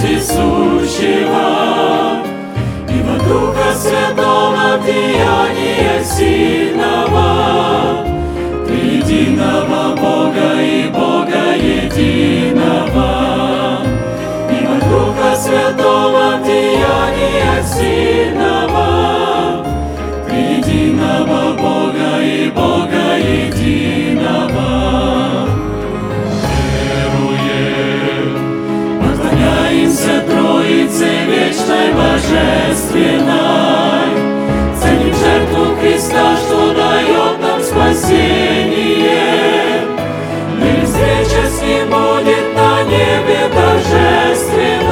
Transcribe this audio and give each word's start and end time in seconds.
Вездесущего, 0.00 2.22
во 3.04 3.16
Духа 3.18 3.74
Святого 3.74 4.78
деяния 4.84 6.02
сильного, 6.04 7.26
единого 8.68 9.96
Бога 9.96 10.60
и 10.60 10.88
Бога 10.88 11.54
единого, 11.56 13.08
и 14.50 14.52
во 14.66 14.78
Духа 14.88 15.36
Святого 15.36 16.26
деяния 16.44 17.62
сильного, 17.64 18.86
единого 20.30 21.40
Бога 21.56 22.10
и 22.22 22.50
Бога 22.50 23.16
единого. 23.16 25.17
Троице 30.88 31.04
вечной 31.26 31.92
божественной, 31.92 33.28
ценим 34.80 35.14
жертву 35.14 35.76
Христа, 35.78 36.36
что 36.36 36.72
дает 36.72 37.40
нам 37.42 37.60
спасение. 37.62 39.12
Ныне 40.58 40.84
встреча 40.86 41.46
с 41.46 41.60
Ним 41.60 41.86
будет 41.90 42.54
на 42.56 42.82
небе 42.84 43.40
торжественной. 43.54 44.86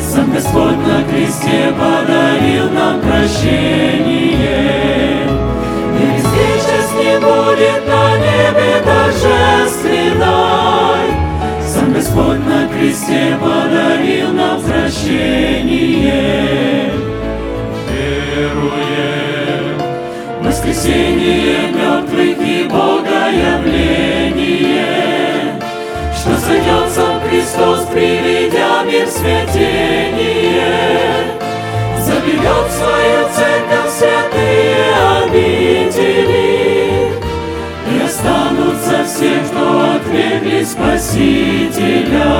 Сам 0.00 0.32
Господь 0.32 0.78
на 0.78 1.04
кресте 1.04 1.72
подарил 1.78 2.68
нам 2.70 3.00
прощение. 3.00 4.42
И 5.94 6.18
встреча 6.18 6.78
с 6.82 6.92
Ним 6.98 7.20
будет 7.20 7.82
на 7.86 8.16
небе 8.18 8.70
торжественной. 8.84 10.57
Господь 11.98 12.46
на 12.46 12.68
кресте 12.68 13.36
подарил 13.40 14.32
нам 14.32 14.62
прощение. 14.62 16.12
Веруем. 17.90 19.82
Воскресение 20.40 21.72
мертвых 21.72 22.38
и 22.38 22.68
Бога 22.70 23.30
явление, 23.32 24.80
что 26.14 26.36
сойдет 26.38 26.88
сам 26.94 27.20
Христос, 27.28 27.80
приведя 27.92 28.84
мир 28.84 29.04
в 29.04 29.10
смятение, 29.10 30.62
заберет 31.98 32.70
свою 32.78 33.28
церковь 33.34 33.90
святые 33.98 34.86
обители, 35.24 36.37
все, 39.18 39.34
кто 39.50 39.64
отвергли 39.96 40.62
Спасителя. 40.62 42.30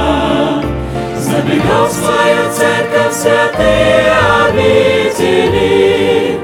Заберет 1.16 1.88
в 1.88 1.92
свою 1.92 2.48
церковь 2.52 3.12
святые 3.12 4.12
обители, 4.46 6.38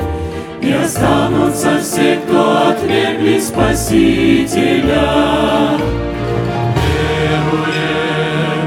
и 0.60 0.72
останутся 0.72 1.78
все, 1.80 2.16
кто 2.16 2.70
отвергли 2.70 3.38
Спасителя. 3.38 5.06
Веруем, 7.22 8.66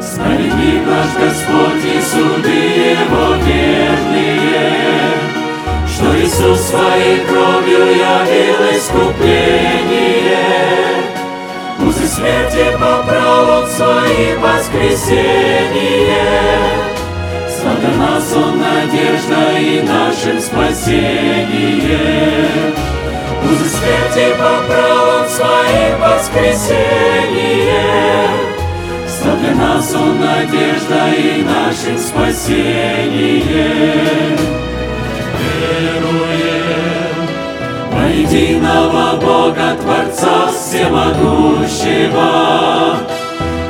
справедлив 0.00 0.86
наш 0.86 1.10
Господь 1.20 1.84
и 1.84 2.00
суды 2.00 2.60
Его 2.94 3.26
верные, 3.44 5.16
что 5.88 6.06
Иисус 6.16 6.60
своей 6.60 7.18
кровью 7.26 7.84
явил 7.88 8.60
искупление, 8.72 10.77
смерти 12.18 12.66
поправ 12.72 13.48
Он 13.48 13.66
своим 13.68 14.40
воскресение. 14.40 16.18
Стал 17.48 17.76
для 17.76 17.92
нас 17.96 18.32
Он 18.34 18.58
надежда 18.58 19.56
и 19.58 19.82
нашим 19.82 20.40
спасением. 20.40 22.74
Узы 23.44 23.68
смерти 23.68 24.32
поправ 24.32 25.20
Он 25.20 25.28
своим 25.28 26.00
воскресением. 26.00 28.32
Стал 29.06 29.36
для 29.36 29.54
нас 29.54 29.94
Он 29.94 30.18
надежда 30.20 31.10
и 31.16 31.42
нашим 31.42 31.96
спасением. 31.98 33.44
Веруем 35.70 36.18
во 36.18 36.27
единого 38.18 39.16
Бога 39.16 39.76
Творца 39.80 40.50
Всемогущего 40.50 42.96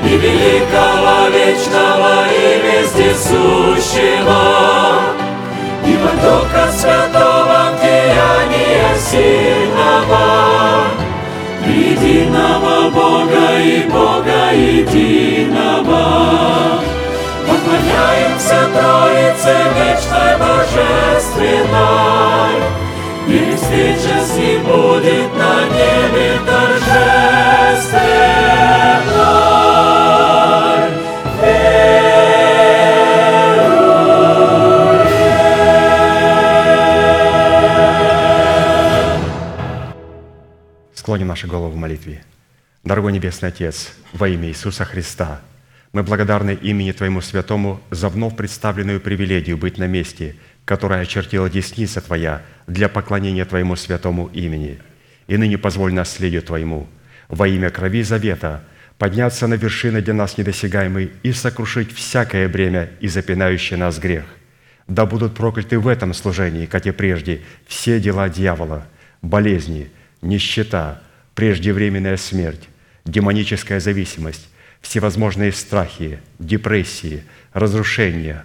и 0.04 0.16
великого, 0.16 1.28
вечного 1.28 2.26
и 2.31 2.32
вездесущего, 2.64 4.42
и 5.84 5.86
Духа 6.22 6.64
Святого 6.72 7.60
деяния 7.82 8.88
сильного, 8.98 10.26
единого 11.66 12.75
Бога 12.91 13.47
и 13.60 13.62
Бога 13.88 14.42
единого. 14.53 16.04
Поклоняемся 17.47 18.60
Троице 18.72 19.54
вечной 19.76 20.32
божественной, 20.38 22.38
и 23.71 23.95
встреча 23.95 24.25
с 24.25 24.37
Ним 24.37 24.62
будет 24.62 25.34
на 25.34 25.69
небе 25.69 26.39
торжественной. 26.47 28.19
Склоним 40.95 41.28
наши 41.28 41.47
головы 41.47 41.71
в 41.71 41.77
молитве. 41.77 42.23
Дорогой 42.84 43.12
Небесный 43.12 43.49
Отец, 43.49 43.93
во 44.12 44.28
имя 44.28 44.49
Иисуса 44.49 44.84
Христа, 44.84 45.41
мы 45.93 46.03
благодарны 46.03 46.53
имени 46.53 46.93
Твоему 46.93 47.23
Святому 47.23 47.81
за 47.91 48.09
вновь 48.11 48.37
представленную 48.37 49.01
привилегию 49.01 49.57
быть 49.57 49.78
на 49.78 49.87
месте, 49.87 50.37
которое 50.69 51.01
очертила 51.01 51.49
десница 51.49 52.03
Твоя 52.03 52.43
для 52.67 52.91
поклонения 52.91 53.47
Твоему 53.47 53.75
святому 53.75 54.27
имени. 54.34 54.79
И 55.27 55.39
ныне 55.39 55.56
позволь 55.56 55.95
наследию 55.95 56.43
Твоему 56.43 56.87
во 57.29 57.49
имя 57.49 57.71
крови 57.71 58.03
завета 58.03 58.62
подняться 58.99 59.47
на 59.47 59.55
вершины 59.55 60.03
для 60.03 60.12
нас 60.12 60.37
недосягаемой 60.37 61.12
и 61.23 61.33
сокрушить 61.33 61.95
всякое 61.95 62.51
бремя 62.51 62.91
и 63.01 63.09
запинающий 63.09 63.78
нас 63.78 63.98
грех. 63.98 64.27
Да 64.89 65.07
будут 65.07 65.34
прокляты 65.34 65.78
в 65.78 65.89
этом 65.89 66.13
служении, 66.13 66.66
как 66.66 66.87
и 66.87 66.91
прежде, 66.91 67.41
все 67.66 67.98
дела 67.98 68.28
дьявола, 68.28 68.87
болезни, 69.22 69.89
нищета, 70.21 71.01
преждевременная 71.34 72.19
смерть, 72.19 72.69
демоническая 73.07 73.81
зависимость, 73.81 74.51
всевозможные 74.83 75.53
страхи, 75.53 76.19
депрессии, 76.39 77.25
разрушения, 77.54 78.45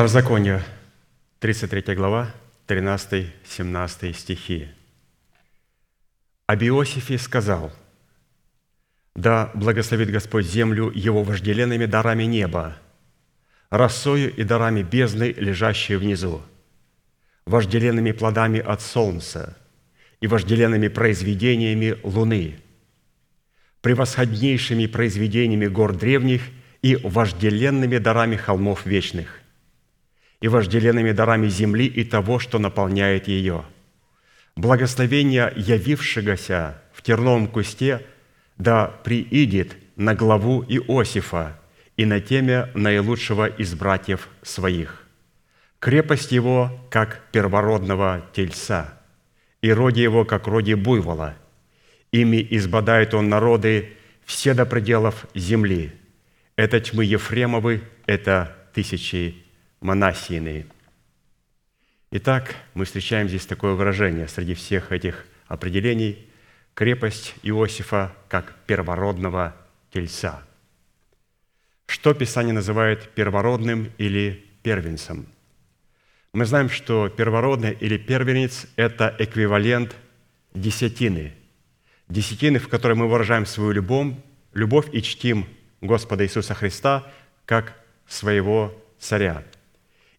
Второзаконие, 0.00 0.62
33 1.40 1.94
глава, 1.94 2.34
13-17 2.68 4.14
стихи. 4.14 4.68
Об 6.46 6.62
Иосифе 6.62 7.18
сказал, 7.18 7.70
«Да 9.14 9.50
благословит 9.52 10.10
Господь 10.10 10.46
землю 10.46 10.90
его 10.90 11.22
вожделенными 11.22 11.84
дарами 11.84 12.22
неба, 12.22 12.78
росою 13.68 14.34
и 14.34 14.42
дарами 14.42 14.82
бездны, 14.82 15.34
лежащие 15.36 15.98
внизу, 15.98 16.40
вожделенными 17.44 18.12
плодами 18.12 18.58
от 18.58 18.80
солнца 18.80 19.58
и 20.22 20.26
вожделенными 20.26 20.88
произведениями 20.88 21.98
луны, 22.04 22.58
превосходнейшими 23.82 24.86
произведениями 24.86 25.66
гор 25.66 25.94
древних 25.94 26.40
и 26.80 26.96
вожделенными 26.96 27.98
дарами 27.98 28.36
холмов 28.36 28.86
вечных, 28.86 29.39
и 30.40 30.48
вожделенными 30.48 31.12
дарами 31.12 31.48
земли 31.48 31.86
и 31.86 32.04
того, 32.04 32.38
что 32.38 32.58
наполняет 32.58 33.28
ее. 33.28 33.64
Благословение 34.56 35.52
явившегося 35.56 36.82
в 36.92 37.02
терновом 37.02 37.46
кусте 37.46 38.06
да 38.58 38.86
приидет 38.86 39.76
на 39.96 40.14
главу 40.14 40.64
Иосифа 40.66 41.58
и 41.96 42.04
на 42.04 42.20
теме 42.20 42.68
наилучшего 42.74 43.46
из 43.46 43.74
братьев 43.74 44.28
своих. 44.42 45.06
Крепость 45.78 46.32
его, 46.32 46.70
как 46.90 47.22
первородного 47.32 48.26
тельца, 48.32 49.00
и 49.62 49.72
роди 49.72 50.02
его, 50.02 50.24
как 50.24 50.46
роди 50.46 50.74
буйвола. 50.74 51.36
Ими 52.12 52.46
избадает 52.50 53.14
он 53.14 53.28
народы 53.28 53.94
все 54.24 54.52
до 54.52 54.66
пределов 54.66 55.26
земли. 55.34 55.92
Это 56.56 56.80
тьмы 56.80 57.04
Ефремовы, 57.04 57.82
это 58.06 58.56
тысячи 58.74 59.44
Манасиины. 59.80 60.66
Итак, 62.10 62.54
мы 62.74 62.84
встречаем 62.84 63.28
здесь 63.28 63.46
такое 63.46 63.74
выражение 63.74 64.28
среди 64.28 64.54
всех 64.54 64.92
этих 64.92 65.26
определений– 65.48 66.26
крепость 66.74 67.34
Иосифа 67.42 68.12
как 68.28 68.54
первородного 68.66 69.56
тельца. 69.92 70.42
Что 71.86 72.14
Писание 72.14 72.54
называет 72.54 73.10
первородным 73.10 73.90
или 73.98 74.44
первенцем? 74.62 75.26
Мы 76.32 76.46
знаем, 76.46 76.70
что 76.70 77.08
первородный 77.08 77.72
или 77.72 77.98
первенец– 77.98 78.66
это 78.76 79.14
эквивалент 79.18 79.96
десятины. 80.54 81.34
Десятины, 82.08 82.58
в 82.58 82.68
которой 82.68 82.94
мы 82.94 83.08
выражаем 83.08 83.46
свою 83.46 83.72
любовь 83.72 84.14
любовь 84.52 84.88
и 84.92 85.02
чтим 85.02 85.46
Господа 85.80 86.24
Иисуса 86.24 86.54
Христа 86.54 87.06
как 87.44 87.74
своего 88.06 88.74
царя. 88.98 89.44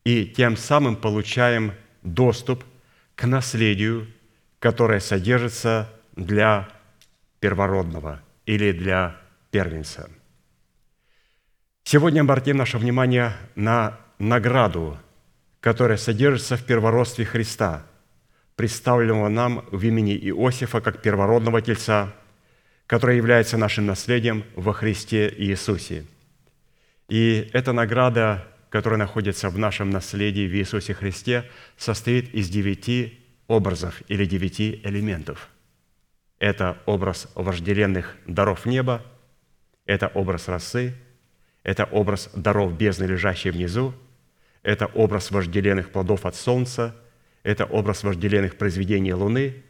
И 0.03 0.25
тем 0.25 0.57
самым 0.57 0.95
получаем 0.95 1.73
доступ 2.01 2.63
к 3.15 3.25
наследию, 3.25 4.07
которое 4.59 4.99
содержится 4.99 5.89
для 6.15 6.69
первородного 7.39 8.21
или 8.45 8.71
для 8.71 9.17
первенца. 9.51 10.09
Сегодня 11.83 12.21
обратим 12.21 12.57
наше 12.57 12.77
внимание 12.77 13.33
на 13.55 13.99
награду, 14.17 14.97
которая 15.59 15.97
содержится 15.97 16.57
в 16.57 16.63
первородстве 16.63 17.25
Христа, 17.25 17.85
представленного 18.55 19.29
нам 19.29 19.65
в 19.71 19.83
имени 19.83 20.15
Иосифа 20.15 20.81
как 20.81 21.01
первородного 21.01 21.61
тельца, 21.61 22.13
который 22.87 23.17
является 23.17 23.57
нашим 23.57 23.85
наследием 23.85 24.43
во 24.55 24.73
Христе 24.73 25.33
Иисусе. 25.37 26.05
И 27.09 27.49
эта 27.53 27.73
награда, 27.73 28.47
которая 28.71 28.97
находится 28.97 29.49
в 29.49 29.59
нашем 29.59 29.89
наследии 29.89 30.47
в 30.47 30.55
Иисусе 30.55 30.93
Христе, 30.93 31.43
состоит 31.77 32.33
из 32.33 32.49
девяти 32.49 33.19
образов 33.47 34.01
или 34.07 34.23
девяти 34.25 34.79
элементов. 34.85 35.49
Это 36.39 36.77
образ 36.85 37.27
вожделенных 37.35 38.15
даров 38.25 38.65
неба, 38.65 39.05
это 39.85 40.07
образ 40.07 40.47
росы, 40.47 40.95
это 41.63 41.83
образ 41.83 42.29
даров 42.33 42.75
бездны, 42.77 43.03
лежащей 43.03 43.51
внизу, 43.51 43.93
это 44.63 44.85
образ 44.85 45.31
вожделенных 45.31 45.91
плодов 45.91 46.25
от 46.25 46.35
солнца, 46.35 46.95
это 47.43 47.65
образ 47.65 48.03
вожделенных 48.03 48.57
произведений 48.57 49.13
Луны, 49.13 49.63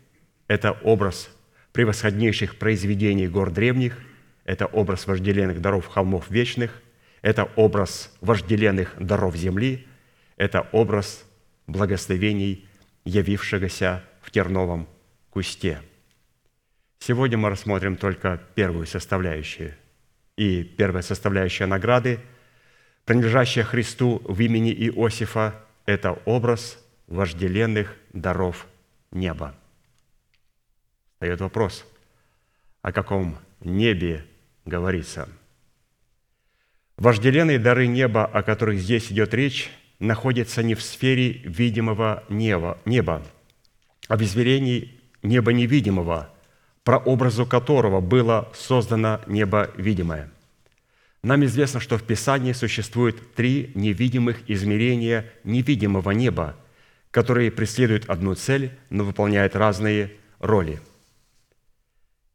это 0.47 0.73
образ 0.83 1.31
превосходнейших 1.73 2.59
произведений 2.59 3.27
гор 3.27 3.49
древних, 3.49 3.97
это 4.45 4.67
образ 4.67 5.07
вожделенных 5.07 5.59
даров 5.59 5.87
холмов 5.87 6.29
вечных, 6.29 6.81
это 7.21 7.45
образ 7.55 8.11
вожделенных 8.21 8.95
даров 8.99 9.35
земли, 9.35 9.87
это 10.37 10.67
образ 10.71 11.23
благословений 11.67 12.67
явившегося 13.05 14.03
в 14.21 14.31
терновом 14.31 14.87
кусте. 15.29 15.81
Сегодня 16.99 17.37
мы 17.37 17.49
рассмотрим 17.49 17.95
только 17.95 18.41
первую 18.55 18.85
составляющую. 18.85 19.75
И 20.37 20.63
первая 20.63 21.01
составляющая 21.01 21.65
награды, 21.65 22.19
принадлежащая 23.05 23.63
Христу 23.63 24.21
в 24.25 24.39
имени 24.39 24.71
Иосифа, 24.71 25.55
это 25.85 26.13
образ 26.25 26.79
вожделенных 27.07 27.95
даров 28.13 28.67
неба. 29.11 29.55
Встает 31.13 31.41
вопрос, 31.41 31.85
о 32.81 32.91
каком 32.91 33.37
небе 33.59 34.25
говорится. 34.65 35.27
Вожделенные 37.01 37.57
дары 37.57 37.87
неба, 37.87 38.25
о 38.25 38.43
которых 38.43 38.79
здесь 38.79 39.11
идет 39.11 39.33
речь, 39.33 39.71
находится 39.97 40.61
не 40.61 40.75
в 40.75 40.83
сфере 40.83 41.31
видимого 41.31 42.23
неба, 42.29 42.77
неба 42.85 43.25
а 44.07 44.17
в 44.17 44.21
измерении 44.21 45.01
неба 45.23 45.51
невидимого, 45.51 46.29
прообразу 46.83 47.47
которого 47.47 48.01
было 48.01 48.51
создано 48.53 49.19
небо 49.25 49.71
видимое. 49.77 50.29
Нам 51.23 51.43
известно, 51.45 51.79
что 51.79 51.97
в 51.97 52.03
Писании 52.03 52.53
существует 52.53 53.33
три 53.33 53.71
невидимых 53.73 54.47
измерения 54.47 55.25
невидимого 55.43 56.11
неба, 56.11 56.55
которые 57.09 57.49
преследуют 57.49 58.11
одну 58.11 58.35
цель, 58.35 58.77
но 58.91 59.05
выполняют 59.05 59.55
разные 59.55 60.11
роли. 60.37 60.79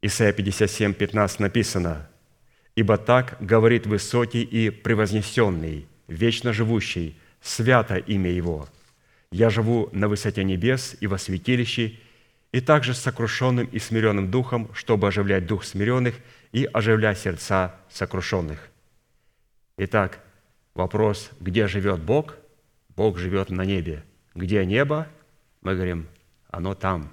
Исайя 0.01 0.33
57, 0.33 0.93
15 0.93 1.39
написано, 1.39 2.09
«Ибо 2.77 2.99
так 2.99 3.37
говорит 3.39 3.87
высокий 3.87 4.43
и 4.43 4.69
превознесенный, 4.69 5.87
вечно 6.07 6.53
живущий, 6.53 7.17
свято 7.41 7.97
имя 7.97 8.29
Его. 8.29 8.69
Я 9.31 9.49
живу 9.49 9.89
на 9.93 10.07
высоте 10.07 10.43
небес 10.43 10.95
и 10.99 11.07
во 11.07 11.17
святилище, 11.17 11.99
и 12.51 12.61
также 12.61 12.93
с 12.93 12.99
сокрушенным 12.99 13.65
и 13.65 13.79
смиренным 13.79 14.29
духом, 14.29 14.69
чтобы 14.75 15.07
оживлять 15.07 15.47
дух 15.47 15.63
смиренных 15.63 16.19
и 16.51 16.65
оживлять 16.65 17.17
сердца 17.17 17.75
сокрушенных». 17.89 18.69
Итак, 19.77 20.19
вопрос, 20.75 21.31
где 21.39 21.65
живет 21.65 21.99
Бог? 21.99 22.35
Бог 22.95 23.17
живет 23.17 23.49
на 23.49 23.65
небе. 23.65 24.03
Где 24.35 24.63
небо? 24.65 25.07
Мы 25.61 25.73
говорим, 25.73 26.07
оно 26.51 26.75
там, 26.75 27.11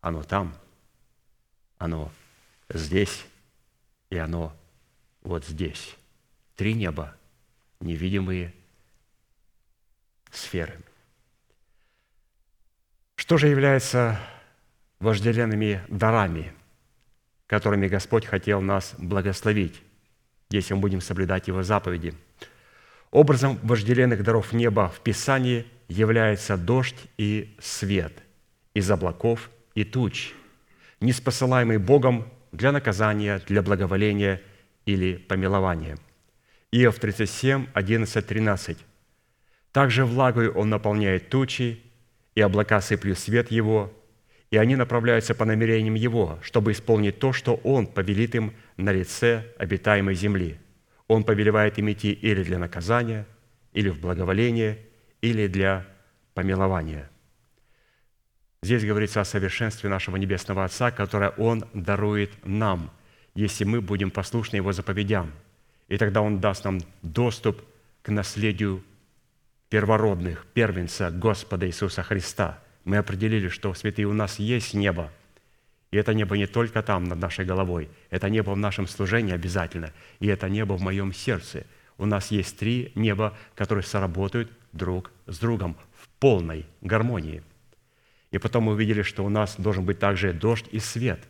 оно 0.00 0.22
там, 0.22 0.54
оно 1.78 2.12
здесь 2.68 3.24
и 4.10 4.16
оно 4.16 4.54
вот 5.28 5.44
здесь. 5.44 5.94
Три 6.56 6.74
неба, 6.74 7.14
невидимые 7.80 8.54
сферы. 10.32 10.80
Что 13.14 13.36
же 13.36 13.48
является 13.48 14.18
вожделенными 14.98 15.82
дарами, 15.88 16.52
которыми 17.46 17.88
Господь 17.88 18.24
хотел 18.24 18.60
нас 18.60 18.94
благословить, 18.98 19.80
если 20.50 20.74
мы 20.74 20.80
будем 20.80 21.00
соблюдать 21.00 21.46
Его 21.46 21.62
заповеди? 21.62 22.14
Образом 23.10 23.58
вожделенных 23.62 24.22
даров 24.22 24.52
неба 24.52 24.88
в 24.88 25.00
Писании 25.00 25.66
является 25.88 26.56
дождь 26.56 27.06
и 27.18 27.54
свет 27.60 28.12
из 28.74 28.90
облаков 28.90 29.50
и 29.74 29.84
туч, 29.84 30.32
не 31.00 31.12
спосылаемый 31.12 31.78
Богом 31.78 32.28
для 32.52 32.72
наказания, 32.72 33.40
для 33.46 33.62
благоволения 33.62 34.42
или 34.88 35.16
помилования. 35.16 35.98
Иов 36.72 36.98
37, 36.98 37.66
11, 37.74 38.26
13. 38.26 38.78
Также 39.70 40.06
влагою 40.06 40.54
он 40.54 40.70
наполняет 40.70 41.28
тучи, 41.28 41.82
и 42.34 42.40
облака 42.40 42.80
сыплют 42.80 43.18
свет 43.18 43.50
его, 43.50 43.92
и 44.50 44.56
они 44.56 44.76
направляются 44.76 45.34
по 45.34 45.44
намерениям 45.44 45.94
его, 45.94 46.38
чтобы 46.40 46.72
исполнить 46.72 47.18
то, 47.18 47.34
что 47.34 47.56
он 47.64 47.86
повелит 47.86 48.34
им 48.34 48.54
на 48.78 48.90
лице 48.90 49.44
обитаемой 49.58 50.14
земли. 50.14 50.58
Он 51.06 51.22
повелевает 51.22 51.78
им 51.78 51.90
идти 51.92 52.10
или 52.10 52.42
для 52.42 52.58
наказания, 52.58 53.26
или 53.74 53.90
в 53.90 54.00
благоволение, 54.00 54.78
или 55.20 55.48
для 55.48 55.86
помилования. 56.32 57.10
Здесь 58.62 58.86
говорится 58.86 59.20
о 59.20 59.26
совершенстве 59.26 59.90
нашего 59.90 60.16
Небесного 60.16 60.64
Отца, 60.64 60.90
которое 60.90 61.30
Он 61.36 61.66
дарует 61.74 62.30
нам, 62.46 62.90
если 63.38 63.62
мы 63.62 63.80
будем 63.80 64.10
послушны 64.10 64.56
Его 64.56 64.72
заповедям. 64.72 65.30
И 65.86 65.96
тогда 65.96 66.22
Он 66.22 66.40
даст 66.40 66.64
нам 66.64 66.80
доступ 67.02 67.62
к 68.02 68.08
наследию 68.08 68.82
первородных, 69.68 70.44
первенца 70.54 71.12
Господа 71.12 71.68
Иисуса 71.68 72.02
Христа. 72.02 72.58
Мы 72.84 72.96
определили, 72.96 73.48
что 73.48 73.74
святые 73.74 74.06
у 74.06 74.12
нас 74.12 74.40
есть 74.40 74.74
небо. 74.74 75.12
И 75.92 75.96
это 75.96 76.14
небо 76.14 76.36
не 76.36 76.48
только 76.48 76.82
там, 76.82 77.04
над 77.04 77.20
нашей 77.20 77.44
головой. 77.44 77.88
Это 78.10 78.28
небо 78.28 78.50
в 78.50 78.56
нашем 78.56 78.88
служении 78.88 79.32
обязательно. 79.32 79.92
И 80.18 80.26
это 80.26 80.48
небо 80.48 80.72
в 80.72 80.82
моем 80.82 81.12
сердце. 81.12 81.64
У 81.96 82.06
нас 82.06 82.32
есть 82.32 82.58
три 82.58 82.90
неба, 82.96 83.38
которые 83.54 83.84
сработают 83.84 84.50
друг 84.72 85.12
с 85.26 85.38
другом 85.38 85.76
в 85.94 86.08
полной 86.18 86.66
гармонии. 86.80 87.44
И 88.32 88.38
потом 88.38 88.64
мы 88.64 88.72
увидели, 88.72 89.02
что 89.02 89.24
у 89.24 89.28
нас 89.28 89.54
должен 89.58 89.84
быть 89.84 90.00
также 90.00 90.32
дождь 90.32 90.66
и 90.72 90.80
свет. 90.80 91.20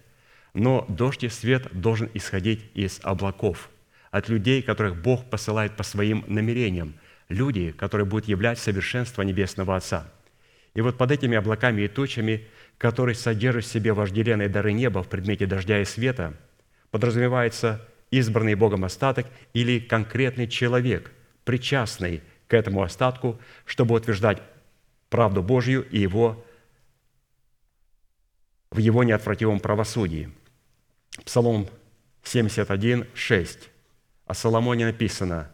Но 0.58 0.84
дождь 0.88 1.22
и 1.22 1.28
свет 1.28 1.68
должен 1.72 2.10
исходить 2.14 2.64
из 2.74 2.98
облаков, 3.04 3.70
от 4.10 4.28
людей, 4.28 4.60
которых 4.60 5.00
Бог 5.00 5.30
посылает 5.30 5.76
по 5.76 5.84
своим 5.84 6.24
намерениям– 6.26 6.94
люди, 7.28 7.70
которые 7.70 8.06
будут 8.06 8.26
являть 8.26 8.58
совершенство 8.58 9.22
Небесного 9.22 9.76
Отца. 9.76 10.10
И 10.74 10.80
вот 10.80 10.98
под 10.98 11.12
этими 11.12 11.36
облаками 11.36 11.82
и 11.82 11.88
тучами, 11.88 12.48
которые 12.76 13.14
содержат 13.14 13.66
в 13.66 13.68
себе 13.68 13.92
вожделенные 13.92 14.48
дары 14.48 14.72
неба 14.72 15.02
в 15.04 15.08
предмете 15.08 15.46
дождя 15.46 15.80
и 15.80 15.84
света, 15.84 16.34
подразумевается 16.90 17.86
избранный 18.10 18.56
Богом 18.56 18.84
остаток 18.84 19.26
или 19.52 19.78
конкретный 19.78 20.48
человек, 20.48 21.12
причастный 21.44 22.22
к 22.48 22.54
этому 22.54 22.82
остатку, 22.82 23.38
чтобы 23.64 23.94
утверждать 23.94 24.42
правду 25.08 25.40
Божью 25.40 25.86
и 25.88 26.00
его 26.00 26.44
в 28.70 28.78
его 28.78 29.04
неотвратимом 29.04 29.60
правосудии. 29.60 30.30
Псалом 31.24 31.68
71, 32.22 33.06
6. 33.14 33.70
О 34.26 34.34
Соломоне 34.34 34.86
написано, 34.86 35.50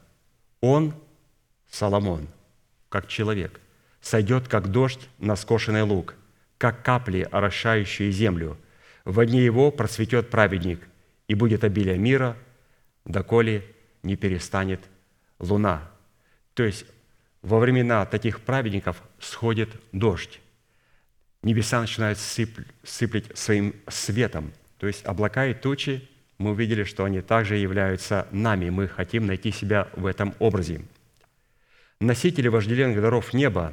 «Он 0.60 0.94
Соломон, 1.70 2.28
как 2.88 3.08
человек, 3.08 3.60
сойдет, 4.00 4.48
как 4.48 4.70
дождь 4.70 5.08
на 5.18 5.36
скошенный 5.36 5.82
луг, 5.82 6.14
как 6.58 6.82
капли, 6.84 7.26
орошающие 7.30 8.10
землю. 8.10 8.56
В 9.04 9.24
дни 9.24 9.40
его 9.40 9.70
процветет 9.70 10.30
праведник, 10.30 10.80
и 11.28 11.34
будет 11.34 11.64
обилие 11.64 11.98
мира, 11.98 12.36
доколе 13.04 13.64
не 14.02 14.16
перестанет 14.16 14.80
луна». 15.38 15.90
То 16.54 16.62
есть 16.62 16.86
во 17.42 17.58
времена 17.58 18.06
таких 18.06 18.40
праведников 18.40 19.02
сходит 19.18 19.68
дождь. 19.92 20.40
Небеса 21.42 21.80
начинают 21.80 22.18
сыпль, 22.18 22.64
сыплить 22.82 23.36
своим 23.36 23.74
светом. 23.88 24.52
То 24.84 24.88
есть 24.88 25.06
облака 25.06 25.46
и 25.46 25.54
тучи 25.54 26.06
мы 26.36 26.50
увидели, 26.50 26.84
что 26.84 27.06
они 27.06 27.22
также 27.22 27.56
являются 27.56 28.26
нами. 28.32 28.68
Мы 28.68 28.86
хотим 28.86 29.26
найти 29.26 29.50
себя 29.50 29.88
в 29.96 30.04
этом 30.04 30.34
образе. 30.38 30.82
Носители 32.00 32.48
вожделенных 32.48 33.00
даров 33.00 33.32
неба 33.32 33.72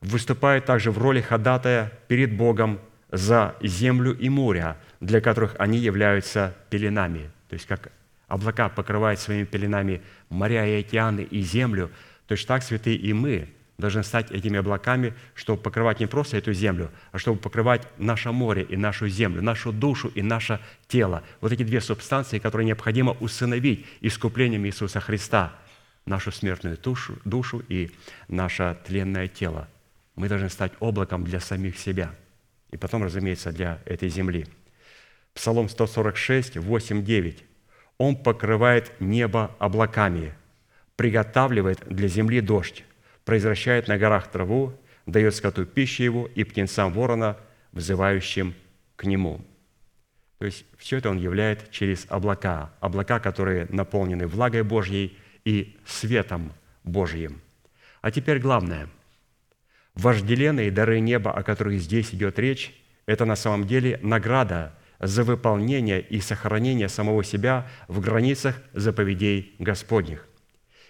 выступают 0.00 0.64
также 0.64 0.90
в 0.90 0.98
роли 0.98 1.20
ходатая 1.20 1.92
перед 2.08 2.36
Богом 2.36 2.80
за 3.12 3.54
землю 3.62 4.18
и 4.18 4.28
море, 4.28 4.74
для 4.98 5.20
которых 5.20 5.54
они 5.60 5.78
являются 5.78 6.56
пеленами. 6.70 7.30
То 7.48 7.54
есть 7.54 7.66
как 7.66 7.92
облака 8.26 8.68
покрывают 8.68 9.20
своими 9.20 9.44
пеленами 9.44 10.02
моря 10.28 10.66
и 10.66 10.80
океаны 10.80 11.20
и 11.20 11.40
землю, 11.42 11.88
точно 12.26 12.48
так, 12.48 12.64
святые, 12.64 12.96
и 12.96 13.12
мы 13.12 13.48
должны 13.82 14.02
стать 14.02 14.30
этими 14.30 14.58
облаками, 14.58 15.12
чтобы 15.34 15.60
покрывать 15.60 16.00
не 16.00 16.06
просто 16.06 16.38
эту 16.38 16.54
землю, 16.54 16.90
а 17.12 17.18
чтобы 17.18 17.38
покрывать 17.38 17.86
наше 17.98 18.32
море 18.32 18.62
и 18.62 18.76
нашу 18.78 19.08
землю, 19.08 19.42
нашу 19.42 19.72
душу 19.72 20.08
и 20.14 20.22
наше 20.22 20.58
тело. 20.88 21.22
Вот 21.42 21.52
эти 21.52 21.62
две 21.62 21.82
субстанции, 21.82 22.38
которые 22.38 22.66
необходимо 22.66 23.12
усыновить 23.20 23.84
искуплением 24.00 24.64
Иисуса 24.64 25.00
Христа, 25.00 25.52
нашу 26.06 26.32
смертную 26.32 26.78
душу, 26.78 27.18
душу 27.26 27.62
и 27.68 27.90
наше 28.28 28.78
тленное 28.86 29.28
тело. 29.28 29.68
Мы 30.16 30.28
должны 30.28 30.48
стать 30.48 30.72
облаком 30.80 31.24
для 31.24 31.40
самих 31.40 31.76
себя– 31.76 32.14
и 32.72 32.76
потом, 32.78 33.04
разумеется, 33.04 33.52
для 33.52 33.80
этой 33.84 34.08
земли. 34.08 34.46
Псалом 35.34 35.68
146, 35.68 36.56
8, 36.56 37.04
9. 37.04 37.44
«Он 37.98 38.16
покрывает 38.16 38.92
небо 38.98 39.54
облаками, 39.58 40.34
приготавливает 40.96 41.86
для 41.86 42.08
земли 42.08 42.40
дождь, 42.40 42.84
произвращает 43.24 43.88
на 43.88 43.98
горах 43.98 44.30
траву, 44.30 44.72
дает 45.06 45.34
скоту 45.34 45.64
пищу 45.66 46.02
его 46.02 46.30
и 46.34 46.44
птенцам 46.44 46.92
ворона, 46.92 47.36
взывающим 47.72 48.54
к 48.96 49.04
нему». 49.04 49.40
То 50.38 50.46
есть 50.46 50.64
все 50.76 50.98
это 50.98 51.10
он 51.10 51.18
являет 51.18 51.70
через 51.70 52.06
облака, 52.08 52.72
облака, 52.80 53.20
которые 53.20 53.66
наполнены 53.70 54.26
влагой 54.26 54.64
Божьей 54.64 55.16
и 55.44 55.76
светом 55.86 56.52
Божьим. 56.82 57.40
А 58.00 58.10
теперь 58.10 58.40
главное– 58.40 58.88
Вожделенные 59.94 60.70
дары 60.70 61.00
неба, 61.00 61.32
о 61.32 61.42
которых 61.42 61.80
здесь 61.80 62.14
идет 62.14 62.38
речь, 62.38 62.74
это 63.04 63.24
на 63.24 63.36
самом 63.36 63.66
деле 63.66 63.98
награда 64.02 64.74
за 64.98 65.22
выполнение 65.22 66.00
и 66.00 66.20
сохранение 66.20 66.88
самого 66.88 67.22
себя 67.24 67.68
в 67.88 68.00
границах 68.00 68.56
заповедей 68.72 69.54
Господних. 69.58 70.26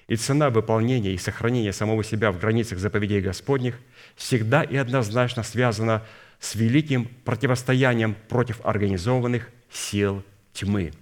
И 0.09 0.17
цена 0.17 0.51
выполнения 0.51 1.13
и 1.13 1.19
сохранения 1.19 1.73
самого 1.73 2.05
себя 2.05 2.33
в 2.33 2.39
границах 2.39 2.79
заповедей 2.79 3.21
Господних 3.21 3.79
всегда 4.17 4.63
и 4.63 4.77
однозначно 4.77 5.43
связана 5.43 6.03
с 6.41 6.55
великим 6.55 7.07
противостоянием 7.25 8.17
против 8.29 8.61
организованных 8.65 9.49
сил 9.71 10.23
тьмы. 10.53 10.93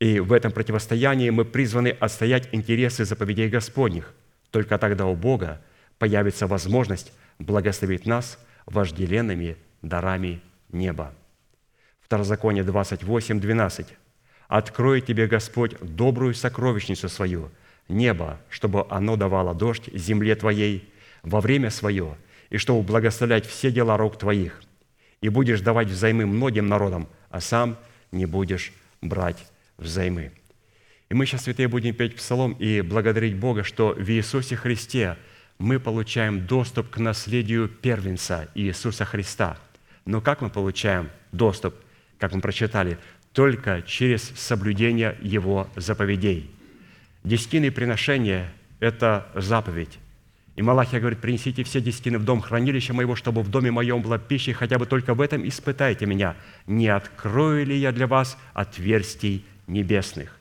И 0.00 0.18
в 0.20 0.32
этом 0.32 0.52
противостоянии 0.52 1.30
мы 1.30 1.44
призваны 1.44 1.88
отстоять 1.88 2.48
интересы 2.52 3.04
заповедей 3.04 3.48
Господних. 3.48 4.14
Только 4.50 4.78
тогда 4.78 5.06
у 5.06 5.14
Бога– 5.14 5.62
появится 5.98 6.46
возможность 6.46 7.12
благословить 7.38 8.06
нас 8.06 8.38
вожделенными 8.66 9.56
дарами 9.82 10.40
неба. 10.70 11.14
Второзаконие 12.00 12.64
28, 12.64 13.40
12. 13.40 13.86
«Открой 14.48 15.00
тебе 15.00 15.26
Господь 15.26 15.76
добрую 15.80 16.34
сокровищницу 16.34 17.08
свою, 17.08 17.50
небо, 17.88 18.40
чтобы 18.48 18.86
оно 18.90 19.16
давало 19.16 19.54
дождь 19.54 19.88
земле 19.92 20.34
твоей 20.34 20.88
во 21.22 21.40
время 21.40 21.70
свое, 21.70 22.16
и 22.50 22.58
чтобы 22.58 22.82
благословлять 22.82 23.46
все 23.46 23.70
дела 23.70 23.96
рук 23.96 24.18
твоих. 24.18 24.62
И 25.20 25.28
будешь 25.28 25.60
давать 25.60 25.88
взаймы 25.88 26.26
многим 26.26 26.68
народам, 26.68 27.08
а 27.30 27.40
сам 27.40 27.76
не 28.12 28.26
будешь 28.26 28.72
брать 29.00 29.46
взаймы». 29.78 30.32
И 31.08 31.14
мы 31.14 31.24
сейчас, 31.24 31.44
святые, 31.44 31.68
будем 31.68 31.94
петь 31.94 32.16
псалом 32.16 32.52
и 32.54 32.80
благодарить 32.80 33.36
Бога, 33.36 33.62
что 33.62 33.94
в 33.96 34.10
Иисусе 34.10 34.56
Христе– 34.56 35.16
мы 35.58 35.80
получаем 35.80 36.46
доступ 36.46 36.90
к 36.90 36.98
наследию 36.98 37.68
первенца 37.68 38.48
Иисуса 38.54 39.04
Христа. 39.04 39.58
Но 40.04 40.20
как 40.20 40.40
мы 40.40 40.50
получаем 40.50 41.10
доступ, 41.32 41.74
как 42.18 42.32
мы 42.32 42.40
прочитали, 42.40 42.98
только 43.32 43.82
через 43.82 44.22
соблюдение 44.36 45.16
Его 45.20 45.68
заповедей. 45.76 46.50
Десятины 47.26 47.72
приношения– 47.72 48.52
это 48.78 49.26
заповедь. 49.34 49.98
И 50.54 50.62
Малахия 50.62 51.00
говорит, 51.00 51.18
принесите 51.20 51.64
все 51.64 51.80
десятины 51.80 52.18
в 52.18 52.24
дом 52.24 52.40
хранилища 52.40 52.94
моего, 52.94 53.16
чтобы 53.16 53.42
в 53.42 53.50
доме 53.50 53.72
моем 53.72 54.00
была 54.00 54.16
пища, 54.16 54.52
хотя 54.52 54.78
бы 54.78 54.86
только 54.86 55.12
в 55.12 55.20
этом 55.20 55.46
испытайте 55.46 56.06
меня, 56.06 56.36
не 56.68 56.86
открою 56.86 57.66
ли 57.66 57.76
я 57.76 57.90
для 57.90 58.06
вас 58.06 58.38
отверстий 58.54 59.44
небесных. 59.66 60.38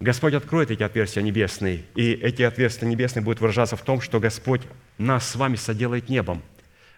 Господь 0.00 0.34
откроет 0.34 0.70
эти 0.70 0.82
отверстия 0.82 1.22
небесные, 1.22 1.84
и 1.94 2.12
эти 2.12 2.42
отверстия 2.42 2.86
небесные 2.86 3.24
будут 3.24 3.40
выражаться 3.40 3.76
в 3.76 3.82
том, 3.82 4.02
что 4.02 4.20
Господь 4.20 4.60
нас 4.98 5.26
с 5.26 5.34
вами 5.34 5.56
соделает 5.56 6.10
небом. 6.10 6.42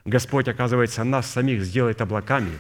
Господь, 0.05 0.49
оказывается, 0.49 1.05
нас 1.05 1.31
самих 1.31 1.63
сделает 1.63 2.01
облаками, 2.01 2.59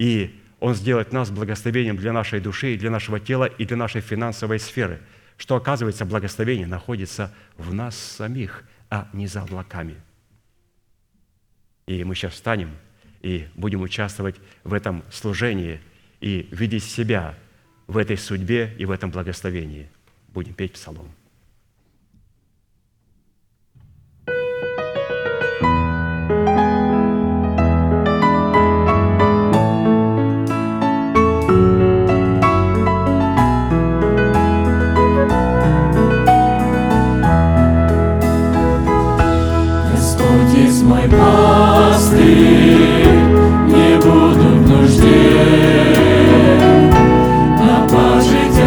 и 0.00 0.34
Он 0.58 0.74
сделает 0.74 1.12
нас 1.12 1.30
благословением 1.30 1.96
для 1.96 2.12
нашей 2.12 2.40
души, 2.40 2.74
и 2.74 2.76
для 2.76 2.90
нашего 2.90 3.20
тела, 3.20 3.44
и 3.44 3.64
для 3.64 3.76
нашей 3.76 4.00
финансовой 4.00 4.58
сферы, 4.58 4.98
что, 5.42 5.56
оказывается, 5.56 6.04
благословение 6.04 6.68
находится 6.68 7.34
в 7.56 7.74
нас 7.74 7.96
самих, 7.96 8.64
а 8.90 9.08
не 9.12 9.26
за 9.26 9.42
облаками. 9.42 9.96
И 11.86 12.04
мы 12.04 12.14
сейчас 12.14 12.34
встанем 12.34 12.70
и 13.22 13.48
будем 13.54 13.82
участвовать 13.82 14.36
в 14.62 14.72
этом 14.72 15.02
служении 15.10 15.80
и 16.20 16.48
видеть 16.52 16.84
себя– 16.84 17.34
в 17.86 17.96
этой 17.96 18.16
судьбе 18.16 18.74
и 18.78 18.84
в 18.84 18.90
этом 18.90 19.10
благословении. 19.10 19.88
Будем 20.28 20.54
петь 20.54 20.72
псалом. 20.72 21.08
Мой 40.82 41.02
пастырь, 41.08 42.18
не 43.66 43.96
буду 43.96 44.48
в 44.56 44.68
нужде. 44.68 45.62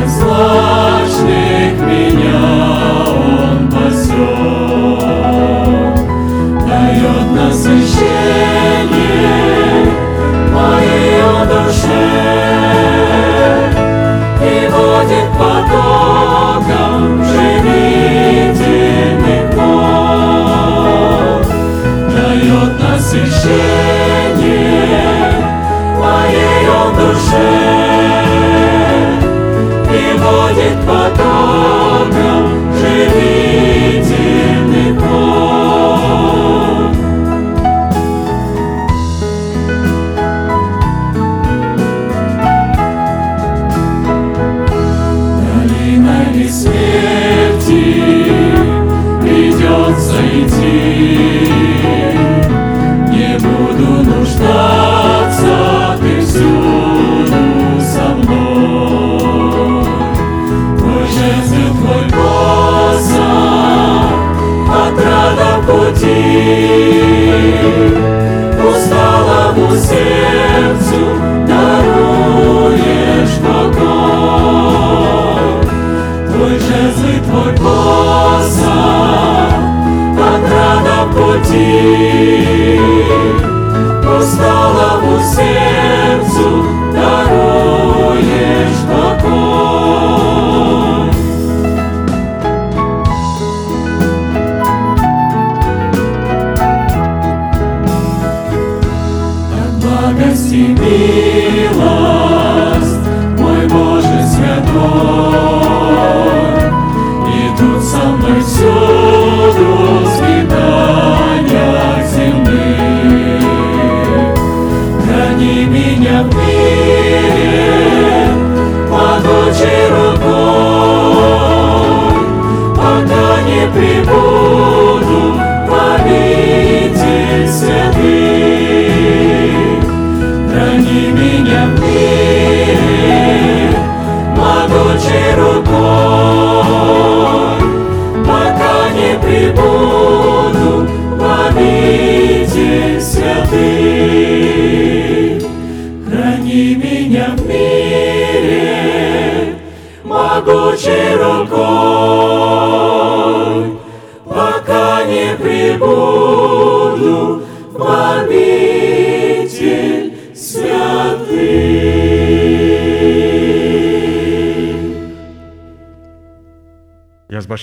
злачных 0.08 1.36
меня 1.36 1.45
будет 30.26 30.78
потоком 30.88 32.45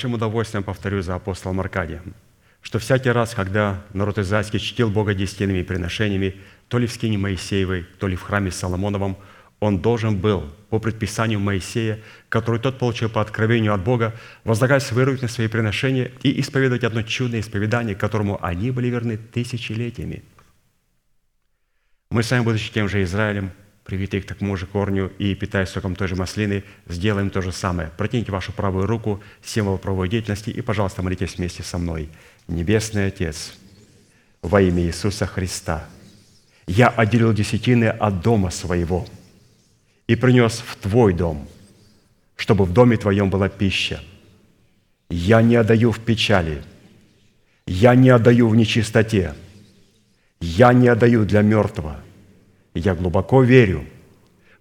большим 0.03 0.15
удовольствием 0.15 0.65
повторю 0.65 1.01
за 1.01 1.15
апостолом 1.15 1.61
Аркадием, 1.61 2.15
что 2.61 2.81
всякий 2.81 3.11
раз, 3.11 3.35
когда 3.35 3.85
народ 3.93 4.19
израильский 4.19 4.59
чтил 4.59 4.91
Бога 4.91 5.15
десятинными 5.15 5.63
приношениями, 5.63 6.41
то 6.67 6.79
ли 6.79 6.89
в 6.89 6.93
скине 6.93 7.19
Моисеевой, 7.19 7.87
то 8.01 8.09
ли 8.09 8.17
в 8.17 8.23
храме 8.23 8.51
Соломоновом, 8.51 9.17
он 9.61 9.79
должен 9.79 10.19
был 10.19 10.43
по 10.71 10.81
предписанию 10.81 11.39
Моисея, 11.39 12.01
который 12.29 12.59
тот 12.59 12.81
получил 12.81 13.11
по 13.11 13.21
откровению 13.21 13.75
от 13.75 13.85
Бога, 13.85 14.13
возлагать 14.43 14.83
свои 14.83 15.05
руки 15.05 15.23
на 15.23 15.29
свои 15.29 15.47
приношения 15.47 16.11
и 16.25 16.41
исповедовать 16.41 16.83
одно 16.83 17.03
чудное 17.03 17.39
исповедание, 17.39 17.95
которому 17.95 18.45
они 18.45 18.73
были 18.73 18.89
верны 18.89 19.19
тысячелетиями. 19.19 20.25
Мы 22.11 22.25
сами, 22.25 22.43
будучи 22.43 22.73
тем 22.73 22.89
же 22.89 23.05
Израилем, 23.05 23.53
привитые 23.85 24.23
к 24.23 24.27
такому 24.27 24.57
же 24.57 24.67
корню 24.67 25.13
и 25.19 25.35
питаясь 25.35 25.69
соком 25.69 25.97
той 25.97 26.09
же 26.09 26.17
маслины, 26.17 26.65
сделаем 26.89 27.31
то 27.31 27.43
же 27.43 27.53
самое. 27.53 27.91
Протяните 27.97 28.33
вашу 28.33 28.53
правую 28.53 28.87
руку, 28.87 29.23
символ 29.43 29.79
правовой 29.79 30.09
деятельности, 30.09 30.51
и, 30.51 30.61
пожалуйста, 30.61 31.03
молитесь 31.03 31.37
вместе 31.37 31.63
со 31.63 31.79
мной. 31.79 32.09
Небесный 32.49 33.07
Отец, 33.07 33.55
во 34.43 34.61
имя 34.61 34.83
Иисуса 34.83 35.27
Христа, 35.27 35.85
я 36.67 36.89
отделил 36.89 37.33
десятины 37.33 37.87
от 37.87 38.21
дома 38.21 38.51
своего– 38.51 39.07
и 40.07 40.17
принес 40.17 40.63
в 40.67 40.77
Твой 40.77 41.15
дом, 41.15 41.49
чтобы 42.37 42.65
в 42.65 42.73
доме 42.73 42.97
Твоем 42.97 43.31
была 43.31 43.49
пища. 43.49 44.01
Я 45.09 45.43
не 45.43 45.57
отдаю 45.57 45.91
в 45.93 46.01
печали, 46.01 46.63
я 47.67 47.95
не 47.95 48.11
отдаю 48.11 48.49
в 48.49 48.57
нечистоте, 48.57 49.35
я 50.41 50.73
не 50.73 50.89
отдаю 50.89 51.25
для 51.25 51.43
мертвого. 51.43 51.97
Я 52.75 52.95
глубоко 52.95 53.43
верю 53.43 53.85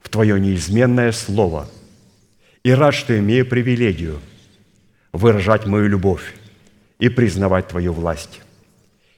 в 0.01 0.09
Твое 0.09 0.39
неизменное 0.39 1.11
Слово 1.11 1.69
и 2.63 2.71
рад, 2.71 2.93
что 2.93 3.17
имею 3.17 3.45
привилегию 3.45 4.19
выражать 5.13 5.65
мою 5.65 5.87
любовь 5.87 6.35
и 6.99 7.09
признавать 7.09 7.67
Твою 7.67 7.93
власть. 7.93 8.41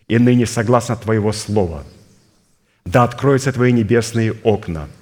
И 0.07 0.17
ныне, 0.17 0.45
согласно 0.45 0.95
Твоего 0.95 1.31
Слова, 1.31 1.83
да 2.85 3.03
откроются 3.03 3.51
Твои 3.51 3.71
небесные 3.71 4.33
окна– 4.43 4.89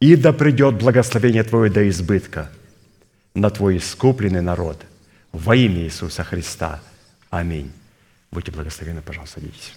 и 0.00 0.14
да 0.16 0.32
придет 0.32 0.76
благословение 0.76 1.42
Твое 1.42 1.70
до 1.70 1.88
избытка 1.88 2.50
на 3.34 3.50
Твой 3.50 3.78
искупленный 3.78 4.42
народ 4.42 4.84
во 5.32 5.56
имя 5.56 5.82
Иисуса 5.82 6.22
Христа. 6.24 6.80
Аминь. 7.30 7.72
Будьте 8.30 8.52
благословенны, 8.52 9.02
пожалуйста, 9.02 9.40
садитесь. 9.40 9.74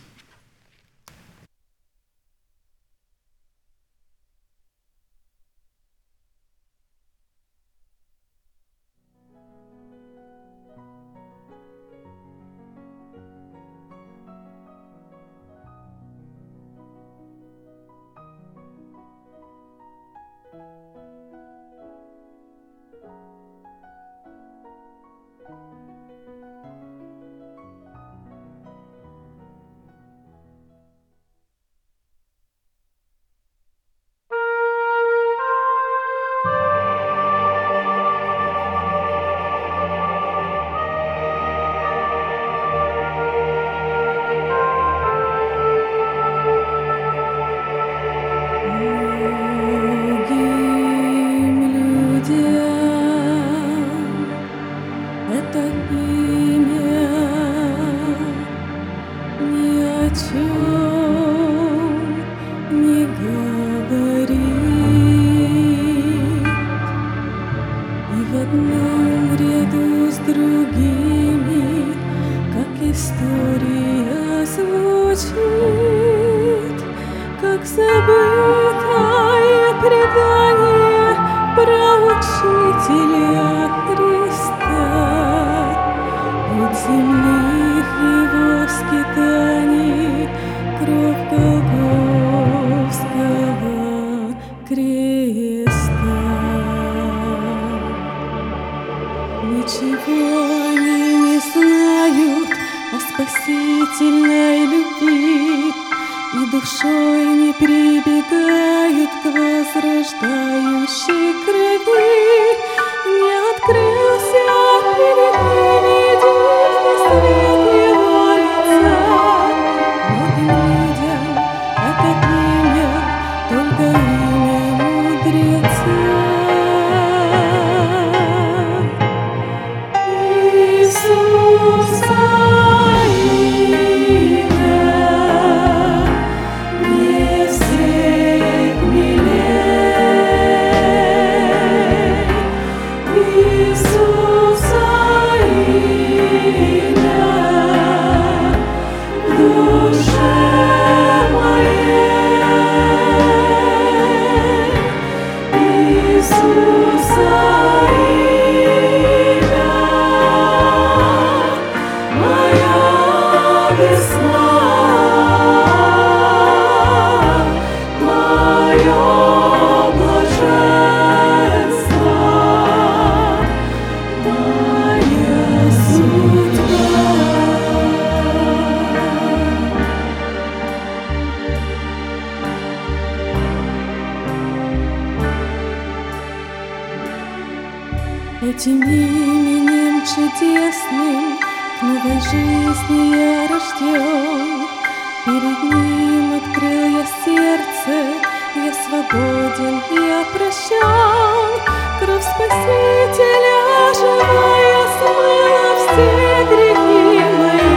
свободен 199.30 199.82
я 199.92 200.26
прощен, 200.34 201.52
кровь 202.00 202.24
Спасителя 202.24 203.94
живая 203.94 204.86
смыла 204.98 205.70
все 205.78 206.46
грехи 206.46 207.24
мои, 207.38 207.74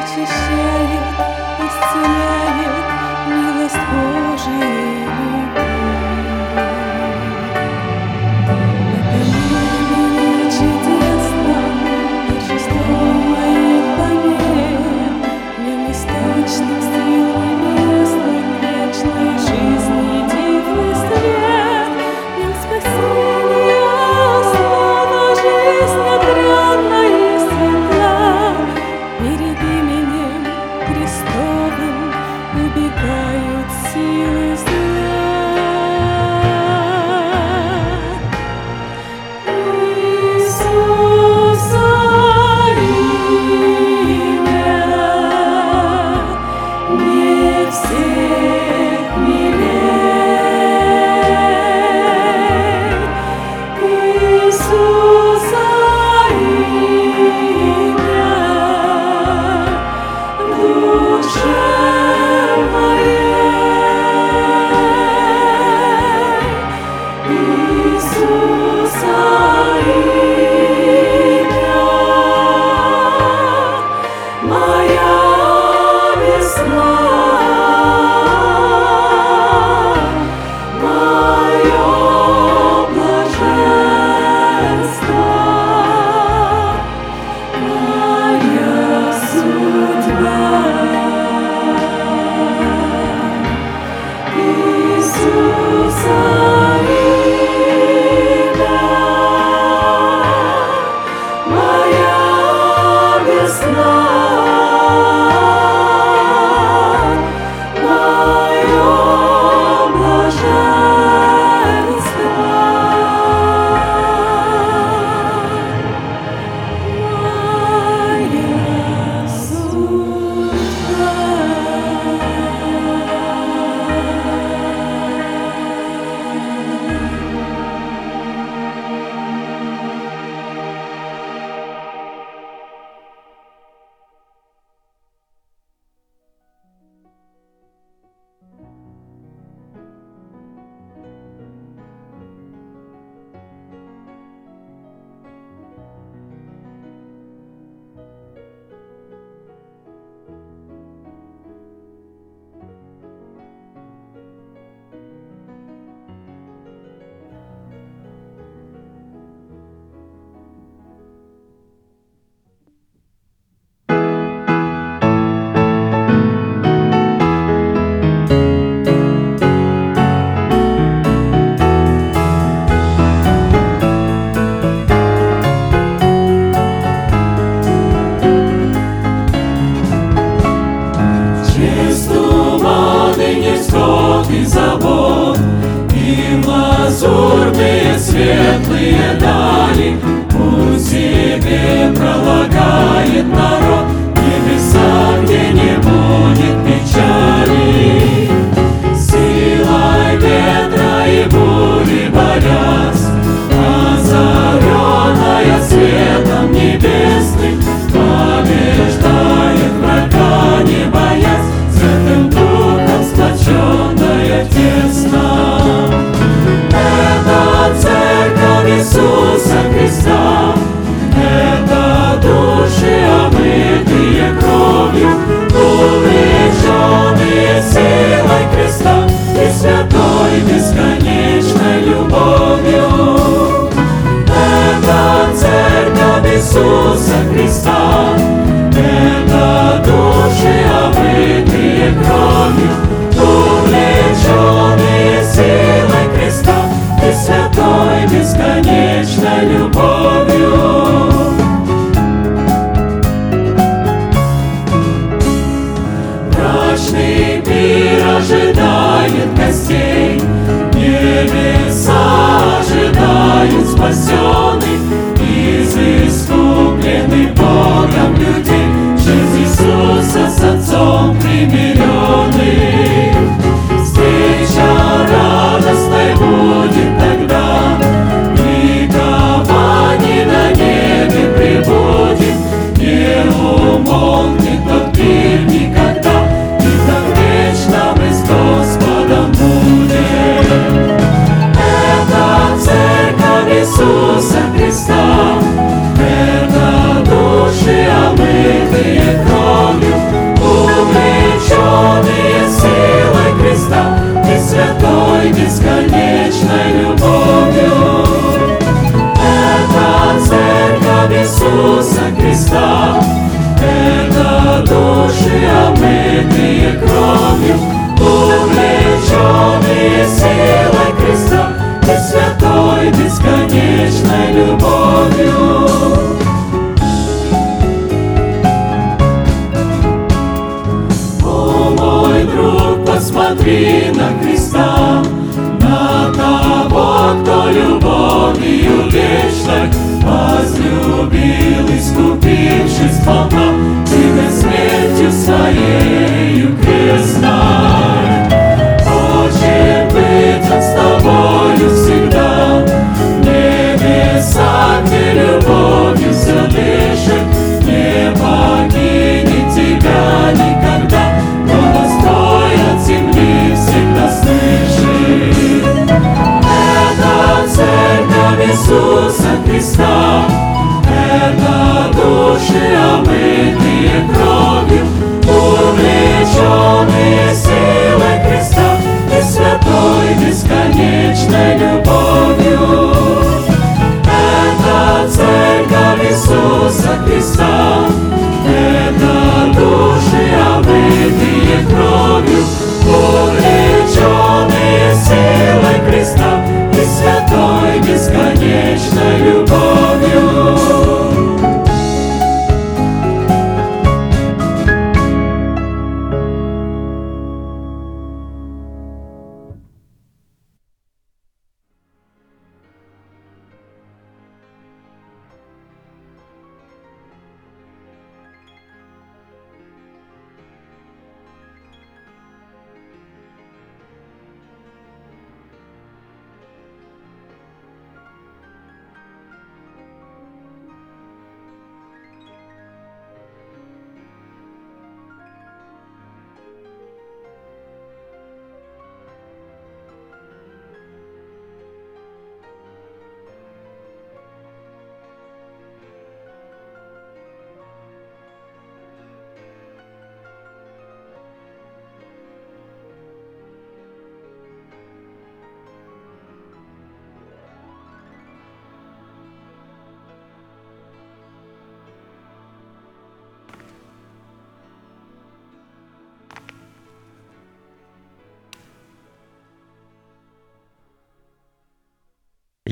очищает, 0.00 1.06
исцеляет 1.66 2.86
милость 3.28 3.84
Божия. 3.90 4.93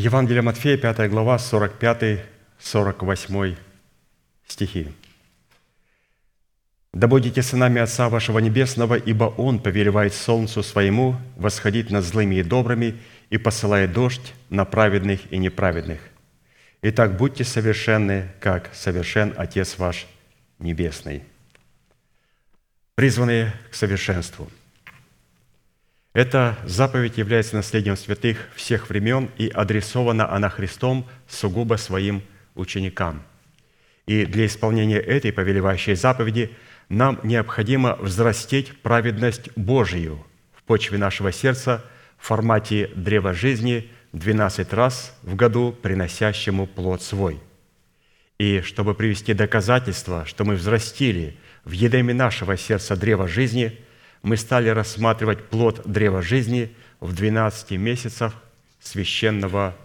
Евангелие 0.04 0.42
Матфея, 0.42 0.76
5 0.76 1.10
глава, 1.10 1.36
45-48 1.36 3.56
стихи. 4.48 4.88
«Да 6.92 7.06
будете 7.06 7.40
сынами 7.40 7.80
Отца 7.80 8.08
вашего 8.08 8.40
Небесного, 8.40 8.96
ибо 8.96 9.32
Он 9.36 9.60
повелевает 9.60 10.12
солнцу 10.12 10.64
своему 10.64 11.14
восходить 11.36 11.90
над 11.90 12.04
злыми 12.04 12.34
и 12.34 12.42
добрыми 12.42 12.98
и 13.30 13.38
посылает 13.38 13.92
дождь 13.92 14.34
на 14.50 14.64
праведных 14.64 15.32
и 15.32 15.38
неправедных. 15.38 16.00
Итак, 16.82 17.16
будьте 17.16 17.44
совершенны, 17.44 18.28
как 18.40 18.74
совершен 18.74 19.32
Отец 19.36 19.78
ваш 19.78 20.08
Небесный». 20.58 21.22
Призванные 22.96 23.52
к 23.70 23.74
совершенству– 23.74 24.50
эта 26.12 26.58
заповедь 26.66 27.16
является 27.16 27.56
наследием 27.56 27.96
святых 27.96 28.50
всех 28.54 28.90
времен 28.90 29.30
и 29.38 29.48
адресована 29.48 30.30
она 30.30 30.50
Христом 30.50 31.08
сугубо 31.26 31.76
своим 31.76 32.22
ученикам. 32.54 33.22
И 34.06 34.26
для 34.26 34.44
исполнения 34.44 34.98
этой 34.98 35.32
повелевающей 35.32 35.94
заповеди 35.94 36.54
нам 36.90 37.18
необходимо 37.22 37.96
взрастить 37.96 38.76
праведность 38.82 39.50
Божию 39.56 40.22
в 40.54 40.62
почве 40.64 40.98
нашего 40.98 41.32
сердца 41.32 41.82
в 42.18 42.26
формате 42.26 42.90
древа 42.94 43.32
жизни 43.32 43.90
12 44.12 44.70
раз 44.74 45.16
в 45.22 45.34
году, 45.34 45.72
приносящему 45.72 46.66
плод 46.66 47.02
свой. 47.02 47.40
И 48.38 48.60
чтобы 48.60 48.94
привести 48.94 49.32
доказательство, 49.32 50.26
что 50.26 50.44
мы 50.44 50.56
взрастили 50.56 51.38
в 51.64 51.70
едеме 51.70 52.12
нашего 52.12 52.58
сердца 52.58 52.96
древа 52.96 53.26
жизни– 53.28 53.78
мы 54.22 54.36
стали 54.36 54.68
рассматривать 54.68 55.48
плод 55.48 55.82
древа 55.84 56.22
жизни 56.22 56.74
в 57.00 57.14
12 57.14 57.72
месяцах 57.72 58.34
священного 58.80 59.76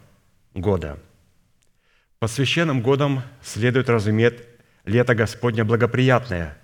года. 0.54 1.00
По 2.20 2.28
священным 2.28 2.82
годам 2.82 3.24
следует 3.44 3.90
разуметь 3.90 4.36
лето 4.86 5.16
Господне 5.16 5.64
благоприятное, 5.64 6.58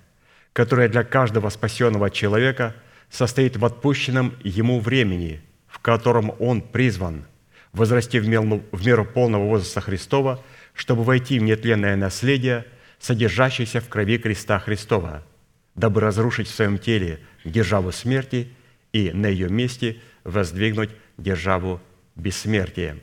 которое 0.52 0.88
для 0.88 1.04
каждого 1.04 1.48
спасенного 1.50 2.10
человека 2.10 2.74
состоит 3.10 3.56
в 3.56 3.64
отпущенном 3.64 4.34
ему 4.42 4.80
времени, 4.80 5.42
в 5.66 5.78
котором 5.78 6.34
он 6.38 6.60
призван 6.60 7.24
возрасти 7.72 8.20
в 8.20 8.28
меру 8.28 9.04
полного 9.04 9.44
возраста 9.44 9.80
Христова, 9.80 10.42
чтобы 10.74 11.02
войти 11.02 11.38
в 11.38 11.42
нетленное 11.42 11.96
наследие, 11.96 12.66
содержащееся 12.98 13.80
в 13.80 13.88
крови 13.88 14.18
креста 14.18 14.58
Христова, 14.58 15.24
дабы 15.74 16.00
разрушить 16.00 16.48
в 16.48 16.54
своем 16.54 16.78
теле– 16.78 17.20
державу 17.44 17.92
смерти 17.92 18.48
и 18.92 19.10
на 19.12 19.26
ее 19.26 19.48
месте 19.48 19.98
воздвигнуть 20.24 20.90
державу 21.18 21.80
бессмертия. 22.16 22.98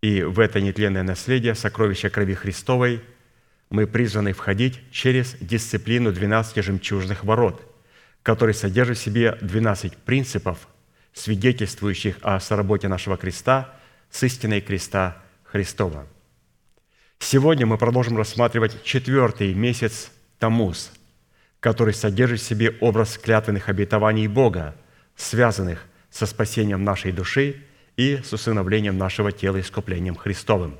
И 0.00 0.22
в 0.22 0.38
это 0.38 0.60
нетленное 0.60 1.02
наследие, 1.02 1.54
сокровища 1.54 2.10
крови 2.10 2.34
Христовой, 2.34 3.02
мы 3.70 3.86
призваны 3.86 4.32
входить 4.32 4.80
через 4.92 5.34
дисциплину 5.40 6.12
12 6.12 6.64
жемчужных 6.64 7.24
ворот, 7.24 7.62
который 8.22 8.54
содержит 8.54 8.98
в 8.98 9.02
себе 9.02 9.36
12 9.40 9.96
принципов, 9.96 10.68
свидетельствующих 11.12 12.18
о 12.22 12.38
соработе 12.38 12.88
нашего 12.88 13.16
креста 13.16 13.74
с 14.10 14.22
истиной 14.22 14.60
креста 14.60 15.22
Христова. 15.44 16.06
Сегодня 17.18 17.66
мы 17.66 17.78
продолжим 17.78 18.16
рассматривать 18.16 18.82
четвертый 18.84 19.54
месяц 19.54 20.12
Тамуз– 20.38 20.92
который 21.60 21.94
содержит 21.94 22.40
в 22.40 22.44
себе 22.44 22.76
образ 22.80 23.18
клятвенных 23.18 23.68
обетований 23.68 24.26
Бога, 24.26 24.76
связанных 25.16 25.86
со 26.10 26.26
спасением 26.26 26.84
нашей 26.84 27.12
души 27.12 27.62
и 27.96 28.20
с 28.24 28.32
усыновлением 28.32 28.98
нашего 28.98 29.32
тела 29.32 29.60
искуплением 29.60 30.16
Христовым. 30.16 30.76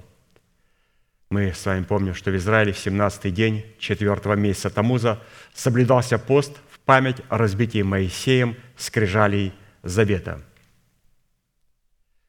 Мы 1.30 1.52
с 1.52 1.66
вами 1.66 1.82
помним, 1.82 2.14
что 2.14 2.30
в 2.30 2.36
Израиле 2.36 2.72
в 2.72 2.76
17-й 2.76 3.30
день 3.30 3.64
4 3.78 4.36
месяца 4.36 4.70
Тамуза 4.70 5.20
соблюдался 5.54 6.18
пост 6.18 6.56
в 6.70 6.78
память 6.80 7.16
о 7.28 7.38
разбитии 7.38 7.82
Моисеем 7.82 8.56
скрижалей 8.76 9.52
Завета. 9.82 10.42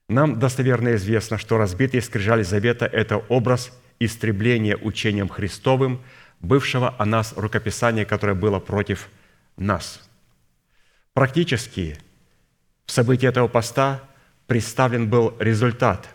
Нам 0.09 0.39
достоверно 0.39 0.95
известно, 0.95 1.37
что 1.37 1.57
разбитые 1.57 2.01
скрижали 2.01 2.41
Завета– 2.41 2.85
это 2.91 3.17
образ 3.17 3.71
истребления 3.99 4.77
учением 4.77 5.27
Христовым– 5.27 6.01
бывшего 6.39 6.95
о 6.97 7.05
нас 7.05 7.33
рукописания, 7.35 8.05
которое 8.05 8.35
было 8.35 8.59
против 8.59 9.09
нас. 9.57 10.07
Практически 11.13 11.97
в 12.85 12.91
событии 12.91 13.27
этого 13.27 13.47
поста 13.47 14.01
представлен 14.45 15.09
был 15.09 15.35
результат 15.39 16.07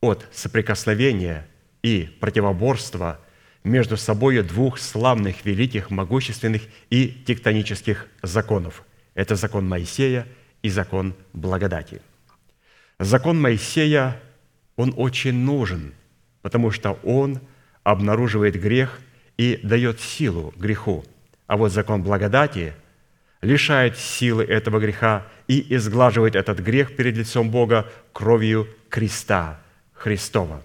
от 0.00 0.26
соприкосновения 0.32 1.46
и 1.82 2.08
противоборства 2.20 3.20
между 3.64 3.96
собой 3.96 4.42
двух 4.42 4.78
славных, 4.78 5.44
великих, 5.44 5.90
могущественных 5.90 6.62
и 6.90 7.08
тектонических 7.08 8.06
законов. 8.22 8.84
Это 9.14 9.36
закон 9.36 9.68
Моисея 9.68 10.26
и 10.62 10.68
закон 10.70 11.14
благодати. 11.32 12.00
Закон 12.98 13.40
Моисея 13.40 14.20
Он 14.76 14.92
очень 14.96 15.34
нужен, 15.34 15.94
потому 16.42 16.70
что 16.70 16.98
он 17.04 17.40
обнаруживает 17.84 18.60
грех 18.60 18.98
и 19.36 19.60
дает 19.62 20.00
силу 20.00 20.52
греху. 20.56 21.04
А 21.46 21.56
вот 21.56 21.72
закон 21.72 22.02
благодати 22.02 22.74
лишает 23.40 23.98
силы 23.98 24.44
этого 24.44 24.80
греха 24.80 25.26
и 25.48 25.74
изглаживает 25.74 26.34
этот 26.34 26.60
грех 26.60 26.96
перед 26.96 27.16
лицом 27.16 27.50
Бога 27.50 27.90
кровью 28.12 28.68
креста 28.88 29.60
Христова. 29.92 30.62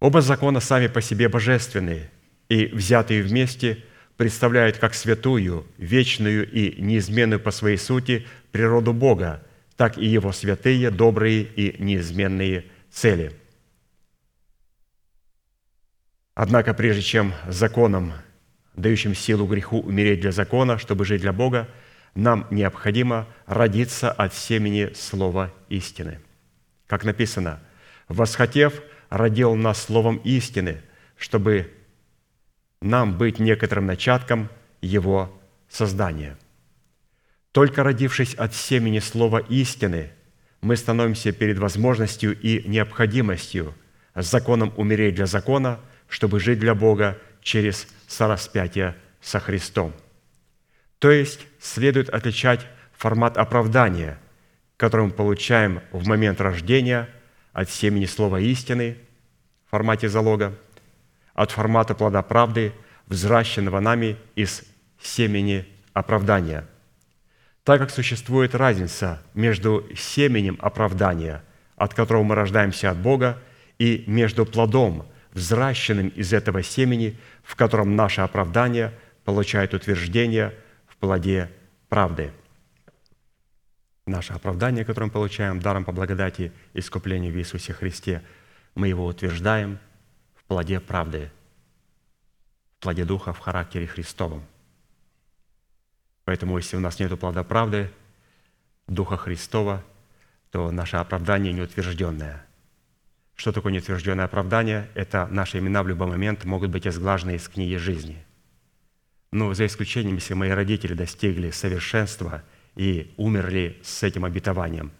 Оба 0.00 0.20
закона 0.20 0.60
сами 0.60 0.88
по 0.88 1.00
себе 1.00 1.28
божественные 1.28 2.10
и 2.48 2.66
взятые 2.66 3.22
вместе 3.22 3.84
представляют 4.16 4.78
как 4.78 4.94
святую, 4.94 5.66
вечную 5.78 6.50
и 6.50 6.80
неизменную 6.80 7.40
по 7.40 7.50
своей 7.50 7.76
сути 7.76 8.26
природу 8.50 8.92
Бога, 8.92 9.42
так 9.76 9.98
и 9.98 10.06
Его 10.06 10.32
святые, 10.32 10.90
добрые 10.90 11.42
и 11.42 11.82
неизменные 11.82 12.64
цели. 12.90 13.32
Однако 16.36 16.74
прежде 16.74 17.00
чем 17.00 17.32
законом, 17.48 18.12
дающим 18.74 19.14
силу 19.14 19.46
греху 19.46 19.80
умереть 19.80 20.20
для 20.20 20.32
закона, 20.32 20.76
чтобы 20.76 21.06
жить 21.06 21.22
для 21.22 21.32
Бога, 21.32 21.66
нам 22.14 22.46
необходимо 22.50 23.26
родиться 23.46 24.12
от 24.12 24.34
семени 24.34 24.92
Слова 24.94 25.50
истины. 25.70 26.20
Как 26.86 27.04
написано, 27.04 27.60
«Восхотев, 28.08 28.82
родил 29.08 29.54
нас 29.54 29.82
Словом 29.82 30.18
истины, 30.24 30.82
чтобы 31.16 31.72
нам 32.82 33.16
быть 33.16 33.38
некоторым 33.38 33.86
начатком 33.86 34.50
Его 34.82 35.32
создания». 35.70 36.36
Только 37.50 37.82
родившись 37.82 38.34
от 38.34 38.54
семени 38.54 38.98
Слова 38.98 39.38
истины, 39.38 40.10
мы 40.60 40.76
становимся 40.76 41.32
перед 41.32 41.56
возможностью 41.56 42.38
и 42.38 42.68
необходимостью 42.68 43.74
с 44.14 44.30
законом 44.30 44.74
умереть 44.76 45.14
для 45.14 45.24
закона, 45.24 45.80
чтобы 46.08 46.40
жить 46.40 46.58
для 46.58 46.74
Бога 46.74 47.18
через 47.42 47.86
сораспятие 48.06 48.96
со 49.20 49.40
Христом. 49.40 49.92
То 50.98 51.10
есть 51.10 51.46
следует 51.60 52.08
отличать 52.08 52.66
формат 52.92 53.36
оправдания, 53.36 54.18
который 54.76 55.06
мы 55.06 55.12
получаем 55.12 55.82
в 55.92 56.06
момент 56.06 56.40
рождения 56.40 57.08
от 57.52 57.70
семени 57.70 58.06
слова 58.06 58.40
истины 58.40 58.98
в 59.66 59.70
формате 59.70 60.08
залога, 60.08 60.54
от 61.34 61.50
формата 61.50 61.94
плода 61.94 62.22
правды, 62.22 62.72
взращенного 63.06 63.80
нами 63.80 64.16
из 64.34 64.64
семени 65.00 65.66
оправдания– 65.92 66.66
так 67.66 67.80
как 67.80 67.90
существует 67.90 68.54
разница 68.54 69.20
между 69.34 69.84
семенем 69.96 70.56
оправдания, 70.60 71.42
от 71.74 71.94
которого 71.94 72.22
мы 72.22 72.36
рождаемся 72.36 72.92
от 72.92 72.96
Бога, 72.96 73.42
и 73.80 74.04
между 74.06 74.46
плодом, 74.46 75.04
взращенным 75.36 76.08
из 76.08 76.32
этого 76.32 76.64
семени, 76.64 77.16
в 77.44 77.54
котором 77.54 77.94
наше 77.94 78.22
оправдание 78.22 78.92
получает 79.24 79.74
утверждение 79.74 80.52
в 80.88 80.96
плоде 80.96 81.48
правды. 81.88 82.32
Наше 84.06 84.32
оправдание, 84.32 84.84
которое 84.84 85.06
мы 85.06 85.12
получаем 85.12 85.60
даром 85.60 85.84
по 85.84 85.92
благодати 85.92 86.52
искупления 86.74 87.30
в 87.30 87.36
Иисусе 87.36 87.72
Христе, 87.72 88.22
мы 88.74 88.88
его 88.88 89.06
утверждаем 89.06 89.78
в 90.34 90.42
плоде 90.44 90.80
правды, 90.80 91.30
в 92.78 92.82
плоде 92.82 93.04
Духа, 93.04 93.32
в 93.32 93.38
характере 93.38 93.86
Христовом– 93.86 94.44
Поэтому, 96.26 96.58
если 96.58 96.76
у 96.76 96.80
нас 96.80 96.98
нет 96.98 97.18
плода 97.18 97.44
правды, 97.44 97.88
Духа 98.88 99.16
Христова, 99.16 99.84
то 100.50 100.72
наше 100.72 100.96
оправдание 100.96 101.52
неутвержденное. 101.52 102.44
Что 103.36 103.52
такое 103.52 103.72
неутвержденное 103.72 104.24
оправдание? 104.24 104.88
Это 104.94 105.28
наши 105.30 105.58
имена 105.58 105.82
в 105.82 105.88
любой 105.88 106.08
момент 106.08 106.44
могут 106.44 106.70
быть 106.70 106.86
изглажены 106.86 107.36
из 107.36 107.48
книги 107.48 107.76
жизни. 107.76 108.24
Но 109.30 109.54
за 109.54 109.66
исключением, 109.66 110.16
если 110.16 110.34
мои 110.34 110.50
родители 110.50 110.94
достигли 110.94 111.50
совершенства 111.50 112.42
и 112.74 113.14
умерли 113.16 113.78
с 113.84 114.02
этим 114.02 114.24
обетованием 114.24 114.90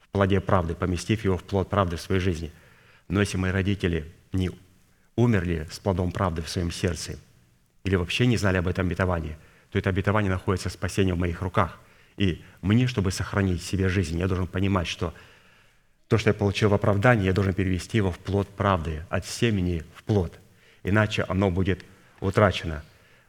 в 0.00 0.08
плоде 0.08 0.40
правды, 0.40 0.74
поместив 0.74 1.24
его 1.24 1.36
в 1.36 1.42
плод 1.42 1.68
правды 1.68 1.96
в 1.96 2.00
своей 2.00 2.20
жизни. 2.20 2.52
Но 3.08 3.20
если 3.20 3.38
мои 3.38 3.50
родители 3.50 4.12
не 4.32 4.50
умерли 5.16 5.66
с 5.70 5.78
плодом 5.78 6.12
правды 6.12 6.42
в 6.42 6.48
своем 6.48 6.70
сердце 6.70 7.18
или 7.82 7.96
вообще 7.96 8.26
не 8.26 8.36
знали 8.36 8.58
об 8.58 8.68
этом 8.68 8.86
обетовании– 8.86 9.36
то 9.70 9.78
это 9.78 9.90
обетование 9.90 10.30
находится 10.30 10.68
спасение 10.68 11.14
в 11.14 11.18
моих 11.18 11.42
руках. 11.42 11.78
И 12.16 12.42
мне, 12.60 12.86
чтобы 12.86 13.10
сохранить 13.10 13.62
себе 13.62 13.88
жизнь, 13.88 14.18
я 14.18 14.26
должен 14.26 14.46
понимать, 14.46 14.86
что 14.86 15.14
то, 16.10 16.18
что 16.18 16.30
я 16.30 16.34
получил 16.34 16.70
в 16.70 16.74
оправдании, 16.74 17.26
я 17.26 17.32
должен 17.32 17.54
перевести 17.54 17.98
его 17.98 18.10
в 18.10 18.18
плод 18.18 18.48
правды, 18.48 19.04
от 19.10 19.24
семени 19.24 19.84
в 19.94 20.02
плод. 20.02 20.40
Иначе 20.82 21.24
оно 21.28 21.52
будет 21.52 21.84
утрачено. 22.18 22.82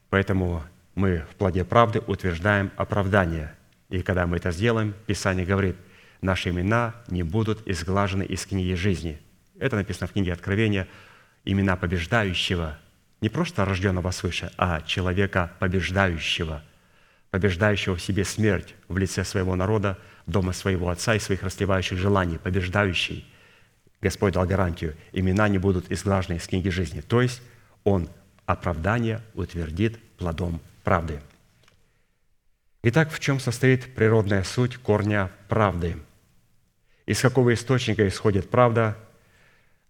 Поэтому 0.09 0.63
мы 0.95 1.23
в 1.32 1.36
плоде 1.36 1.63
правды 1.63 2.01
утверждаем 2.07 2.71
оправдание. 2.77 3.53
И 3.89 4.01
когда 4.01 4.25
мы 4.25 4.38
это 4.38 4.49
сделаем, 4.49 4.95
Писание 5.05 5.45
говорит, 5.45 5.75
наши 6.21 6.49
имена 6.49 6.95
не 7.07 7.21
будут 7.21 7.67
изглажены 7.67 8.23
из 8.23 8.47
книги 8.47 8.73
жизни. 8.73 9.21
Это 9.59 9.75
написано 9.75 10.07
в 10.07 10.13
книге 10.13 10.34
Откровения. 10.34 10.88
Имена 11.45 11.75
побеждающего 11.75 12.79
не 13.21 13.29
просто 13.29 13.63
рожденного 13.63 14.09
свыше, 14.09 14.51
а 14.57 14.82
человека 14.82 15.53
побеждающего, 15.59 16.63
побеждающего 17.29 17.95
в 17.95 18.01
себе 18.01 18.25
смерть 18.25 18.73
в 18.88 18.97
лице 18.97 19.23
своего 19.23 19.55
народа, 19.55 19.99
дома 20.32 20.53
своего 20.53 20.89
отца 20.89 21.15
и 21.15 21.19
своих 21.19 21.43
расливающих 21.43 21.97
желаний, 21.97 22.38
побеждающий. 22.38 23.25
Господь 24.01 24.34
дал 24.34 24.47
гарантию, 24.47 24.95
имена 25.11 25.47
не 25.47 25.59
будут 25.59 25.91
изглажены 25.91 26.38
из 26.38 26.47
книги 26.47 26.69
жизни. 26.69 27.01
То 27.01 27.21
есть 27.21 27.41
Он 27.84 28.09
оправдание 28.45 29.21
утвердит 29.34 29.99
плодом 30.17 30.59
правды. 30.84 31.19
Итак, 32.84 33.11
в 33.11 33.19
чем 33.19 33.39
состоит 33.39 33.93
природная 33.93 34.43
суть 34.43 34.77
корня 34.77 35.29
правды? 35.47 35.97
Из 37.05 37.21
какого 37.21 37.53
источника 37.53 38.07
исходит 38.07 38.49
правда– 38.49 38.97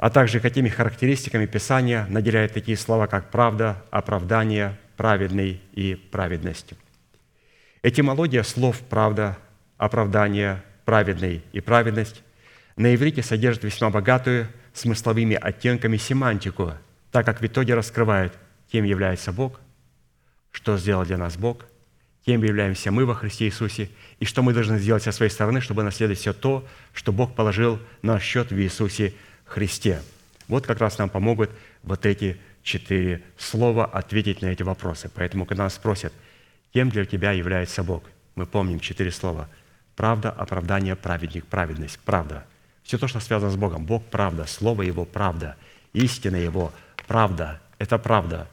а 0.02 0.10
также 0.10 0.39
какими 0.39 0.68
характеристиками 0.68 1.46
Писания 1.46 2.08
наделяет 2.10 2.54
такие 2.54 2.76
слова, 2.76 3.06
как 3.06 3.30
правда, 3.30 3.84
оправдание, 3.92 4.80
праведный 4.98 5.62
и 5.74 5.94
праведность. 5.94 6.74
Этимология 7.84 8.42
слов 8.42 8.80
«правда», 8.89 9.38
«оправдание», 9.82 10.62
«праведный» 10.86 11.44
и 11.54 11.60
«праведность» 11.60 12.22
на 12.76 12.94
иврите 12.94 13.24
содержит 13.24 13.64
весьма 13.64 13.90
богатую 13.90 14.48
смысловыми 14.74 15.36
оттенками 15.36 15.98
семантику, 15.98 16.74
так 17.12 17.26
как 17.26 17.42
в 17.42 17.46
итоге 17.46 17.74
раскрывает, 17.74 18.32
кем 18.72 18.86
является 18.86 19.32
Бог, 19.32 19.60
что 20.52 20.78
сделал 20.78 21.04
для 21.04 21.18
нас 21.18 21.36
Бог, 21.36 21.66
кем 22.26 22.44
являемся 22.44 22.92
мы 22.92 23.08
во 23.08 23.16
Христе 23.16 23.46
Иисусе, 23.46 23.90
и 24.20 24.26
что 24.26 24.44
мы 24.44 24.54
должны 24.54 24.78
сделать 24.78 25.02
со 25.02 25.12
своей 25.12 25.32
стороны, 25.32 25.62
чтобы 25.62 25.82
наследовать 25.82 26.20
все 26.20 26.34
то, 26.34 26.64
что 26.94 27.12
Бог 27.12 27.34
положил 27.34 27.80
на 28.04 28.20
счет 28.20 28.52
в 28.52 28.60
Иисусе 28.60 29.14
Христе. 29.46 30.02
Вот 30.48 30.68
как 30.68 30.80
раз 30.80 31.00
нам 31.00 31.10
помогут 31.10 31.50
вот 31.82 32.06
эти 32.06 32.40
четыре 32.62 33.24
слова 33.36 33.86
ответить 33.86 34.44
на 34.44 34.48
эти 34.48 34.62
вопросы. 34.62 35.10
Поэтому, 35.14 35.48
когда 35.48 35.64
нас 35.64 35.74
спросят, 35.74 36.14
кем 36.72 36.90
для 36.90 37.06
тебя 37.06 37.32
является 37.32 37.82
Бог, 37.82 38.04
мы 38.36 38.46
помним 38.46 38.80
четыре 38.80 39.12
слова. 39.12 39.50
Правда, 39.96 40.32
оправдание, 40.32 40.96
праведник, 40.96 41.46
праведность. 41.46 42.00
Правда. 42.00 42.46
Все 42.84 42.98
то, 42.98 43.08
что 43.08 43.20
связано 43.20 43.52
с 43.52 43.56
Богом. 43.56 43.86
Бог– 43.86 44.06
правда, 44.12 44.46
Слово 44.46 44.82
Его– 44.84 45.06
правда, 45.06 45.56
истина 45.94 46.36
Его– 46.36 46.74
правда. 47.08 47.62
Это 47.78 47.98
правда. 47.98 48.48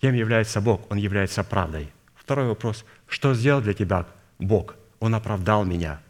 Кем 0.00 0.14
является 0.14 0.60
Бог? 0.60 0.90
Он 0.90 0.98
является 0.98 1.42
правдой. 1.42 1.90
Второй 2.14 2.46
вопрос. 2.46 2.84
Что 3.08 3.34
сделал 3.34 3.60
для 3.60 3.74
тебя 3.74 4.06
Бог? 4.38 4.76
Он 5.00 5.14
оправдал 5.14 5.64
меня. 5.64 6.00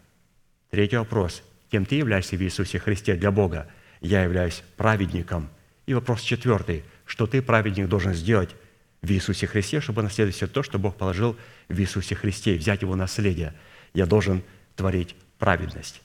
Третий 0.70 0.97
вопрос. 0.97 1.43
Кем 1.70 1.87
ты 1.87 1.97
являешься 1.97 2.37
в 2.37 2.43
Иисусе 2.43 2.79
Христе 2.79 3.14
для 3.14 3.31
Бога? 3.31 3.68
я 4.05 4.22
являюсь 4.22 4.62
праведником. 4.77 5.49
И 5.87 5.95
вопрос 5.95 6.20
четвертый, 6.20 6.85
что 7.07 7.27
ты, 7.27 7.43
праведник, 7.43 7.89
должен 7.89 8.14
сделать 8.14 8.55
в 9.03 9.11
Иисусе 9.11 9.47
Христе, 9.47 9.81
чтобы 9.81 10.03
наследовать 10.03 10.37
все 10.37 10.47
то, 10.47 10.62
что 10.62 10.79
Бог 10.79 10.97
положил 10.97 11.37
в 11.68 11.79
Иисусе 11.79 12.14
Христе, 12.14 12.57
взять 12.57 12.83
его 12.83 12.97
наследие. 12.97 13.55
Я 13.95 14.07
должен 14.07 14.43
творить 14.77 15.16
праведность. 15.39 16.03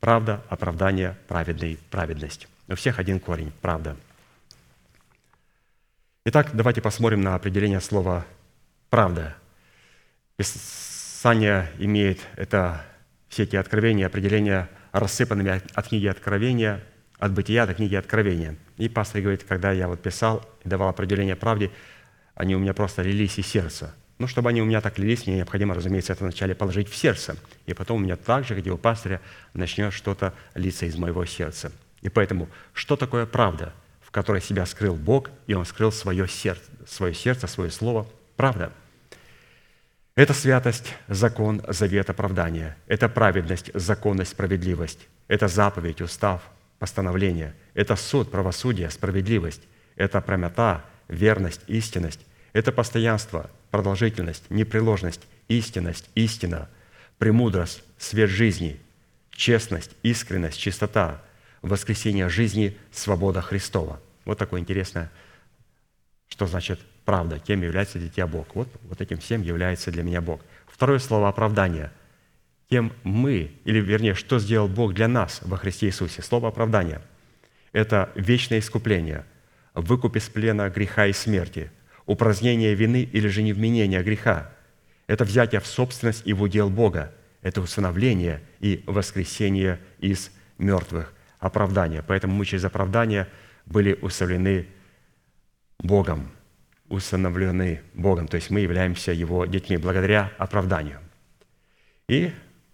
Правда, 0.00 0.42
оправдание, 0.48 1.16
праведный, 1.28 1.78
праведность. 1.90 2.48
У 2.68 2.74
всех 2.74 2.98
один 2.98 3.20
корень– 3.20 3.52
правда. 3.60 3.96
Итак, 6.24 6.50
давайте 6.52 6.80
посмотрим 6.80 7.20
на 7.20 7.34
определение 7.34 7.80
слова 7.80 8.26
«правда». 8.90 9.36
Писание 10.36 11.70
имеет 11.78 12.20
это, 12.36 12.84
все 13.28 13.44
эти 13.44 13.56
откровения, 13.56 14.06
определения 14.06 14.68
рассыпанными 14.92 15.62
от 15.74 15.88
книги 15.88 16.06
Откровения– 16.06 16.82
от 17.18 17.32
бытия 17.32 17.66
до 17.66 17.74
книги 17.74 17.94
Откровения. 17.94 18.56
И 18.76 18.88
пастор 18.88 19.22
говорит, 19.22 19.44
когда 19.44 19.72
я 19.72 19.88
вот 19.88 20.02
писал 20.02 20.44
и 20.64 20.68
давал 20.68 20.88
определение 20.88 21.36
правде, 21.36 21.70
они 22.34 22.54
у 22.54 22.58
меня 22.58 22.74
просто 22.74 23.02
лились 23.02 23.38
из 23.38 23.46
сердца. 23.46 23.94
Ну, 24.18 24.26
чтобы 24.26 24.48
они 24.48 24.62
у 24.62 24.64
меня 24.64 24.80
так 24.80 24.98
лились, 24.98 25.26
мне 25.26 25.36
необходимо, 25.36 25.74
разумеется, 25.74 26.14
это 26.14 26.24
вначале 26.24 26.54
положить 26.54 26.88
в 26.88 26.96
сердце. 26.96 27.36
И 27.66 27.74
потом 27.74 27.98
у 27.98 28.04
меня 28.04 28.16
так 28.16 28.44
же, 28.44 28.54
как 28.54 28.66
и 28.66 28.70
у 28.70 28.78
пастыря, 28.78 29.20
начнет 29.52 29.92
что-то 29.92 30.32
литься 30.54 30.86
из 30.86 30.96
моего 30.96 31.24
сердца. 31.26 31.70
И 32.00 32.08
поэтому, 32.08 32.48
что 32.72 32.96
такое 32.96 33.26
правда, 33.26 33.74
в 34.00 34.10
которой 34.10 34.40
себя 34.40 34.64
скрыл 34.64 34.94
Бог, 34.94 35.30
и 35.46 35.54
Он 35.54 35.66
скрыл 35.66 35.92
свое 35.92 36.26
сердце, 36.28 36.62
свое 36.86 37.12
сердце, 37.12 37.46
свое 37.46 37.70
слово? 37.70 38.06
Правда. 38.36 38.72
Это 40.14 40.32
святость, 40.32 40.94
закон, 41.08 41.62
завет, 41.68 42.08
оправдание. 42.08 42.74
Это 42.86 43.10
праведность, 43.10 43.70
законность, 43.74 44.30
справедливость. 44.30 45.00
Это 45.28 45.46
заповедь, 45.46 46.00
устав, 46.00 46.40
постановление. 46.78 47.54
Это 47.74 47.96
суд, 47.96 48.30
правосудие, 48.30 48.88
справедливость. 48.88 49.60
Это 49.94 50.22
прямота, 50.22 50.84
верность, 51.08 51.60
истинность. 51.66 52.20
Это 52.56 52.72
постоянство, 52.72 53.50
продолжительность, 53.70 54.48
непреложность, 54.48 55.20
истинность, 55.46 56.08
истина, 56.14 56.70
премудрость, 57.18 57.82
свет 57.98 58.30
жизни, 58.30 58.80
честность, 59.30 59.90
искренность, 60.02 60.58
чистота, 60.58 61.20
воскресение 61.60 62.30
жизни, 62.30 62.74
свобода 62.90 63.42
Христова. 63.42 64.00
Вот 64.24 64.38
такое 64.38 64.60
интересное, 64.60 65.12
что 66.28 66.46
значит 66.46 66.80
правда, 67.04 67.38
кем 67.38 67.60
является 67.60 68.00
тебя 68.00 68.26
Бог. 68.26 68.46
Вот, 68.54 68.68
вот 68.84 69.02
этим 69.02 69.18
всем 69.18 69.42
является 69.42 69.90
для 69.90 70.02
меня 70.02 70.22
Бог. 70.22 70.40
Второе 70.66 70.98
слово 70.98 71.28
оправдание. 71.28 71.92
Кем 72.70 72.94
мы, 73.02 73.52
или 73.66 73.80
вернее, 73.80 74.14
что 74.14 74.38
сделал 74.38 74.66
Бог 74.66 74.94
для 74.94 75.08
нас 75.08 75.40
во 75.42 75.58
Христе 75.58 75.88
Иисусе. 75.88 76.22
Слово 76.22 76.48
оправдание– 76.48 77.02
это 77.72 78.10
вечное 78.14 78.60
искупление, 78.60 79.26
выкуп 79.74 80.16
из 80.16 80.30
плена 80.30 80.70
греха 80.70 81.04
и 81.04 81.12
смерти, 81.12 81.70
упразднение 82.06 82.74
вины 82.74 83.02
или 83.02 83.28
же 83.28 83.42
невменение 83.42 84.02
греха. 84.02 84.50
Это 85.06 85.24
взятие 85.24 85.60
в 85.60 85.66
собственность 85.66 86.22
и 86.24 86.32
в 86.32 86.42
удел 86.42 86.70
Бога. 86.70 87.12
Это 87.42 87.60
усыновление 87.60 88.40
и 88.60 88.82
воскресение 88.86 89.78
из 89.98 90.30
мертвых. 90.58 91.12
Оправдание. 91.38 92.02
Поэтому 92.06 92.34
мы 92.34 92.44
через 92.44 92.64
оправдание 92.64 93.28
были 93.66 93.92
усыновлены 94.00 94.66
Богом– 95.78 96.30
усыновлены 96.88 97.82
Богом, 97.94 98.28
то 98.28 98.36
есть 98.36 98.50
мы 98.50 98.60
являемся 98.60 99.12
Его 99.12 99.46
детьми 99.46 99.76
благодаря 99.76 100.32
оправданию. 100.38 101.00
И 102.08 102.32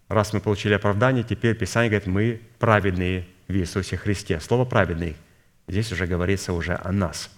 раз 0.09 0.33
мы 0.33 0.41
получили 0.41 0.75
оправдание, 0.75 1.25
теперь 1.25 1.57
Писание 1.57 1.91
говорит, 1.91 2.07
мы 2.07 2.41
праведные 2.59 3.27
в 3.49 3.55
Иисусе 3.55 3.97
Христе. 3.97 4.41
Слово 4.41 4.65
«праведный» 4.65 5.17
здесь 5.69 5.91
уже 5.93 6.07
говорится 6.07 6.53
уже 6.53 6.79
о 6.83 6.93
нас. 6.93 7.31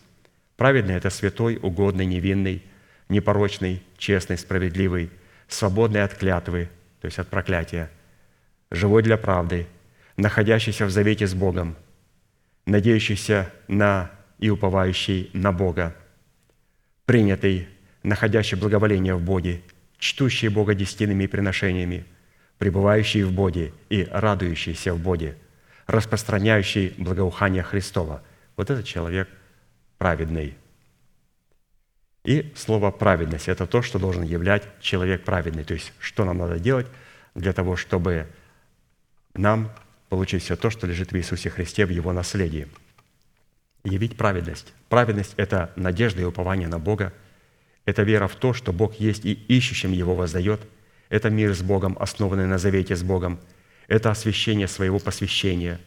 Праведный– 0.57 0.94
это 0.96 1.11
святой, 1.11 1.59
угодный, 1.61 2.07
невинный, 2.07 2.62
непорочный, 3.09 3.82
честный, 3.98 4.38
справедливый, 4.38 5.11
свободный 5.48 6.02
от 6.02 6.14
клятвы, 6.14 6.70
то 7.00 7.07
есть 7.07 7.18
от 7.18 7.28
проклятия, 7.28 7.90
живой 8.70 9.02
для 9.02 9.16
правды, 9.16 9.66
находящийся 10.16 10.86
в 10.86 10.90
завете 10.90 11.26
с 11.26 11.34
Богом, 11.34 11.76
надеющийся 12.66 13.50
на 13.68 14.11
и 14.38 14.50
уповающий 14.50 15.30
на 15.32 15.52
Бога– 15.52 15.96
принятый, 17.07 17.68
находящий 18.02 18.57
благоволение 18.57 19.14
в 19.14 19.22
Боге, 19.22 19.62
чтущий 19.98 20.48
Бога 20.48 20.74
десятинными 20.74 21.26
приношениями, 21.26 22.05
пребывающий 22.59 23.22
в 23.22 23.32
Боге 23.32 23.72
и 23.90 24.09
радующийся 24.11 24.94
в 24.94 25.00
Боге, 25.00 25.36
распространяющий 25.86 26.94
благоухание 26.98 27.62
Христова. 27.62 28.22
Вот 28.57 28.70
этот 28.70 28.86
человек 28.86 29.28
праведный. 29.99 30.57
И 32.24 32.53
слово 32.57 32.90
«праведность»– 32.90 33.49
это 33.49 33.66
то, 33.66 33.82
что 33.82 33.99
должен 33.99 34.22
являть 34.22 34.64
человек 34.80 35.24
праведный. 35.24 35.64
То 35.64 35.74
есть, 35.74 35.92
что 35.99 36.24
нам 36.24 36.38
надо 36.38 36.59
делать 36.59 36.86
для 37.34 37.53
того, 37.53 37.76
чтобы 37.76 38.26
нам 39.34 39.70
получить 40.09 40.42
все 40.42 40.57
то, 40.57 40.70
что 40.70 40.86
лежит 40.86 41.12
в 41.12 41.16
Иисусе 41.16 41.51
Христе 41.51 41.84
в 41.86 41.90
Его 41.90 42.12
наследии– 42.12 42.68
явить 43.84 44.16
праведность. 44.16 44.72
Праведность– 44.88 45.34
это 45.36 45.72
надежда 45.76 46.22
и 46.22 46.24
упование 46.24 46.68
на 46.68 46.78
Бога. 46.78 47.12
Это 47.84 48.03
вера 48.03 48.26
в 48.26 48.34
то, 48.34 48.55
что 48.55 48.72
Бог 48.72 48.95
есть 48.95 49.24
и 49.24 49.32
ищущим 49.32 49.92
Его 49.92 50.14
воздает. 50.14 50.61
Это 51.11 51.30
мир 51.30 51.55
с 51.55 51.62
Богом, 51.62 51.97
основанный 52.01 52.47
на 52.47 52.59
завете 52.59 52.97
с 52.97 53.03
Богом. 53.03 53.38
Это 53.86 54.11
освящение 54.11 54.66
своего 54.66 54.99
посвящения, 54.99 55.78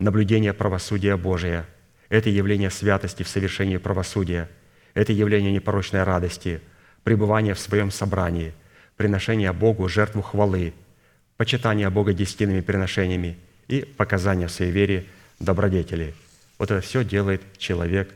наблюдение 0.00 0.52
правосудия 0.52 1.16
Божия. 1.16 1.66
Это 2.10 2.28
явление 2.28 2.68
святости 2.68 3.22
в 3.22 3.28
совершении 3.28 3.78
правосудия. 3.78 4.50
Это 4.92 5.12
явление 5.14 5.52
непорочной 5.52 6.02
радости, 6.02 6.60
пребывание 7.02 7.54
в 7.54 7.60
своем 7.60 7.90
собрании, 7.90 8.52
приношение 8.98 9.52
Богу 9.54 9.88
жертву 9.88 10.20
хвалы, 10.20 10.74
почитание 11.38 11.88
Бога 11.88 12.12
десятинными 12.12 12.60
приношениями 12.60 13.38
и 13.68 13.80
показания 13.80 14.48
в 14.48 14.52
своей 14.52 14.72
вере 14.72 15.06
добродетели– 15.38 16.14
вот 16.60 16.70
это 16.70 16.82
все 16.82 17.02
делает 17.02 17.40
человек 17.56 18.12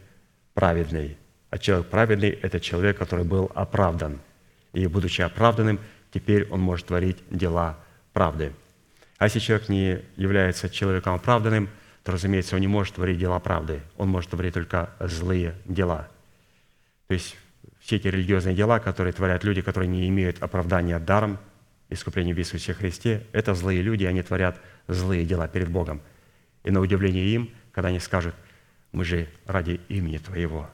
праведный. 0.53 1.17
А 1.49 1.57
человек 1.57 1.87
праведный– 1.87 2.29
это 2.43 2.61
человек, 2.61 2.99
который 2.99 3.25
был 3.25 3.51
оправдан. 3.55 4.21
И, 4.75 4.87
будучи 4.87 5.23
оправданным, 5.23 5.81
теперь 6.13 6.47
он 6.51 6.61
может 6.61 6.89
творить 6.89 7.17
дела 7.31 7.79
правды. 8.13 8.53
А 9.17 9.25
если 9.25 9.39
человек 9.39 9.71
не 9.71 10.03
является 10.17 10.69
человеком 10.69 11.15
оправданным, 11.15 11.71
то, 12.05 12.13
разумеется, 12.13 12.55
он 12.55 12.61
не 12.61 12.69
может 12.69 12.95
творить 12.95 13.19
дела 13.19 13.41
правды. 13.41 13.81
Он 13.97 14.09
может 14.09 14.31
творить 14.31 14.55
только 14.55 14.91
злые 15.01 15.55
дела. 15.65 16.09
То 17.09 17.15
есть 17.15 17.37
все 17.81 17.97
эти 17.97 18.09
религиозные 18.09 18.55
дела, 18.55 18.79
которые 18.79 19.13
творят 19.13 19.43
люди, 19.43 19.63
которые 19.63 19.89
не 19.89 20.09
имеют 20.09 20.43
оправдания 20.43 20.99
даром, 20.99 21.39
искупления 21.89 22.35
в 22.35 22.39
Иисусе 22.39 22.75
Христе, 22.75 23.27
это 23.33 23.55
злые 23.55 23.83
люди, 23.83 24.05
они 24.05 24.23
творят 24.23 24.61
злые 24.87 25.25
дела 25.25 25.49
перед 25.49 25.69
Богом. 25.69 26.01
И 26.63 26.71
на 26.71 26.81
удивление 26.81 27.27
им– 27.27 27.51
когда 27.75 27.89
они 27.89 27.99
скажут, 27.99 28.37
мы 28.93 29.05
же 29.05 29.29
ради 29.47 29.81
имени 29.89 30.19
Твоего 30.19 30.71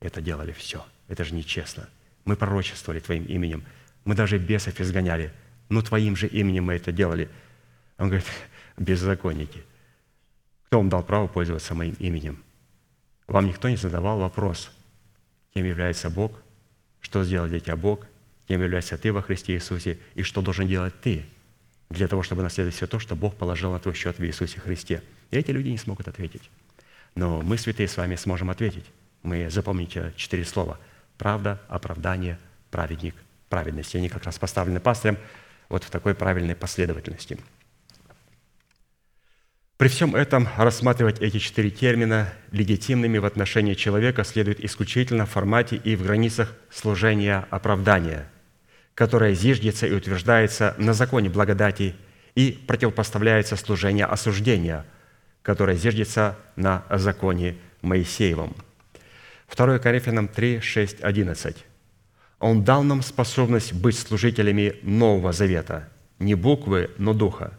это 0.00 0.22
делали 0.22 0.52
все. 0.52 0.84
Это 1.06 1.22
же 1.22 1.34
нечестно. 1.34 1.88
Мы 2.24 2.34
пророчествовали 2.34 2.98
Твоим 2.98 3.24
именем. 3.24 3.62
Мы 4.04 4.14
даже 4.14 4.38
бесов 4.38 4.80
изгоняли. 4.80 5.32
Но 5.68 5.82
Твоим 5.82 6.16
же 6.16 6.26
именем 6.26 6.64
мы 6.64 6.74
это 6.74 6.92
делали. 6.92 7.28
Он 7.98 8.08
говорит, 8.08 8.26
беззаконники. 8.78 9.62
Кто 10.74 10.80
вам 10.80 10.88
дал 10.88 11.04
право 11.04 11.28
пользоваться 11.28 11.72
моим 11.76 11.94
именем? 12.00 12.42
Вам 13.28 13.46
никто 13.46 13.68
не 13.68 13.76
задавал 13.76 14.18
вопрос, 14.18 14.72
кем 15.54 15.64
является 15.64 16.10
Бог, 16.10 16.32
что 17.00 17.22
сделал 17.22 17.46
для 17.46 17.60
тебя 17.60 17.76
Бог, 17.76 18.04
кем 18.48 18.60
являешься 18.60 18.98
ты 18.98 19.12
во 19.12 19.22
Христе 19.22 19.54
Иисусе, 19.54 20.00
и 20.16 20.24
что 20.24 20.42
должен 20.42 20.66
делать 20.66 21.00
ты 21.00 21.26
для 21.90 22.08
того, 22.08 22.24
чтобы 22.24 22.42
наследовать 22.42 22.74
все 22.74 22.88
то, 22.88 22.98
что 22.98 23.14
Бог 23.14 23.36
положил 23.36 23.70
на 23.70 23.78
твой 23.78 23.94
счет 23.94 24.18
в 24.18 24.24
Иисусе 24.24 24.58
Христе. 24.58 25.04
И 25.30 25.36
эти 25.36 25.52
люди 25.52 25.68
не 25.68 25.78
смогут 25.78 26.08
ответить. 26.08 26.50
Но 27.14 27.40
мы, 27.40 27.56
святые, 27.56 27.86
с 27.86 27.96
вами 27.96 28.16
сможем 28.16 28.50
ответить. 28.50 28.86
Мы 29.22 29.48
запомните 29.50 30.12
четыре 30.16 30.44
слова. 30.44 30.80
Правда, 31.18 31.62
оправдание, 31.68 32.36
праведник, 32.72 33.14
праведность. 33.48 33.94
И 33.94 33.98
они 33.98 34.08
как 34.08 34.24
раз 34.24 34.40
поставлены 34.40 34.80
пастырем 34.80 35.18
вот 35.68 35.84
в 35.84 35.90
такой 35.90 36.16
правильной 36.16 36.56
последовательности. 36.56 37.38
При 39.76 39.88
всем 39.88 40.14
этом 40.14 40.48
рассматривать 40.56 41.20
эти 41.20 41.38
четыре 41.38 41.70
термина 41.70 42.32
легитимными 42.52 43.18
в 43.18 43.24
отношении 43.24 43.74
человека 43.74 44.24
следует 44.24 44.64
исключительно 44.64 45.26
в 45.26 45.30
формате 45.30 45.76
и 45.76 45.96
в 45.96 46.04
границах 46.04 46.54
служения 46.70 47.46
оправдания, 47.50 48.30
которое 48.94 49.34
зиждется 49.34 49.86
и 49.86 49.92
утверждается 49.92 50.74
на 50.78 50.94
законе 50.94 51.28
благодати 51.28 51.94
и 52.34 52.52
противопоставляется 52.66 53.56
служению 53.56 54.12
осуждения– 54.12 54.84
которая 55.44 55.76
зиждется 55.76 56.36
на 56.56 56.84
законе 56.90 57.56
Моисеевом. 57.82 58.56
2 59.54 59.78
Коринфянам 59.78 60.26
3, 60.26 60.60
6, 60.60 61.04
11. 61.04 61.64
«Он 62.40 62.64
дал 62.64 62.82
нам 62.82 63.02
способность 63.02 63.74
быть 63.74 63.96
служителями 63.96 64.76
Нового 64.82 65.32
Завета, 65.32 65.90
не 66.18 66.34
буквы, 66.34 66.90
но 66.96 67.12
духа, 67.12 67.52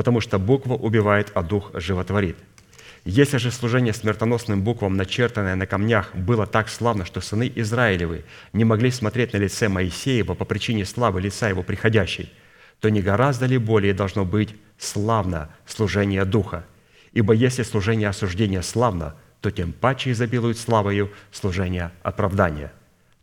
потому 0.00 0.22
что 0.22 0.38
буква 0.38 0.76
убивает, 0.76 1.30
а 1.34 1.42
дух 1.42 1.72
животворит. 1.74 2.38
Если 3.04 3.36
же 3.36 3.50
служение 3.50 3.92
смертоносным 3.92 4.62
буквам, 4.62 4.96
начертанное 4.96 5.56
на 5.56 5.66
камнях, 5.66 6.16
было 6.16 6.46
так 6.46 6.70
славно, 6.70 7.04
что 7.04 7.20
сыны 7.20 7.52
Израилевы 7.54 8.24
не 8.54 8.64
могли 8.64 8.90
смотреть 8.90 9.34
на 9.34 9.36
лице 9.36 9.68
Моисеева 9.68 10.32
по 10.32 10.46
причине 10.46 10.86
славы 10.86 11.20
лица 11.20 11.50
его 11.50 11.62
приходящей, 11.62 12.32
то 12.80 12.88
не 12.88 13.02
гораздо 13.02 13.44
ли 13.44 13.58
более 13.58 13.92
должно 13.92 14.24
быть 14.24 14.54
славно 14.78 15.50
служение 15.66 16.24
Духа, 16.24 16.64
Ибо 17.12 17.34
если 17.34 17.62
служение 17.62 18.08
осуждения 18.08 18.62
славно, 18.62 19.16
то 19.42 19.50
тем 19.50 19.74
паче 19.74 20.12
изобилует 20.12 20.56
славою 20.56 21.10
служение 21.30 21.90
оправдания. 22.02 22.72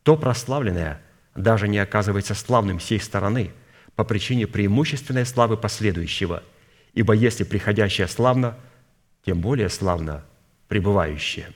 То 0.04 0.16
прославленное 0.16 1.02
даже 1.36 1.68
не 1.68 1.80
оказывается 1.80 2.36
славным 2.36 2.80
сей 2.80 3.00
стороны 3.00 3.50
по 3.96 4.04
причине 4.04 4.46
преимущественной 4.46 5.26
славы 5.26 5.58
последующего. 5.58 6.44
Ибо 6.98 7.14
если 7.14 7.44
приходящее 7.44 8.08
славно, 8.08 8.58
тем 9.24 9.40
более 9.40 9.70
славно 9.70 10.24
пребывающее. 10.68 11.52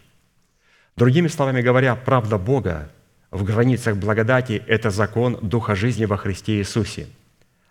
Другими 0.96 1.30
словами 1.30 1.62
говоря, 1.62 1.96
правда 1.96 2.38
Бога 2.38 2.92
в 3.32 3.44
границах 3.44 3.98
благодати– 3.98 4.62
это 4.68 4.92
закон 4.92 5.39
Духа 5.42 5.74
жизни 5.74 6.06
во 6.06 6.18
Христе 6.18 6.60
Иисусе. 6.60 7.08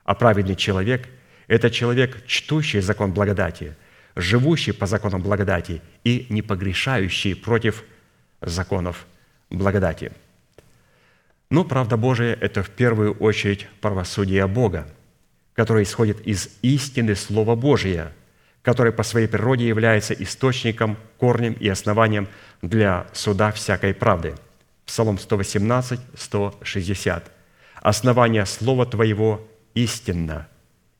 А 0.03 0.17
праведный 0.17 0.57
человек– 0.57 1.09
это 1.47 1.71
человек, 1.71 2.27
чтущий 2.27 2.81
закон 2.81 3.13
благодати, 3.13 3.77
живущий 4.17 4.73
по 4.73 4.87
законам 4.87 5.23
благодати 5.23 5.81
и 6.03 6.27
не 6.29 6.43
погрешающий 6.43 7.37
против 7.37 7.85
законов 8.41 9.07
благодати. 9.49 10.11
Но 11.51 11.63
правда 11.63 11.97
Божия– 11.97 12.37
это 12.41 12.65
в 12.65 12.71
первую 12.71 13.13
очередь 13.13 13.69
правосудие 13.81 14.49
Бога, 14.49 14.89
которое 15.55 15.85
исходит 15.85 16.21
из 16.27 16.49
истины 16.63 17.15
Слова 17.15 17.57
Божия, 17.57 18.13
которое 18.63 18.93
по 18.93 19.03
своей 19.03 19.27
природе 19.27 19.67
является 19.67 20.15
источником, 20.15 20.97
корнем 21.19 21.55
и 21.55 21.69
основанием 21.69 22.29
для 22.63 23.07
суда 23.13 23.53
всякой 23.53 23.95
правды. 23.95 24.35
Псалом 24.87 25.19
118, 25.19 26.01
160. 26.17 27.31
«Основание 27.77 28.45
Слова 28.45 28.85
Твоего 28.87 29.47
истинно, 29.75 30.49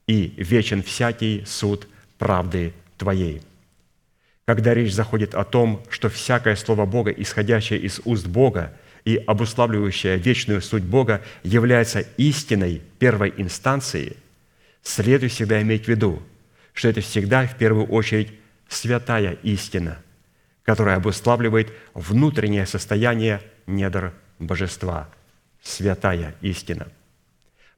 и 0.07 0.35
вечен 0.37 0.83
всякий 0.83 1.45
суд 1.47 1.89
правды 2.19 2.73
Твоей». 2.97 3.43
Когда 4.47 4.75
речь 4.75 4.93
заходит 4.93 5.35
о 5.35 5.45
том, 5.45 5.83
что 5.91 6.09
всякое 6.09 6.57
Слово 6.57 6.87
Бога, 6.87 7.11
исходящее 7.11 7.79
из 7.79 8.01
уст 8.05 8.27
Бога 8.27 8.73
и 9.05 9.17
обуславливающее 9.17 10.17
вечную 10.17 10.61
суть 10.61 10.83
Бога, 10.83 11.23
является 11.43 12.01
истиной 12.17 12.83
первой 12.99 13.33
инстанции, 13.37 14.17
следует 14.83 15.33
всегда 15.33 15.61
иметь 15.63 15.85
в 15.85 15.89
виду, 15.89 16.23
что 16.73 16.89
это 16.89 17.01
всегда 17.01 17.47
в 17.47 17.57
первую 17.57 17.87
очередь 17.87 18.33
святая 18.69 19.33
истина, 19.43 19.99
которая 20.63 20.97
обуславливает 20.97 21.73
внутреннее 21.95 22.67
состояние 22.67 23.41
недр 23.67 24.13
божества. 24.39 25.09
Святая 25.63 26.35
истина. 26.41 26.89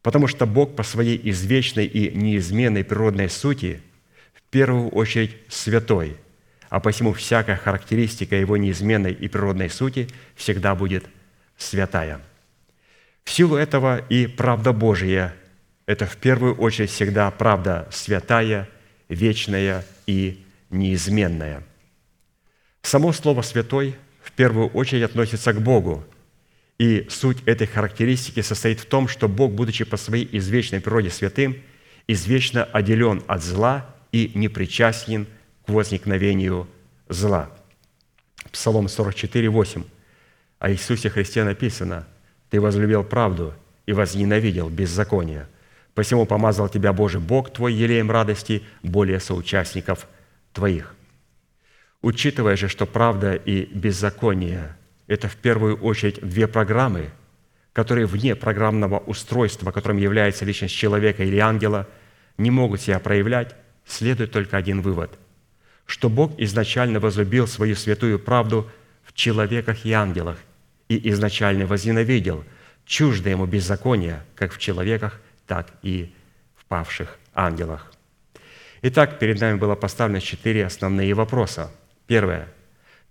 Потому 0.02 0.28
что 0.28 0.46
Бог 0.46 0.76
по 0.76 0.84
своей 0.84 1.20
извечной 1.30 1.86
и 1.86 2.16
неизменной 2.16 2.84
природной 2.84 3.28
сути 3.28 3.82
в 4.34 4.42
первую 4.50 4.88
очередь 4.90 5.36
святой– 5.48 6.16
а 6.72 6.80
посему 6.80 7.12
всякая 7.12 7.56
характеристика 7.56 8.34
его 8.34 8.56
неизменной 8.56 9.12
и 9.12 9.28
природной 9.28 9.68
сути 9.68 10.08
всегда 10.34 10.74
будет 10.74 11.04
святая. 11.58 12.22
В 13.24 13.30
силу 13.30 13.56
этого 13.56 13.98
и 13.98 14.26
правда 14.26 14.72
Божия– 14.72 15.34
это 15.86 16.06
в 16.06 16.16
первую 16.16 16.54
очередь 16.56 16.90
всегда 16.90 17.30
правда 17.30 17.88
святая, 17.90 18.68
вечная 19.08 19.84
и 20.06 20.44
неизменная. 20.70 21.62
Само 22.82 23.12
слово 23.12 23.42
«святой» 23.42 23.96
в 24.22 24.32
первую 24.32 24.68
очередь 24.68 25.04
относится 25.04 25.52
к 25.52 25.60
Богу, 25.60 26.04
и 26.78 27.06
суть 27.10 27.38
этой 27.46 27.66
характеристики 27.66 28.40
состоит 28.40 28.80
в 28.80 28.86
том, 28.86 29.06
что 29.06 29.28
Бог, 29.28 29.52
будучи 29.52 29.84
по 29.84 29.96
своей 29.96 30.28
извечной 30.36 30.80
природе 30.80 31.10
святым, 31.10 31.56
извечно 32.08 32.64
отделен 32.64 33.22
от 33.28 33.42
зла 33.42 33.94
и 34.10 34.32
непричастен 34.34 35.26
к 35.64 35.68
возникновению 35.68 36.68
зла. 37.08 37.50
Псалом 38.50 38.88
44, 38.88 39.48
8. 39.48 39.84
О 40.58 40.72
Иисусе 40.72 41.08
Христе 41.08 41.44
написано, 41.44 42.06
«Ты 42.50 42.60
возлюбил 42.60 43.04
правду 43.04 43.54
и 43.86 43.92
возненавидел 43.92 44.68
беззаконие. 44.68 45.46
Посему 45.94 46.26
помазал 46.26 46.68
тебя 46.68 46.92
Божий 46.92 47.20
Бог 47.20 47.52
твой 47.52 47.74
елеем 47.74 48.10
радости 48.10 48.62
более 48.82 49.20
соучастников 49.20 50.06
твоих». 50.52 50.94
Учитывая 52.00 52.56
же, 52.56 52.68
что 52.68 52.86
правда 52.86 53.34
и 53.34 53.66
беззаконие– 53.66 54.76
это 55.06 55.28
в 55.28 55.36
первую 55.36 55.76
очередь 55.76 56.20
две 56.20 56.48
программы, 56.48 57.10
которые 57.72 58.06
вне 58.06 58.34
программного 58.34 58.98
устройства, 58.98 59.70
которым 59.70 59.98
является 59.98 60.44
личность 60.44 60.74
человека 60.74 61.22
или 61.22 61.38
ангела, 61.38 61.86
не 62.38 62.50
могут 62.50 62.80
себя 62.80 62.98
проявлять, 62.98 63.54
следует 63.86 64.32
только 64.32 64.56
один 64.56 64.80
вывод– 64.82 65.18
что 65.86 66.08
Бог 66.08 66.32
изначально 66.38 67.00
возлюбил 67.00 67.46
свою 67.46 67.76
святую 67.76 68.18
правду 68.18 68.70
в 69.04 69.12
человеках 69.12 69.84
и 69.84 69.92
ангелах 69.92 70.38
и 70.88 71.10
изначально 71.10 71.66
возненавидел 71.66 72.44
чуждо 72.84 73.30
ему 73.30 73.46
беззаконие 73.46 74.22
как 74.34 74.52
в 74.52 74.58
человеках, 74.58 75.20
так 75.52 75.66
и 75.82 76.10
в 76.56 76.64
павших 76.64 77.18
ангелах. 77.34 77.92
Итак, 78.80 79.18
перед 79.18 79.38
нами 79.38 79.58
было 79.58 79.74
поставлено 79.74 80.18
четыре 80.18 80.64
основные 80.64 81.12
вопроса. 81.12 81.70
Первое. 82.06 82.48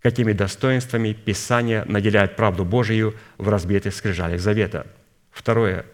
Какими 0.01 0.33
достоинствами 0.33 1.13
Писание 1.13 1.85
наделяет 1.85 2.35
правду 2.35 2.65
Божию 2.65 3.13
в 3.37 3.47
разбитых 3.47 3.93
скрижалях 3.93 4.41
Завета? 4.41 4.87
Второе. 5.29 5.85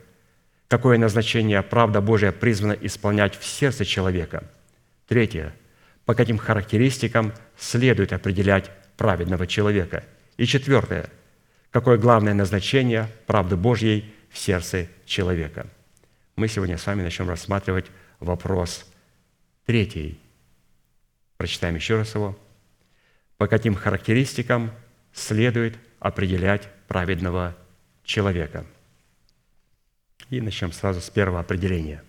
Какое 0.70 0.98
назначение 0.98 1.62
правда 1.64 2.00
Божия 2.00 2.32
призвана 2.32 2.78
исполнять 2.80 3.38
в 3.38 3.43
сердце 3.43 3.84
человека? 3.84 4.45
Третье 5.10 5.54
по 6.06 6.16
каким 6.16 6.38
характеристикам 6.38 7.34
следует 7.58 8.14
определять 8.14 8.72
праведного 8.95 9.45
человека. 9.48 10.06
И 10.38 10.45
четвертое. 10.45 11.10
Какое 11.72 11.98
главное 11.98 12.34
назначение 12.34 13.10
правды 13.26 13.58
Божьей 13.58 14.06
в 14.30 14.38
сердце 14.38 14.88
человека. 15.06 15.68
Мы 16.38 16.48
сегодня 16.48 16.78
с 16.78 16.86
вами 16.86 17.02
начнем 17.02 17.28
рассматривать 17.28 17.88
вопрос 18.20 18.86
третий. 19.66 20.20
Прочитаем 21.38 21.74
еще 21.74 21.98
раз 21.98 22.14
его. 22.14 22.38
По 23.38 23.48
каким 23.48 23.74
характеристикам 23.74 24.72
следует 25.12 25.80
определять 26.00 26.70
праведного 26.88 27.58
человека? 28.04 28.68
И 30.30 30.40
начнем 30.40 30.72
сразу 30.74 31.02
с 31.02 31.10
первого 31.10 31.40
определения. 31.40 32.04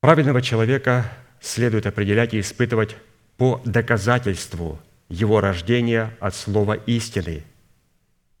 Праведного 0.00 0.42
человека 0.42 1.08
следует 1.40 1.86
определять 1.86 2.34
и 2.34 2.40
испытывать 2.40 2.96
по 3.36 3.62
доказательству 3.64 4.80
его 5.08 5.40
рождения 5.40 6.16
от 6.18 6.34
слова 6.34 6.74
истины 6.74 7.44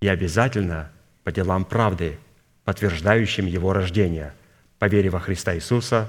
и 0.00 0.08
обязательно 0.08 0.90
по 1.22 1.30
делам 1.30 1.64
правды, 1.64 2.18
подтверждающим 2.70 3.46
его 3.46 3.72
рождение, 3.72 4.32
по 4.78 4.84
вере 4.84 5.10
во 5.10 5.18
Христа 5.18 5.56
Иисуса, 5.56 6.08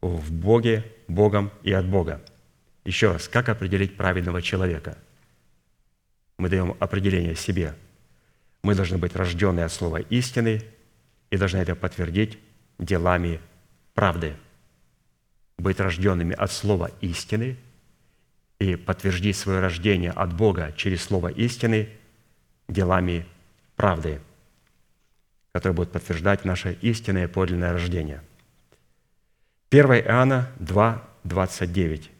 в 0.00 0.32
Боге, 0.32 0.84
Богом 1.08 1.50
и 1.64 1.72
от 1.72 1.84
Бога. 1.84 2.22
Еще 2.84 3.10
раз, 3.10 3.26
как 3.26 3.48
определить 3.48 3.96
праведного 3.96 4.40
человека? 4.40 4.96
Мы 6.38 6.48
даем 6.48 6.76
определение 6.78 7.34
себе. 7.34 7.74
Мы 8.62 8.76
должны 8.76 8.98
быть 8.98 9.16
рождены 9.16 9.62
от 9.62 9.72
слова 9.72 9.96
истины 9.96 10.62
и 11.30 11.36
должны 11.36 11.58
это 11.58 11.74
подтвердить 11.74 12.38
делами 12.78 13.40
правды– 13.94 14.36
быть 15.58 15.80
рожденными 15.80 16.36
от 16.36 16.52
слова 16.52 16.92
истины 17.00 17.56
и 18.60 18.76
подтвердить 18.76 19.36
свое 19.36 19.58
рождение 19.58 20.12
от 20.12 20.36
Бога 20.36 20.72
через 20.76 21.02
слово 21.02 21.32
истины 21.32 21.88
делами 22.68 23.26
правды, 23.74 24.20
которые 25.54 25.76
будут 25.76 25.92
подтверждать 25.92 26.44
наше 26.44 26.76
истинное 26.82 27.28
подлинное 27.28 27.72
рождение. 27.72 28.20
1 29.70 29.84
Иоанна 29.92 30.50
2, 30.58 31.02
29. 31.22 32.10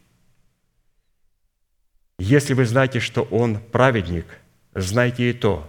«Если 2.20 2.54
вы 2.54 2.64
знаете, 2.64 3.00
что 3.00 3.22
Он 3.22 3.58
праведник, 3.58 4.26
знайте 4.72 5.30
и 5.30 5.32
то, 5.32 5.68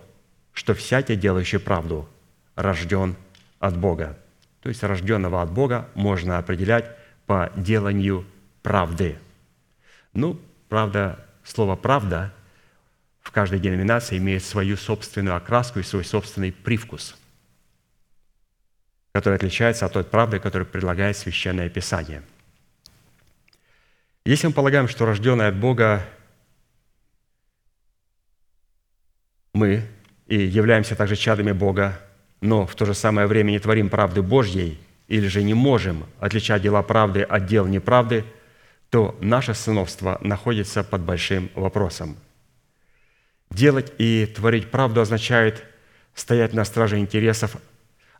что 0.54 0.76
всякий, 0.76 1.16
делающий 1.16 1.58
правду, 1.58 2.08
рожден 2.56 3.16
от 3.60 3.76
Бога». 3.76 4.16
То 4.62 4.70
есть 4.70 4.84
рожденного 4.84 5.42
от 5.42 5.52
Бога 5.52 5.90
можно 5.96 6.38
определять 6.38 6.86
по 7.26 7.52
деланию 7.56 8.28
правды. 8.62 9.18
Ну, 10.14 10.40
правда, 10.70 11.26
слово 11.44 11.76
«правда» 11.76 12.32
в 13.22 13.32
каждой 13.32 13.60
деноминации 13.60 14.20
имеет 14.20 14.44
свою 14.44 14.78
собственную 14.78 15.36
окраску 15.36 15.80
и 15.80 15.84
свой 15.84 16.06
собственный 16.06 16.52
привкус, 16.52 17.16
который 19.16 19.36
отличается 19.36 19.86
от 19.86 19.94
той 19.94 20.04
правды, 20.04 20.40
которую 20.40 20.68
предлагает 20.68 21.16
Священное 21.16 21.70
Писание. 21.70 22.22
Если 24.26 24.48
мы 24.48 24.54
полагаем, 24.54 24.90
что 24.90 25.06
рожденные 25.06 25.48
от 25.48 25.56
Бога 25.56 26.06
мы 29.54 29.88
и 30.28 30.38
являемся 30.38 30.98
также 30.98 31.16
чадами 31.16 31.54
Бога, 31.54 31.98
но 32.42 32.68
в 32.68 32.76
то 32.76 32.86
же 32.86 32.94
самое 32.94 33.26
время 33.26 33.52
не 33.52 33.60
творим 33.60 33.90
правды 33.90 34.22
Божьей– 34.22 34.80
или 35.08 35.28
же 35.28 35.44
не 35.44 35.54
можем 35.54 36.06
отличать 36.20 36.62
дела 36.62 36.82
правды 36.82 37.22
от 37.22 37.46
дел 37.46 37.68
неправды, 37.68 38.26
то 38.90 39.18
наше 39.22 39.54
сыновство 39.54 40.18
находится 40.22 40.84
под 40.84 41.02
большим 41.02 41.50
вопросом. 41.56 42.18
Делать 43.52 43.94
и 43.98 44.26
творить 44.26 44.72
правду 44.72 45.02
означает 45.02 45.64
стоять 46.14 46.54
на 46.54 46.66
страже 46.66 46.98
интересов, 46.98 47.58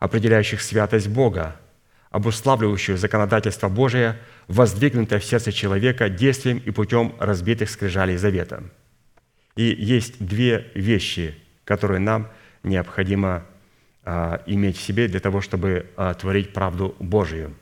определяющих 0.06 0.62
святость 0.62 1.08
Бога, 1.08 1.56
обуславливающую 2.12 2.96
законодательство 2.96 3.70
Божие, 3.70 4.20
воздвигнутое 4.48 5.20
в 5.20 5.26
сердце 5.26 5.52
человека 5.52 6.10
действием 6.10 6.60
и 6.60 6.70
путем 6.70 7.16
разбитых 7.20 7.72
скрижалей 7.72 8.16
завета. 8.18 8.64
И 9.56 9.64
есть 9.64 10.24
две 10.24 10.72
вещи, 10.76 11.36
которую 11.64 12.02
нам 12.02 12.30
необходимо 12.62 13.46
а, 14.04 14.44
иметь 14.46 14.78
в 14.78 14.82
себе 14.82 15.08
для 15.08 15.20
того, 15.20 15.42
чтобы 15.42 15.88
а, 15.98 16.14
творить 16.14 16.54
правду 16.54 16.96
Божию. 17.00 17.56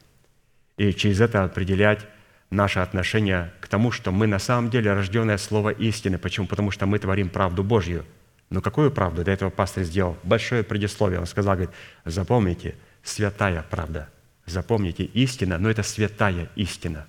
И 0.76 0.92
через 0.92 1.22
это 1.22 1.46
определять 1.46 2.06
наше 2.50 2.80
отношение 2.80 3.54
к 3.62 3.70
тому, 3.70 3.92
что 3.92 4.12
мы 4.12 4.28
на 4.28 4.40
самом 4.40 4.70
деле 4.70 4.92
рожденное 4.92 5.38
слово 5.38 5.70
истины. 5.70 6.18
Почему? 6.18 6.46
Потому 6.48 6.72
что 6.72 6.86
мы 6.88 7.00
творим 7.00 7.30
правду 7.30 7.64
Божью. 7.64 8.04
Но 8.50 8.62
какую 8.62 8.92
правду? 8.92 9.24
Для 9.24 9.34
этого 9.34 9.50
пастор 9.50 9.84
сделал 9.84 10.18
большое 10.24 10.64
предисловие. 10.64 11.20
Он 11.20 11.26
сказал, 11.26 11.56
говорит, 11.56 11.74
запомните, 12.06 12.76
святая 13.04 13.66
правда. 13.70 14.10
Запомните, 14.46 15.06
истина, 15.06 15.58
но 15.58 15.70
это 15.70 15.84
святая 15.84 16.50
истина. 16.56 17.08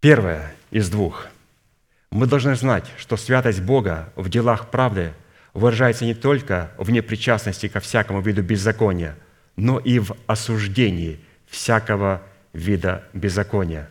Первое 0.00 0.54
из 0.70 0.90
двух. 0.90 1.26
Мы 2.10 2.26
должны 2.26 2.54
знать, 2.56 2.84
что 2.98 3.16
святость 3.16 3.62
Бога 3.62 4.12
в 4.16 4.28
делах 4.28 4.70
правды 4.70 5.14
выражается 5.54 6.04
не 6.04 6.14
только 6.14 6.70
в 6.76 6.90
непричастности 6.90 7.68
ко 7.68 7.80
всякому 7.80 8.20
виду 8.20 8.42
беззакония, 8.42 9.16
но 9.56 9.78
и 9.78 9.98
в 9.98 10.14
осуждении 10.26 11.20
всякого 11.46 12.22
вида 12.52 13.04
беззакония. 13.12 13.90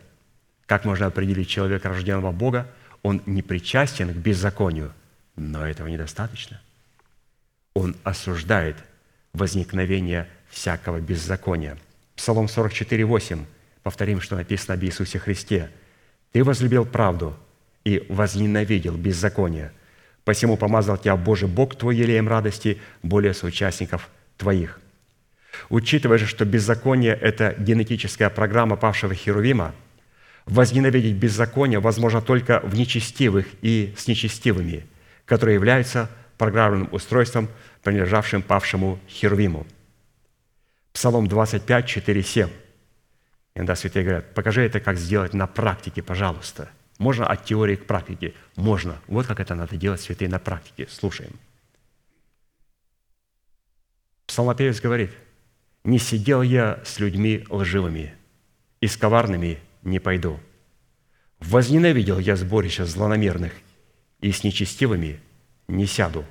Как 0.66 0.84
можно 0.84 1.06
определить 1.06 1.48
человека, 1.48 1.88
рожденного 1.88 2.32
Бога? 2.32 2.68
Он 3.02 3.22
не 3.26 3.42
причастен 3.42 4.12
к 4.12 4.16
беззаконию, 4.16 4.92
но 5.36 5.66
этого 5.66 5.88
недостаточно. 5.88 6.60
Он 7.74 7.96
осуждает 8.04 8.76
возникновение 9.32 10.28
всякого 10.50 11.00
беззакония. 11.00 11.78
Псалом 12.16 12.48
44, 12.48 13.04
8. 13.04 13.44
Повторим, 13.82 14.20
что 14.20 14.36
написано 14.36 14.74
об 14.74 14.84
Иисусе 14.84 15.18
Христе. 15.18 15.70
«Ты 16.32 16.44
возлюбил 16.44 16.84
правду 16.84 17.36
и 17.84 18.06
возненавидел 18.08 18.96
беззаконие, 18.96 19.72
посему 20.24 20.56
помазал 20.56 20.96
тебя 20.96 21.16
Божий 21.16 21.48
Бог 21.48 21.76
твой 21.76 21.96
елеем 21.96 22.28
радости 22.28 22.80
более 23.02 23.34
соучастников 23.34 24.08
твоих». 24.36 24.80
Учитывая 25.68 26.18
же, 26.18 26.26
что 26.26 26.44
беззаконие– 26.44 27.14
это 27.20 27.54
генетическая 27.58 28.30
программа 28.30 28.76
павшего 28.76 29.14
Херувима, 29.14 29.74
возненавидеть 30.46 31.16
беззаконие 31.16 31.80
возможно 31.80 32.20
только 32.20 32.60
в 32.60 32.74
нечестивых 32.74 33.46
и 33.62 33.94
с 33.96 34.06
нечестивыми, 34.08 34.86
которые 35.24 35.54
являются 35.54 36.10
программным 36.38 36.88
устройством, 36.92 37.48
принадлежавшим 37.82 38.42
павшему 38.42 38.98
Херувиму. 39.08 39.66
Псалом 40.92 41.26
25, 41.26 41.86
4, 41.86 42.22
7. 42.22 42.48
Иногда 43.54 43.76
святые 43.76 44.04
говорят, 44.04 44.34
покажи 44.34 44.62
это, 44.62 44.80
как 44.80 44.96
сделать 44.96 45.34
на 45.34 45.46
практике, 45.46 46.02
пожалуйста. 46.02 46.70
Можно 46.98 47.26
от 47.26 47.44
теории 47.44 47.76
к 47.76 47.86
практике? 47.86 48.34
Можно. 48.56 48.98
Вот 49.06 49.26
как 49.26 49.40
это 49.40 49.54
надо 49.54 49.76
делать, 49.76 50.00
святые, 50.00 50.28
на 50.28 50.38
практике. 50.38 50.86
Слушаем. 50.90 51.32
Псалмопевец 54.26 54.80
говорит– 54.80 55.10
не 55.84 55.98
сидел 55.98 56.42
я 56.42 56.80
с 56.84 57.00
людьми 57.00 57.44
лживыми, 57.48 58.14
и 58.80 58.86
с 58.86 58.96
коварными 58.96 59.58
не 59.82 59.98
пойду. 59.98 60.38
Возненавидел 61.40 62.18
я 62.18 62.36
сборище 62.36 62.84
злонамерных, 62.84 63.52
и 64.20 64.30
с 64.30 64.44
нечестивыми 64.44 65.20
не 65.68 65.86
сяду. 65.86 66.24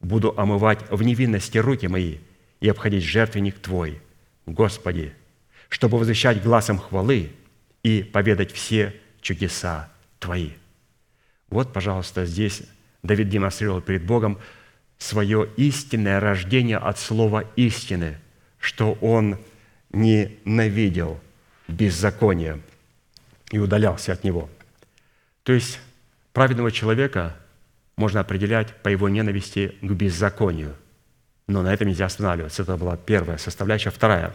Буду 0.00 0.38
омывать 0.38 0.80
в 0.90 1.02
невинности 1.02 1.58
руки 1.58 1.88
мои 1.88 2.18
и 2.60 2.68
обходить 2.68 3.04
жертвенник 3.04 3.58
Твой, 3.58 4.00
Господи, 4.46 5.14
чтобы 5.68 5.98
возвещать 5.98 6.42
глазом 6.42 6.78
хвалы 6.78 7.30
и 7.82 8.02
поведать 8.02 8.52
все 8.52 8.94
чудеса 9.20 9.90
Твои». 10.18 10.50
Вот, 11.48 11.72
пожалуйста, 11.72 12.26
здесь 12.26 12.62
Давид 13.02 13.28
демонстрировал 13.28 13.80
перед 13.80 14.04
Богом 14.04 14.38
свое 14.98 15.48
истинное 15.56 16.20
рождение 16.20 16.78
от 16.78 16.98
слова 16.98 17.44
«истины», 17.56 18.18
что 18.58 18.92
он 19.00 19.38
ненавидел 19.90 21.20
беззаконие 21.68 22.60
и 23.52 23.58
удалялся 23.58 24.12
от 24.12 24.24
него. 24.24 24.50
То 25.44 25.52
есть 25.52 25.78
праведного 26.32 26.72
человека 26.72 27.36
можно 27.96 28.20
определять 28.20 28.74
по 28.82 28.88
его 28.88 29.08
ненависти 29.08 29.76
к 29.80 29.92
беззаконию. 29.92 30.74
Но 31.46 31.62
на 31.62 31.72
этом 31.72 31.88
нельзя 31.88 32.06
останавливаться. 32.06 32.62
Это 32.62 32.76
была 32.76 32.96
первая 32.96 33.38
составляющая. 33.38 33.90
Вторая. 33.90 34.34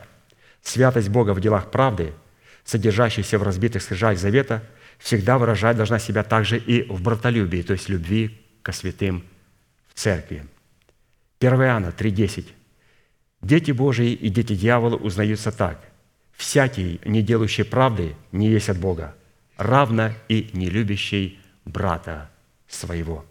Святость 0.61 1.09
Бога 1.09 1.33
в 1.33 1.41
делах 1.41 1.71
правды, 1.71 2.13
содержащаяся 2.63 3.39
в 3.39 3.43
разбитых 3.43 3.81
скрижалях 3.81 4.19
завета, 4.19 4.63
всегда 4.99 5.37
выражать 5.37 5.77
должна 5.77 5.99
себя 5.99 6.23
также 6.23 6.57
и 6.57 6.83
в 6.89 7.01
братолюбии, 7.01 7.61
то 7.61 7.73
есть 7.73 7.89
любви 7.89 8.39
ко 8.61 8.71
святым 8.71 9.23
в 9.87 9.99
церкви. 9.99 10.45
1 11.39 11.53
Иоанна 11.61 11.93
3,10. 11.97 12.45
Дети 13.41 13.71
Божии 13.71 14.13
и 14.13 14.29
дети 14.29 14.55
дьявола 14.55 14.95
узнаются 14.95 15.51
так. 15.51 15.79
«Всякий, 16.37 17.01
не 17.03 17.21
делающий 17.21 17.65
правды, 17.65 18.15
не 18.31 18.47
есть 18.47 18.69
от 18.69 18.77
Бога, 18.77 19.13
равно 19.57 20.11
и 20.29 20.49
не 20.53 20.69
любящий 20.69 21.41
брата 21.65 22.29
своего». 22.69 23.25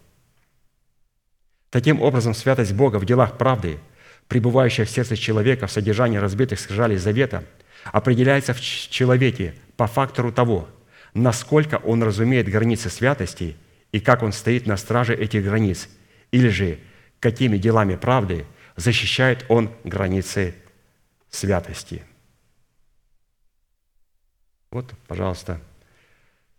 Таким 1.71 2.01
образом, 2.01 2.35
святость 2.35 2.73
Бога 2.73 2.97
в 2.97 3.05
делах 3.05 3.39
правды, 3.39 3.79
пребывающая 4.27 4.85
в 4.85 4.89
сердце 4.89 5.17
человека 5.17 5.65
в 5.65 5.71
содержании 5.71 6.17
разбитых 6.17 6.59
скрижалей 6.59 6.97
завета, 6.97 7.43
определяется 7.85 8.53
в 8.53 8.61
человеке 8.61 9.55
по 9.77 9.87
фактору 9.87 10.31
того, 10.31 10.67
насколько 11.15 11.77
он 11.77 12.03
разумеет 12.03 12.47
границы 12.47 12.89
святости 12.89 13.55
и 13.91 13.99
как 13.99 14.21
он 14.21 14.31
стоит 14.31 14.67
на 14.67 14.77
страже 14.77 15.15
этих 15.15 15.43
границ, 15.43 15.89
или 16.31 16.49
же 16.49 16.77
какими 17.19 17.57
делами 17.57 17.95
правды– 17.95 18.45
защищает 18.77 19.43
он 19.49 19.71
границы 19.83 20.55
святости. 21.29 22.03
Вот, 24.71 24.93
пожалуйста, 25.07 25.61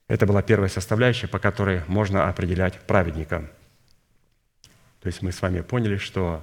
это 0.09 0.27
была 0.27 0.43
первая 0.43 0.69
составляющая, 0.69 1.29
по 1.29 1.39
которой 1.39 1.83
можно 1.87 2.29
определять 2.29 2.81
праведника. 2.81 3.51
То 5.01 5.07
есть 5.07 5.23
мы 5.23 5.33
с 5.33 5.43
вами 5.43 5.61
поняли, 5.61 5.99
что 5.99 6.43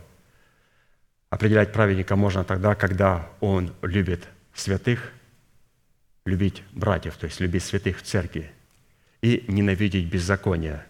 определять 1.30 1.74
праведника 1.74 2.16
можно 2.16 2.43
тогда, 2.43 2.76
когда 2.76 3.30
он 3.39 3.74
любит 3.82 4.28
святых, 4.53 5.11
любить 6.26 6.63
братьев, 6.72 7.18
то 7.18 7.26
есть 7.26 7.39
любить 7.39 7.63
святых 7.63 7.97
в 7.97 8.03
церкви, 8.03 8.51
и 9.22 9.43
ненавидеть 9.47 10.05
беззаконие. 10.05 10.86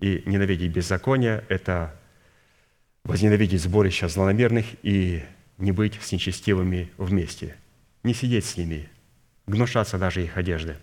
И 0.00 0.22
ненавидеть 0.26 0.72
беззаконие– 0.72 1.44
это 1.48 1.94
возненавидеть 3.04 3.62
сборища 3.62 4.08
злонамерных 4.08 4.66
и 4.82 5.24
не 5.56 5.72
быть 5.72 6.00
с 6.00 6.12
нечестивыми 6.12 6.90
вместе, 6.98 7.56
не 8.02 8.14
сидеть 8.14 8.44
с 8.44 8.56
ними, 8.56 8.88
гнушаться 9.48 9.98
даже 9.98 10.22
их 10.22 10.36
одежды. 10.36 10.76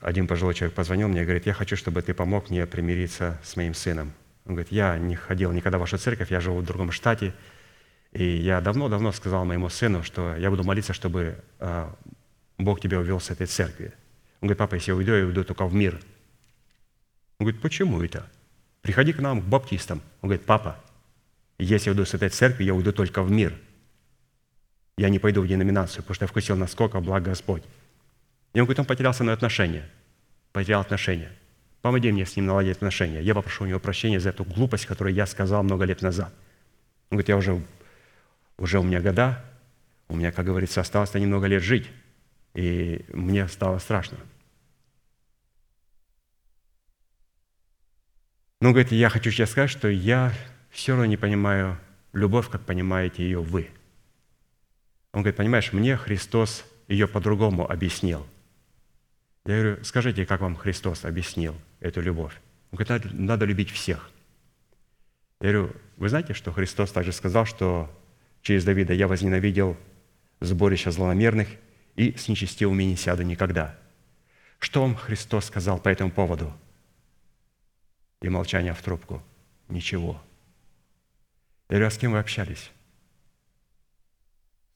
Один 0.00 0.26
пожилой 0.26 0.54
человек 0.54 0.74
позвонил 0.74 1.08
мне 1.08 1.22
и 1.22 1.24
говорит, 1.24 1.46
я 1.46 1.54
хочу, 1.54 1.76
чтобы 1.76 2.02
ты 2.02 2.12
помог 2.12 2.50
мне 2.50 2.66
примириться 2.66 3.38
с 3.42 3.56
моим 3.56 3.74
сыном. 3.74 4.12
Он 4.44 4.54
говорит, 4.54 4.72
я 4.72 4.98
не 4.98 5.14
ходил 5.14 5.52
никогда 5.52 5.78
в 5.78 5.82
вашу 5.82 5.96
церковь, 5.96 6.30
я 6.30 6.40
живу 6.40 6.58
в 6.58 6.64
другом 6.64 6.90
штате, 6.90 7.34
и 8.12 8.24
я 8.24 8.60
давно-давно 8.60 9.12
сказал 9.12 9.44
моему 9.44 9.68
сыну, 9.68 10.02
что 10.02 10.36
я 10.36 10.50
буду 10.50 10.64
молиться, 10.64 10.92
чтобы 10.92 11.38
а, 11.60 11.94
Бог 12.58 12.80
тебя 12.80 12.98
увел 12.98 13.20
с 13.20 13.30
этой 13.30 13.46
церкви. 13.46 13.92
Он 14.40 14.48
говорит, 14.48 14.58
папа, 14.58 14.74
если 14.74 14.90
я 14.90 14.96
уйду, 14.96 15.12
я 15.12 15.24
уйду 15.24 15.44
только 15.44 15.66
в 15.66 15.74
мир. 15.74 16.00
Он 17.38 17.46
говорит, 17.46 17.62
почему 17.62 18.02
это? 18.02 18.28
Приходи 18.82 19.12
к 19.12 19.20
нам, 19.20 19.40
к 19.40 19.44
баптистам. 19.44 20.02
Он 20.22 20.28
говорит, 20.28 20.46
папа, 20.46 20.82
если 21.58 21.90
я 21.90 21.92
уйду 21.92 22.04
с 22.04 22.14
этой 22.14 22.30
церкви, 22.30 22.64
я 22.64 22.74
уйду 22.74 22.92
только 22.92 23.22
в 23.22 23.30
мир. 23.30 23.54
Я 24.96 25.08
не 25.08 25.18
пойду 25.18 25.42
в 25.42 25.46
деноминацию, 25.46 26.02
потому 26.02 26.14
что 26.14 26.24
я 26.24 26.28
вкусил, 26.28 26.56
насколько 26.56 27.00
благ 27.00 27.22
Господь. 27.22 27.62
И 28.52 28.60
он 28.60 28.66
говорит, 28.66 28.80
он 28.80 28.86
потерял 28.86 29.14
со 29.14 29.22
мной 29.22 29.34
отношения. 29.34 29.88
Потерял 30.52 30.80
отношения. 30.80 31.32
Помоги 31.82 32.12
мне 32.12 32.26
с 32.26 32.36
ним 32.36 32.46
наладить 32.46 32.76
отношения. 32.76 33.22
Я 33.22 33.34
попрошу 33.34 33.64
у 33.64 33.66
него 33.66 33.80
прощения 33.80 34.20
за 34.20 34.30
эту 34.30 34.44
глупость, 34.44 34.86
которую 34.86 35.14
я 35.14 35.26
сказал 35.26 35.62
много 35.62 35.84
лет 35.84 36.02
назад. 36.02 36.32
Он 37.10 37.16
говорит, 37.16 37.28
я 37.28 37.36
уже, 37.36 37.62
уже 38.58 38.78
у 38.78 38.82
меня 38.82 39.00
года, 39.00 39.42
у 40.08 40.16
меня, 40.16 40.32
как 40.32 40.44
говорится, 40.44 40.80
осталось 40.80 41.14
немного 41.14 41.46
лет 41.46 41.62
жить. 41.62 41.88
И 42.54 43.04
мне 43.12 43.48
стало 43.48 43.78
страшно. 43.78 44.18
Но 48.60 48.72
говорит, 48.72 48.92
я 48.92 49.08
хочу 49.08 49.30
сейчас 49.30 49.50
сказать, 49.50 49.70
что 49.70 49.88
я 49.88 50.34
все 50.70 50.92
равно 50.92 51.06
не 51.06 51.16
понимаю 51.16 51.78
любовь, 52.12 52.50
как 52.50 52.60
понимаете 52.62 53.22
ее 53.22 53.40
вы. 53.40 53.70
Он 55.12 55.22
говорит, 55.22 55.36
понимаешь, 55.36 55.72
мне 55.72 55.96
Христос 55.96 56.64
ее 56.88 57.08
по-другому 57.08 57.70
объяснил. 57.70 58.26
Я 59.44 59.60
говорю, 59.60 59.84
скажите, 59.84 60.26
как 60.26 60.40
вам 60.40 60.56
Христос 60.56 61.04
объяснил 61.04 61.54
эту 61.80 62.00
любовь? 62.00 62.40
Он 62.70 62.78
говорит, 62.78 63.12
надо, 63.12 63.44
любить 63.44 63.70
всех. 63.70 64.10
Я 65.40 65.52
говорю, 65.52 65.72
вы 65.96 66.08
знаете, 66.08 66.34
что 66.34 66.52
Христос 66.52 66.92
также 66.92 67.12
сказал, 67.12 67.46
что 67.46 67.90
через 68.42 68.64
Давида 68.64 68.92
я 68.92 69.08
возненавидел 69.08 69.76
сборище 70.40 70.90
злонамерных 70.90 71.48
и 71.96 72.16
с 72.16 72.28
нечестивыми 72.28 72.84
не 72.84 72.96
сяду 72.96 73.22
никогда. 73.22 73.76
Что 74.58 74.82
вам 74.82 74.94
Христос 74.94 75.46
сказал 75.46 75.80
по 75.80 75.88
этому 75.88 76.10
поводу? 76.10 76.52
И 78.20 78.28
молчание 78.28 78.74
в 78.74 78.82
трубку. 78.82 79.22
Ничего. 79.68 80.22
Я 81.68 81.76
говорю, 81.76 81.86
а 81.86 81.90
с 81.90 81.98
кем 81.98 82.12
вы 82.12 82.18
общались? 82.18 82.70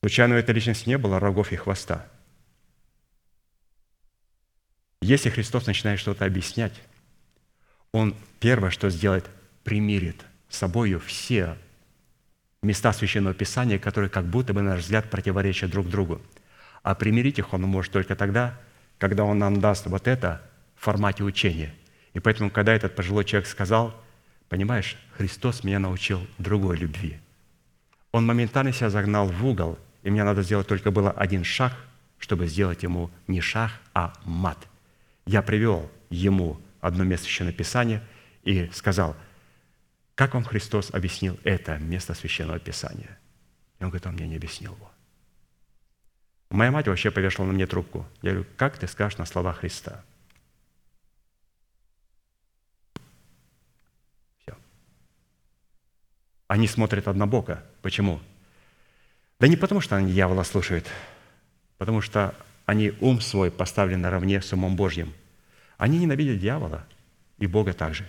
Случайно 0.04 0.34
у 0.34 0.38
этой 0.38 0.54
личности 0.54 0.86
не 0.86 0.98
было 0.98 1.18
рогов 1.18 1.50
и 1.50 1.56
хвоста. 1.56 2.04
Если 5.00 5.30
Христос 5.30 5.66
начинает 5.66 5.98
что-то 5.98 6.26
объяснять, 6.26 6.74
Он 7.90 8.14
первое, 8.38 8.68
что 8.68 8.90
сделает, 8.90 9.24
примирит 9.62 10.22
с 10.50 10.58
собою 10.58 11.00
все 11.00 11.56
места 12.60 12.92
Священного 12.92 13.32
Писания, 13.32 13.78
которые 13.78 14.10
как 14.10 14.26
будто 14.26 14.52
бы, 14.52 14.60
на 14.60 14.72
наш 14.72 14.82
взгляд, 14.82 15.08
противоречат 15.08 15.70
друг 15.70 15.88
другу. 15.88 16.20
А 16.82 16.94
примирить 16.94 17.38
их 17.38 17.54
Он 17.54 17.62
может 17.62 17.90
только 17.90 18.14
тогда, 18.14 18.60
когда 18.98 19.24
Он 19.24 19.38
нам 19.38 19.58
даст 19.58 19.86
вот 19.86 20.06
это 20.06 20.42
в 20.76 20.84
формате 20.84 21.24
учения. 21.24 21.74
И 22.12 22.20
поэтому, 22.20 22.50
когда 22.50 22.74
этот 22.74 22.94
пожилой 22.94 23.24
человек 23.24 23.48
сказал, 23.48 23.98
понимаешь, 24.50 24.98
Христос 25.16 25.64
меня 25.64 25.78
научил 25.78 26.20
другой 26.36 26.76
любви. 26.76 27.16
Он 28.12 28.26
моментально 28.26 28.74
себя 28.74 28.90
загнал 28.90 29.28
в 29.28 29.46
угол, 29.46 29.78
и 30.04 30.10
мне 30.10 30.22
надо 30.22 30.42
сделать 30.42 30.68
только 30.68 30.90
было 30.90 31.10
один 31.10 31.42
шаг, 31.42 31.72
чтобы 32.18 32.46
сделать 32.46 32.82
ему 32.82 33.10
не 33.26 33.40
шаг, 33.40 33.72
а 33.94 34.12
мат. 34.24 34.58
Я 35.26 35.42
привел 35.42 35.90
ему 36.10 36.60
одно 36.80 37.04
место 37.04 37.24
Священного 37.24 37.56
Писания 37.56 38.02
и 38.42 38.68
сказал, 38.72 39.16
как 40.14 40.34
вам 40.34 40.44
Христос 40.44 40.90
объяснил 40.92 41.40
это 41.42 41.78
место 41.78 42.12
Священного 42.12 42.60
Писания? 42.60 43.18
И 43.80 43.84
он 43.84 43.88
говорит, 43.90 44.06
он 44.06 44.12
мне 44.12 44.28
не 44.28 44.36
объяснил 44.36 44.74
его. 44.74 44.90
Моя 46.50 46.70
мать 46.70 46.86
вообще 46.86 47.10
повешала 47.10 47.46
на 47.46 47.54
мне 47.54 47.66
трубку. 47.66 48.06
Я 48.20 48.32
говорю, 48.32 48.48
как 48.58 48.78
ты 48.78 48.86
скажешь 48.86 49.18
на 49.18 49.24
слова 49.24 49.54
Христа? 49.54 50.04
Все. 54.42 54.54
Они 56.46 56.68
смотрят 56.68 57.08
однобоко. 57.08 57.64
Почему? 57.80 58.20
Да 59.40 59.48
не 59.48 59.56
потому, 59.56 59.80
что 59.80 59.96
они 59.96 60.12
дьявола 60.12 60.42
слушают, 60.42 60.86
потому 61.78 62.00
что 62.00 62.34
они 62.66 62.92
ум 63.00 63.20
свой 63.20 63.50
поставили 63.50 63.94
наравне 63.94 64.40
с 64.40 64.52
умом 64.52 64.76
Божьим. 64.76 65.12
Они 65.76 65.98
ненавидят 65.98 66.38
дьявола 66.38 66.84
и 67.38 67.46
Бога 67.46 67.72
также. 67.72 68.08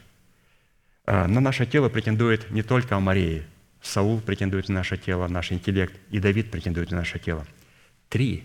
На 1.06 1.28
наше 1.28 1.66
тело 1.66 1.90
претендует 1.90 2.52
не 2.52 2.64
только 2.64 3.00
Мария. 3.00 3.44
Саул 3.82 4.20
претендует 4.20 4.70
на 4.70 4.76
наше 4.76 4.98
тело, 4.98 5.28
наш 5.28 5.52
интеллект, 5.52 5.96
и 6.10 6.20
Давид 6.20 6.52
претендует 6.52 6.92
на 6.92 6.98
наше 6.98 7.20
тело. 7.20 7.46
Три 8.10 8.44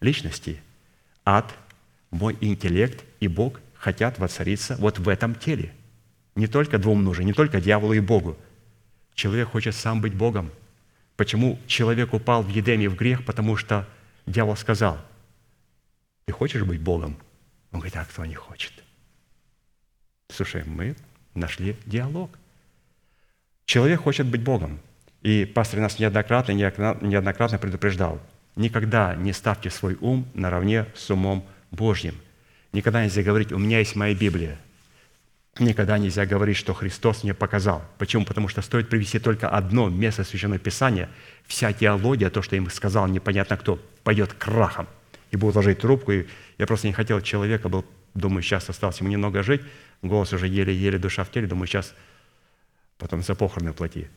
личности– 0.00 0.60
ад, 1.24 1.54
мой 2.10 2.36
интеллект 2.40 3.04
и 3.20 3.28
Бог– 3.28 3.60
хотят 3.82 4.20
воцариться 4.20 4.76
вот 4.78 5.00
в 5.00 5.08
этом 5.08 5.34
теле. 5.34 5.72
Не 6.36 6.46
только 6.46 6.78
двум 6.78 7.02
нужен, 7.02 7.26
не 7.26 7.32
только 7.32 7.60
дьяволу 7.60 7.94
и 7.94 8.00
Богу. 8.00 8.38
Человек 9.14 9.48
хочет 9.48 9.74
сам 9.74 10.00
быть 10.00 10.14
Богом. 10.14 10.52
Почему 11.16 11.58
человек 11.66 12.14
упал 12.14 12.42
в 12.42 12.48
Едеме 12.48 12.88
в 12.88 12.96
грех? 12.96 13.24
Потому 13.24 13.56
что 13.56 13.88
дьявол 14.26 14.56
сказал, 14.56 14.98
ты 16.24 16.32
хочешь 16.32 16.62
быть 16.62 16.80
Богом? 16.80 17.16
Он 17.70 17.80
говорит, 17.80 17.96
а 17.96 18.04
кто 18.04 18.24
не 18.24 18.34
хочет? 18.34 18.72
Слушай, 20.28 20.64
мы 20.64 20.96
нашли 21.34 21.76
диалог. 21.86 22.38
Человек 23.64 24.00
хочет 24.00 24.26
быть 24.26 24.42
Богом. 24.42 24.80
И 25.22 25.44
пастор 25.44 25.80
нас 25.80 25.98
неоднократно, 25.98 26.52
неоднократно 26.52 27.58
предупреждал, 27.58 28.20
никогда 28.56 29.14
не 29.14 29.32
ставьте 29.32 29.70
свой 29.70 29.96
ум 30.00 30.26
наравне 30.34 30.86
с 30.94 31.10
умом 31.10 31.46
Божьим. 31.70 32.16
Никогда 32.72 33.04
нельзя 33.04 33.22
говорить, 33.22 33.52
у 33.52 33.58
меня 33.58 33.78
есть 33.78 33.94
моя 33.94 34.14
Библия. 34.14 34.58
Никогда 35.58 35.98
нельзя 35.98 36.24
говорить, 36.24 36.56
что 36.56 36.72
Христос 36.72 37.24
мне 37.24 37.34
показал. 37.34 37.84
Почему? 37.98 38.24
Потому 38.24 38.48
что 38.48 38.62
стоит 38.62 38.88
привести 38.88 39.18
только 39.18 39.50
одно 39.50 39.90
место 39.90 40.24
Священного 40.24 40.58
Писания, 40.58 41.10
вся 41.46 41.72
теология, 41.74 42.30
то, 42.30 42.40
что 42.40 42.56
им 42.56 42.70
сказал 42.70 43.06
непонятно 43.06 43.58
кто, 43.58 43.78
пойдет 44.02 44.32
крахом. 44.32 44.88
И 45.30 45.36
будут 45.36 45.56
ложить 45.56 45.80
трубку. 45.80 46.12
И 46.12 46.26
я 46.56 46.66
просто 46.66 46.86
не 46.86 46.94
хотел 46.94 47.20
человека, 47.20 47.68
был, 47.68 47.84
думаю, 48.14 48.42
сейчас 48.42 48.70
осталось 48.70 48.98
ему 49.00 49.10
немного 49.10 49.42
жить, 49.42 49.60
голос 50.00 50.32
уже 50.32 50.48
еле-еле, 50.48 50.98
душа 50.98 51.22
в 51.22 51.30
теле, 51.30 51.46
думаю, 51.46 51.66
сейчас 51.66 51.94
потом 52.96 53.22
за 53.22 53.34
похороны 53.34 53.74
плати. 53.74 54.08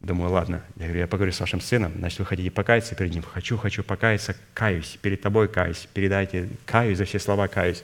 Думаю, 0.00 0.30
ладно, 0.30 0.62
я 0.76 0.84
говорю, 0.84 1.00
я 1.00 1.06
поговорю 1.06 1.32
с 1.32 1.40
вашим 1.40 1.60
сыном, 1.60 1.92
значит, 1.98 2.20
вы 2.20 2.24
хотите 2.24 2.50
покаяться 2.50 2.94
перед 2.94 3.12
ним? 3.12 3.24
Хочу, 3.24 3.58
хочу 3.58 3.82
покаяться, 3.82 4.36
каюсь, 4.54 4.98
перед 5.02 5.20
тобой 5.20 5.48
каюсь, 5.48 5.88
передайте, 5.92 6.48
каюсь 6.64 6.98
за 6.98 7.04
все 7.04 7.18
слова, 7.18 7.48
каюсь. 7.48 7.82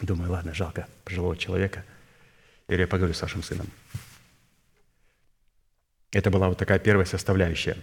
Думаю, 0.00 0.30
ладно, 0.30 0.54
жалко 0.54 0.88
пожилого 1.04 1.36
человека. 1.36 1.84
Говорю, 2.66 2.82
я 2.82 2.88
поговорю 2.88 3.14
с 3.14 3.22
вашим 3.22 3.42
сыном. 3.42 3.66
Это 6.12 6.30
была 6.30 6.48
вот 6.48 6.58
такая 6.58 6.78
первая 6.78 7.06
составляющая. 7.06 7.76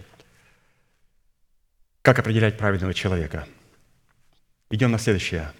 Как 2.02 2.18
определять 2.18 2.56
праведного 2.58 2.94
человека? 2.94 3.46
Идем 4.70 4.92
на 4.92 4.98
следующее. 4.98 5.52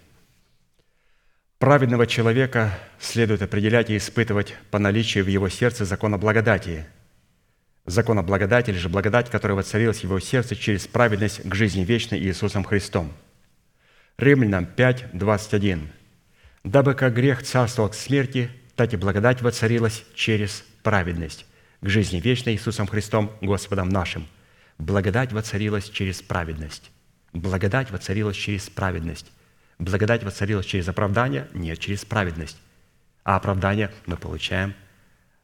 Праведного 1.59 2.07
человека 2.07 2.79
следует 2.99 3.43
определять 3.43 3.91
и 3.91 3.97
испытывать 3.97 4.57
по 4.71 4.79
наличию 4.79 5.25
в 5.25 5.29
его 5.29 5.49
сердце 5.49 5.85
закона 5.85 6.17
благодати. 6.17 6.87
Закона 7.85 8.23
благодати, 8.23 8.71
или 8.71 8.79
же 8.79 8.89
благодать, 8.89 9.31
которая 9.31 9.57
воцарилась 9.57 10.01
в 10.01 10.05
его 10.05 10.21
сердце 10.21 10.57
через 10.57 10.87
праведность 10.87 11.47
к 11.47 11.55
жизни 11.55 11.85
вечной 11.85 12.21
Иисусом 12.21 12.65
Христом. 12.65 13.13
Римлянам 14.17 14.65
5, 14.65 15.11
21. 15.13 15.91
«Дабы 16.65 16.95
как 16.95 17.15
грех 17.15 17.43
царствовал 17.43 17.91
к 17.91 17.95
смерти, 17.95 18.51
так 18.77 18.93
и 18.93 18.97
благодать 18.97 19.43
воцарилась 19.43 20.05
через 20.15 20.65
праведность 20.83 21.47
к 21.81 21.89
жизни 21.89 22.21
вечной 22.21 22.55
Иисусом 22.55 22.87
Христом, 22.87 23.33
Господом 23.41 23.89
нашим». 23.89 24.27
Благодать 24.81 25.31
воцарилась 25.33 25.91
через 25.91 26.23
праведность. 26.23 26.91
Благодать 27.35 27.91
воцарилась 27.91 28.37
через 28.37 28.71
праведность. 28.71 29.31
Благодать 29.79 30.25
воцарилась 30.25 30.65
через 30.65 30.89
оправдание? 30.89 31.49
Нет, 31.53 31.79
через 31.79 32.07
праведность. 32.07 32.57
А 33.23 33.37
оправдание 33.37 33.93
мы 34.07 34.17
получаем 34.17 34.75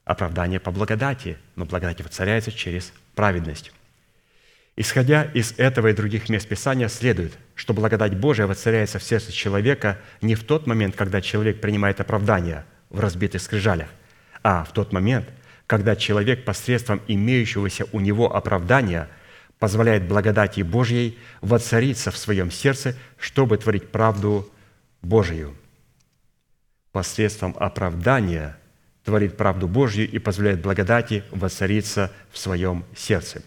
оправдание 0.06 0.58
по 0.58 0.70
благодати, 0.70 1.36
но 1.54 1.66
благодать 1.66 2.00
воцаряется 2.00 2.50
через 2.50 2.94
праведность. 3.14 3.72
Исходя 4.76 5.24
из 5.24 5.54
этого 5.56 5.88
и 5.88 5.94
других 5.94 6.28
мест 6.28 6.46
Писания, 6.46 6.88
следует, 6.88 7.32
что 7.54 7.72
благодать 7.72 8.14
Божия 8.16 8.46
воцаряется 8.46 8.98
в 8.98 9.02
сердце 9.02 9.32
человека 9.32 9.98
не 10.20 10.34
в 10.34 10.44
тот 10.44 10.66
момент, 10.66 10.94
когда 10.96 11.20
человек 11.20 11.60
принимает 11.60 12.00
оправдание 12.00 12.64
в 12.90 13.00
разбитых 13.00 13.40
скрижалях, 13.40 13.88
а 14.42 14.64
в 14.64 14.72
тот 14.72 14.92
момент, 14.92 15.28
когда 15.66 15.96
человек 15.96 16.44
посредством 16.44 17.00
имеющегося 17.08 17.86
у 17.92 18.00
него 18.00 18.34
оправдания– 18.34 19.08
позволяет 19.58 20.06
благодати 20.06 20.60
Божьей 20.60 21.18
воцариться 21.40 22.10
в 22.10 22.16
своем 22.16 22.50
сердце, 22.50 22.94
чтобы 23.18 23.56
творить 23.56 23.90
правду 23.90 24.50
Божию. 25.02 25.56
Посредством 26.92 27.54
оправдания 27.58 28.58
творит 29.04 29.36
правду 29.36 29.68
Божью 29.68 30.10
и 30.10 30.18
позволяет 30.18 30.60
благодати 30.60 31.24
воцариться 31.30 32.12
в 32.30 32.38
своем 32.38 32.84
сердце. 32.94 33.42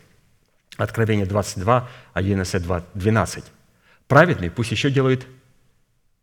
Откровение 0.82 1.26
22, 1.26 1.88
11, 2.14 2.64
12. 2.94 3.44
Праведный 4.08 4.50
пусть 4.50 4.72
еще 4.72 4.90
делает, 4.90 5.28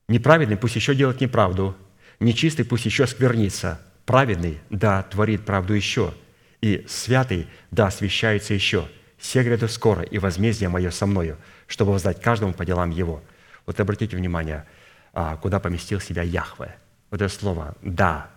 неправедный 0.09 0.57
пусть 0.57 0.76
еще 0.76 0.94
делает 0.94 1.20
неправду, 1.20 1.76
нечистый 2.20 2.64
пусть 2.64 2.86
еще 2.86 3.07
сквернится, 3.07 3.80
праведный, 4.04 4.59
да, 4.70 5.02
творит 5.02 5.44
правду 5.44 5.74
еще, 5.74 6.14
и 6.61 6.84
святый, 6.88 7.46
да, 7.70 7.86
освящается 7.86 8.54
еще– 8.54 8.88
все 9.18 9.42
гряду 9.42 9.68
скоро, 9.68 10.02
и 10.02 10.18
возмездие 10.18 10.68
мое 10.68 10.90
со 10.90 11.07
мною, 11.07 11.38
чтобы 11.66 11.92
воздать 11.92 12.20
каждому 12.20 12.52
по 12.52 12.64
делам 12.64 12.90
его». 12.90 13.22
Вот 13.64 13.80
обратите 13.80 14.16
внимание, 14.16 14.66
а, 15.12 15.36
куда 15.36 15.59
поместил 15.59 16.00
себя 16.00 16.22
Яхве. 16.22 16.76
Вот 17.11 17.20
это 17.20 17.32
слово 17.32 17.76
«да» 17.82 18.30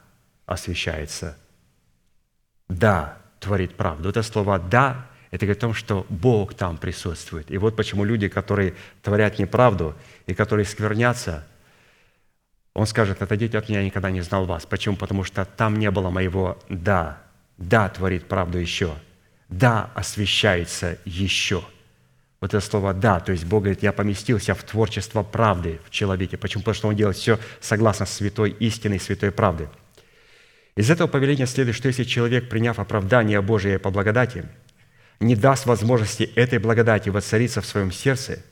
освещается. 0.46 1.38
«Да» 2.68 3.18
творит 3.40 3.76
правду. 3.76 4.06
Вот 4.06 4.18
это 4.18 4.24
слово 4.24 4.58
«да» 4.58 5.06
это 5.32 5.46
говорит 5.46 5.58
о 5.60 5.68
том, 5.68 5.74
что 5.74 6.06
Бог 6.10 6.54
там 6.54 6.78
присутствует. 6.78 7.52
И 7.52 7.58
вот 7.58 7.76
почему 7.76 8.04
люди, 8.04 8.28
которые 8.28 8.74
творят 9.02 9.40
неправду 9.40 9.96
и 10.26 10.34
которые 10.34 10.66
сквернятся, 10.66 11.46
он 12.74 12.88
скажет, 12.88 13.22
отойдите 13.22 13.58
от 13.58 13.70
меня, 13.70 13.80
я 13.80 13.86
никогда 13.86 14.10
не 14.10 14.22
знал 14.22 14.46
вас. 14.46 14.66
Почему? 14.66 14.96
Потому 14.96 15.24
что 15.24 15.46
там 15.46 15.78
не 15.78 15.92
было 15.92 16.10
моего 16.10 16.58
«да». 16.70 17.22
«Да» 17.58 17.90
творит 17.90 18.26
правду 18.26 18.58
еще– 18.58 18.96
«да» 19.50 19.90
освещается 19.96 20.98
еще. 21.06 21.64
Вот 22.40 22.54
это 22.54 22.62
слово 22.62 22.94
«да», 22.94 23.20
то 23.20 23.32
есть 23.32 23.44
Бог 23.44 23.64
говорит, 23.64 23.84
я 23.84 23.92
поместился 23.92 24.54
в 24.54 24.64
творчество 24.64 25.24
правды 25.24 25.80
в 25.86 25.90
человеке. 25.90 26.38
Почему? 26.38 26.62
Потому 26.62 26.76
что 26.76 26.88
Он 26.88 26.96
делает 26.96 27.18
все 27.18 27.40
согласно 27.60 28.06
святой 28.06 28.52
истиной, 28.52 29.00
святой 29.00 29.32
правды. 29.32 29.68
Из 30.76 30.90
этого 30.90 31.08
повеления 31.08 31.48
следует, 31.48 31.76
что 31.76 31.90
если 31.90 32.06
человек, 32.06 32.48
приняв 32.48 32.80
оправдание 32.80 33.42
Божие 33.42 33.80
по 33.80 33.90
благодати, 33.90 34.46
не 35.20 35.36
даст 35.36 35.66
возможности 35.66 36.24
этой 36.36 36.60
благодати 36.60 37.10
воцариться 37.10 37.62
в 37.62 37.66
своем 37.66 37.92
сердце 37.92 38.44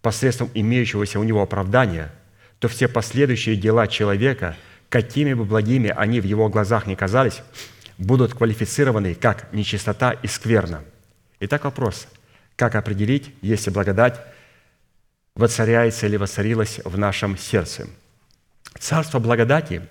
посредством 0.00 0.50
имеющегося 0.54 1.18
у 1.18 1.24
него 1.24 1.42
оправдания, 1.42 2.12
то 2.58 2.68
все 2.68 2.88
последующие 2.88 3.56
дела 3.56 3.86
человека, 3.86 4.56
какими 4.88 5.34
бы 5.34 5.44
благими 5.44 5.90
они 5.90 6.20
в 6.20 6.24
его 6.24 6.48
глазах 6.48 6.86
не 6.86 6.96
казались, 6.96 7.42
будут 7.98 8.34
квалифицированы 8.34 9.14
как 9.14 9.52
нечистота 9.52 10.12
и 10.12 10.26
скверна. 10.26 10.82
Итак, 11.40 11.64
вопрос. 11.64 12.06
Как 12.56 12.74
определить, 12.74 13.34
если 13.42 13.70
благодать 13.70 14.20
воцаряется 15.34 16.06
или 16.06 16.16
воцарилась 16.16 16.80
в 16.84 16.96
нашем 16.96 17.36
сердце? 17.36 17.88
Царство 18.78 19.18
благодати 19.18 19.82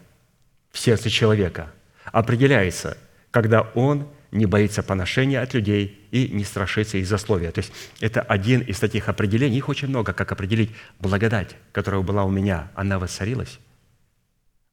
в 0.71 0.79
сердце 0.79 1.09
человека 1.09 1.71
определяется, 2.11 2.97
когда 3.31 3.61
он 3.75 4.07
не 4.34 4.47
боится 4.47 4.81
поношения 4.81 5.41
от 5.41 5.53
людей 5.53 6.07
и 6.11 6.27
не 6.27 6.43
страшится 6.43 6.97
их 6.97 7.05
засловия. 7.05 7.51
То 7.51 7.59
есть 7.59 7.71
это 7.99 8.21
один 8.21 8.61
из 8.61 8.79
таких 8.79 9.07
определений, 9.07 9.57
их 9.57 9.69
очень 9.69 9.88
много, 9.88 10.11
как 10.13 10.31
определить 10.31 10.71
благодать, 10.99 11.55
которая 11.71 12.01
была 12.01 12.23
у 12.23 12.31
меня, 12.31 12.71
она 12.73 12.97
воцарилась. 12.97 13.59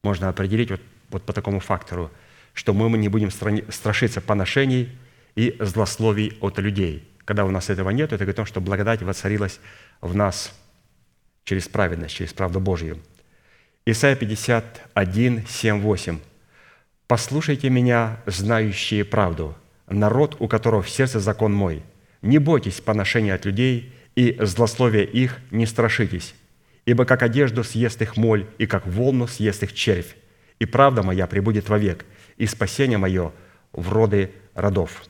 Можно 0.02 0.30
определить 0.30 0.70
вот, 0.70 0.80
вот 1.10 1.22
по 1.24 1.34
такому 1.34 1.60
фактору, 1.60 2.10
что 2.54 2.72
мы 2.72 2.96
не 2.96 3.08
будем 3.08 3.30
страшиться 3.30 4.22
поношений 4.22 4.88
и 5.36 5.54
злословий 5.60 6.38
от 6.40 6.58
людей. 6.58 7.06
Когда 7.26 7.44
у 7.44 7.50
нас 7.50 7.68
этого 7.68 7.90
нет, 7.90 8.12
это 8.12 8.24
говорит 8.24 8.36
о 8.36 8.40
том, 8.42 8.46
что 8.46 8.60
благодать 8.62 9.02
воцарилась 9.02 9.60
в 10.00 10.16
нас 10.16 10.58
через 11.44 11.68
праведность, 11.68 12.14
через 12.14 12.32
правду 12.32 12.60
Божью. 12.60 12.98
Исайя 13.84 14.16
51, 14.16 15.46
7, 15.46 15.80
8. 15.80 16.18
«Послушайте 17.10 17.70
меня, 17.70 18.20
знающие 18.26 19.04
правду, 19.04 19.56
народ, 19.88 20.36
у 20.38 20.46
которого 20.46 20.80
в 20.80 20.88
сердце 20.88 21.18
закон 21.18 21.52
мой. 21.52 21.82
Не 22.22 22.38
бойтесь 22.38 22.80
поношения 22.80 23.34
от 23.34 23.44
людей, 23.44 23.92
и 24.14 24.36
злословия 24.38 25.02
их 25.02 25.40
не 25.50 25.66
страшитесь, 25.66 26.36
ибо 26.86 27.04
как 27.04 27.24
одежду 27.24 27.64
съест 27.64 28.00
их 28.00 28.16
моль, 28.16 28.46
и 28.58 28.66
как 28.66 28.86
волну 28.86 29.26
съест 29.26 29.64
их 29.64 29.74
червь. 29.74 30.14
И 30.60 30.66
правда 30.66 31.02
моя 31.02 31.26
прибудет 31.26 31.68
вовек, 31.68 32.04
и 32.36 32.46
спасение 32.46 32.96
мое 32.96 33.32
в 33.72 33.92
роды 33.92 34.30
родов». 34.54 35.02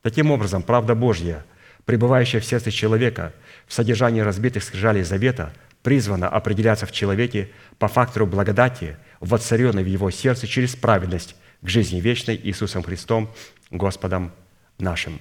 Таким 0.00 0.30
образом, 0.30 0.62
правда 0.62 0.94
Божья, 0.94 1.44
пребывающая 1.84 2.40
в 2.40 2.46
сердце 2.46 2.70
человека, 2.70 3.34
в 3.66 3.74
содержании 3.74 4.22
разбитых 4.22 4.62
скрижалей 4.62 5.02
завета, 5.02 5.52
призвана 5.82 6.26
определяться 6.26 6.86
в 6.86 6.92
человеке 6.92 7.50
по 7.78 7.86
фактору 7.86 8.26
благодати, 8.26 8.96
воцаренной 9.20 9.84
в 9.84 9.86
его 9.86 10.10
сердце 10.10 10.46
через 10.46 10.76
праведность 10.76 11.36
к 11.62 11.68
жизни 11.68 12.00
вечной 12.00 12.36
Иисусом 12.42 12.82
Христом, 12.82 13.32
Господом 13.70 14.32
нашим. 14.78 15.20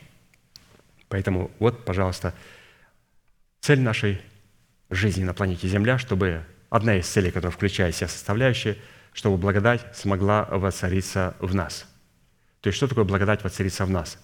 Поэтому 1.08 1.52
вот, 1.60 1.86
пожалуйста, 1.86 2.34
цель 3.62 3.80
нашей 3.80 4.22
жизни 4.90 5.24
на 5.24 5.34
планете 5.34 5.68
Земля, 5.68 5.98
чтобы 5.98 6.44
одна 6.70 6.98
из 6.98 7.08
целей, 7.08 7.32
которая 7.32 7.52
включает 7.52 7.96
в 7.96 7.98
себя 7.98 8.08
составляющие, 8.08 8.78
чтобы 9.14 9.38
благодать 9.38 9.86
смогла 9.94 10.46
воцариться 10.46 11.36
в 11.40 11.54
нас. 11.54 11.86
То 12.62 12.68
есть 12.68 12.78
что 12.78 12.88
такое 12.88 13.04
благодать 13.04 13.44
воцариться 13.44 13.86
в 13.86 13.90
нас? 13.90 14.18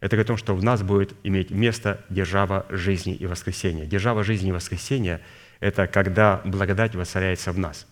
Это 0.00 0.16
говорит 0.16 0.26
о 0.26 0.28
том, 0.28 0.36
что 0.36 0.54
в 0.54 0.62
нас 0.62 0.82
будет 0.82 1.14
иметь 1.24 1.50
место 1.50 2.04
держава 2.10 2.66
жизни 2.68 3.14
и 3.14 3.26
воскресения. 3.26 3.86
Держава 3.86 4.22
жизни 4.22 4.50
и 4.50 4.52
воскресения– 4.52 5.20
это 5.60 5.86
когда 5.86 6.42
благодать 6.44 6.94
воцаряется 6.94 7.52
в 7.52 7.58
нас. 7.58 7.86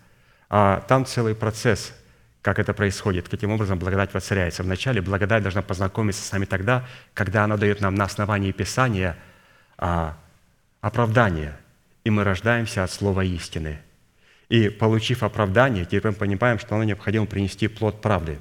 А 0.56 0.84
там 0.86 1.04
целый 1.04 1.34
процесс, 1.34 1.92
как 2.40 2.60
это 2.60 2.72
происходит, 2.74 3.28
каким 3.28 3.50
образом 3.50 3.76
благодать 3.76 4.14
воцаряется. 4.14 4.62
Вначале 4.62 5.00
благодать 5.00 5.42
должна 5.42 5.62
познакомиться 5.62 6.22
с 6.22 6.30
нами 6.30 6.44
тогда, 6.44 6.86
когда 7.12 7.42
она 7.42 7.56
дает 7.56 7.80
нам 7.80 7.96
на 7.96 8.04
основании 8.04 8.52
Писания 8.52 9.16
а, 9.78 10.16
оправдание, 10.80 11.56
и 12.04 12.10
мы 12.10 12.22
рождаемся 12.22 12.84
от 12.84 12.92
слова 12.92 13.24
истины. 13.24 13.80
И 14.48 14.68
получив 14.68 15.24
оправдание, 15.24 15.86
теперь 15.86 16.06
мы 16.06 16.12
понимаем, 16.12 16.60
что 16.60 16.76
оно 16.76 16.84
необходимо 16.84 17.26
принести 17.26 17.66
плод 17.66 18.00
правды. 18.00 18.38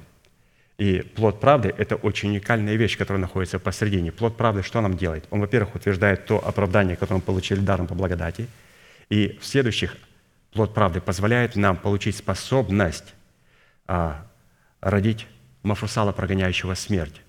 И 0.78 1.00
плод 1.16 1.40
правды– 1.40 1.74
это 1.78 1.96
очень 1.96 2.28
уникальная 2.28 2.76
вещь, 2.76 2.96
которая 2.96 3.20
находится 3.20 3.58
посередине. 3.58 4.12
Плод 4.12 4.36
правды 4.36 4.62
что 4.62 4.80
нам 4.80 4.96
делает? 4.96 5.24
Он, 5.30 5.40
во-первых, 5.40 5.74
утверждает 5.74 6.26
то 6.26 6.38
оправдание, 6.46 6.94
которое 6.94 7.16
мы 7.16 7.22
получили 7.22 7.58
даром 7.58 7.88
по 7.88 7.96
благодати– 7.96 8.46
и 9.10 9.38
в 9.40 9.46
следующих 9.46 9.96
плод 10.54 10.72
правды 10.72 11.00
позволяет 11.00 11.56
нам 11.56 11.76
получить 11.76 12.16
способность 12.16 13.14
а, 13.86 14.26
родить 14.80 15.26
Мафусала, 15.62 16.12
прогоняющего 16.12 16.74
смерть, 16.74 17.20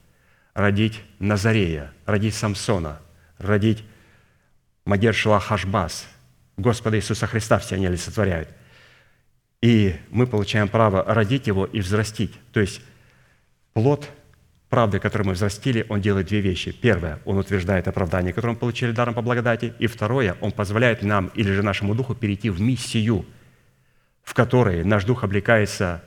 родить 0.54 1.02
Назарея, 1.20 1.92
родить 2.06 2.36
Самсона, 2.36 3.02
родить 3.38 3.84
Мадершила 4.86 5.40
Хашбас, 5.40 6.08
Господа 6.58 6.98
Иисуса 6.98 7.28
Христа 7.28 7.60
все 7.60 7.76
они 7.76 7.88
олицетворяют. 7.88 8.50
И 9.62 9.96
мы 10.10 10.28
получаем 10.28 10.68
право 10.68 11.04
родить 11.04 11.48
его 11.48 11.66
и 11.66 11.80
взрастить. 11.80 12.34
То 12.54 12.60
есть 12.60 12.82
плод 13.74 14.10
правды, 14.76 15.00
которую 15.00 15.28
мы 15.28 15.34
взрастили, 15.36 15.86
он 15.88 16.02
делает 16.02 16.28
две 16.28 16.42
вещи. 16.42 16.74
Первое, 16.74 17.20
он 17.24 17.38
утверждает 17.38 17.88
оправдание, 17.88 18.34
которое 18.34 18.56
мы 18.56 18.60
получили 18.60 18.92
даром 18.92 19.14
по 19.14 19.22
благодати. 19.22 19.74
И 19.80 19.88
второе, 19.88 20.36
он 20.42 20.52
позволяет 20.52 21.02
нам 21.02 21.28
или 21.28 21.50
же 21.50 21.64
нашему 21.64 21.96
духу 21.96 22.14
перейти 22.14 22.50
в 22.50 22.60
миссию, 22.60 23.26
в 24.22 24.34
которой 24.34 24.84
наш 24.84 25.06
дух 25.06 25.24
облекается 25.24 26.04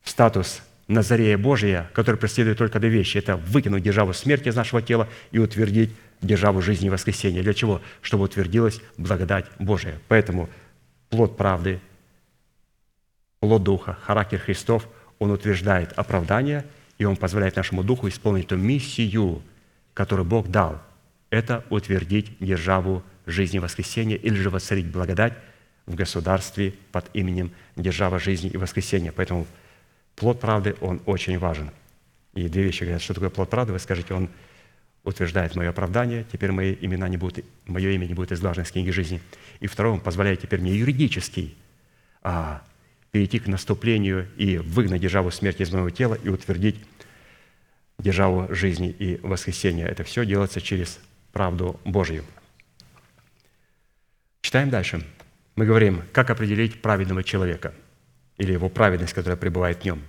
в 0.00 0.10
статус 0.10 0.62
Назарея 0.86 1.36
Божия, 1.36 1.90
который 1.92 2.14
преследует 2.14 2.58
только 2.58 2.78
две 2.78 2.88
вещи. 2.88 3.18
Это 3.18 3.36
выкинуть 3.36 3.82
державу 3.82 4.12
смерти 4.12 4.46
из 4.46 4.54
нашего 4.54 4.80
тела 4.80 5.08
и 5.32 5.40
утвердить 5.40 5.90
державу 6.22 6.62
жизни 6.62 6.86
и 6.86 6.90
воскресения. 6.90 7.42
Для 7.42 7.52
чего? 7.52 7.82
Чтобы 8.00 8.26
утвердилась 8.26 8.80
благодать 8.96 9.46
Божия. 9.58 9.98
Поэтому 10.06 10.48
плод 11.10 11.36
правды, 11.36 11.80
плод 13.40 13.64
Духа, 13.64 13.98
характер 14.02 14.38
Христов, 14.38 14.86
он 15.18 15.32
утверждает 15.32 15.92
оправдание– 15.96 16.64
и 16.98 17.04
Он 17.04 17.16
позволяет 17.16 17.56
нашему 17.56 17.82
духу 17.82 18.08
исполнить 18.08 18.48
ту 18.48 18.56
миссию, 18.56 19.42
которую 19.94 20.26
Бог 20.26 20.48
дал. 20.48 20.82
Это 21.30 21.64
утвердить 21.70 22.36
державу 22.40 23.02
жизни 23.26 23.58
воскресения 23.58 24.16
или 24.16 24.34
же 24.34 24.50
воцарить 24.50 24.86
благодать 24.86 25.34
в 25.86 25.94
государстве 25.94 26.74
под 26.92 27.08
именем 27.14 27.50
держава 27.76 28.18
жизни 28.18 28.50
и 28.50 28.56
воскресения. 28.56 29.12
Поэтому 29.12 29.46
плод 30.16 30.40
правды, 30.40 30.76
он 30.80 31.00
очень 31.06 31.38
важен. 31.38 31.70
И 32.34 32.48
две 32.48 32.64
вещи 32.64 32.82
говорят, 32.82 33.02
что 33.02 33.14
такое 33.14 33.30
плод 33.30 33.48
правды. 33.50 33.72
Вы 33.72 33.78
скажете, 33.78 34.14
он 34.14 34.28
утверждает 35.04 35.54
мое 35.54 35.70
оправдание, 35.70 36.26
теперь 36.30 36.52
мои 36.52 36.76
имена 36.80 37.08
не 37.08 37.16
будут, 37.16 37.44
мое 37.66 37.90
имя 37.90 38.06
не 38.06 38.14
будет 38.14 38.32
изглажено 38.32 38.66
с 38.66 38.72
книги 38.72 38.90
жизни. 38.90 39.20
И 39.60 39.66
второе, 39.66 39.94
он 39.94 40.00
позволяет 40.00 40.42
теперь 40.42 40.60
мне 40.60 40.74
юридически 40.74 41.54
а, 42.22 42.62
перейти 43.10 43.38
к 43.38 43.46
наступлению 43.46 44.28
и 44.36 44.58
выгнать 44.58 45.00
державу 45.00 45.30
смерти 45.30 45.62
из 45.62 45.72
моего 45.72 45.90
тела 45.90 46.14
и 46.14 46.28
утвердить 46.28 46.76
державу 47.98 48.46
жизни 48.54 48.90
и 48.90 49.18
воскресения. 49.22 49.86
Это 49.86 50.04
все 50.04 50.24
делается 50.24 50.60
через 50.60 51.00
правду 51.32 51.80
Божью. 51.84 52.24
Читаем 54.40 54.70
дальше. 54.70 55.04
Мы 55.56 55.66
говорим, 55.66 56.02
как 56.12 56.30
определить 56.30 56.80
праведного 56.80 57.24
человека 57.24 57.74
или 58.36 58.52
его 58.52 58.68
праведность, 58.68 59.12
которая 59.12 59.36
пребывает 59.36 59.80
в 59.80 59.84
нем. 59.84 60.02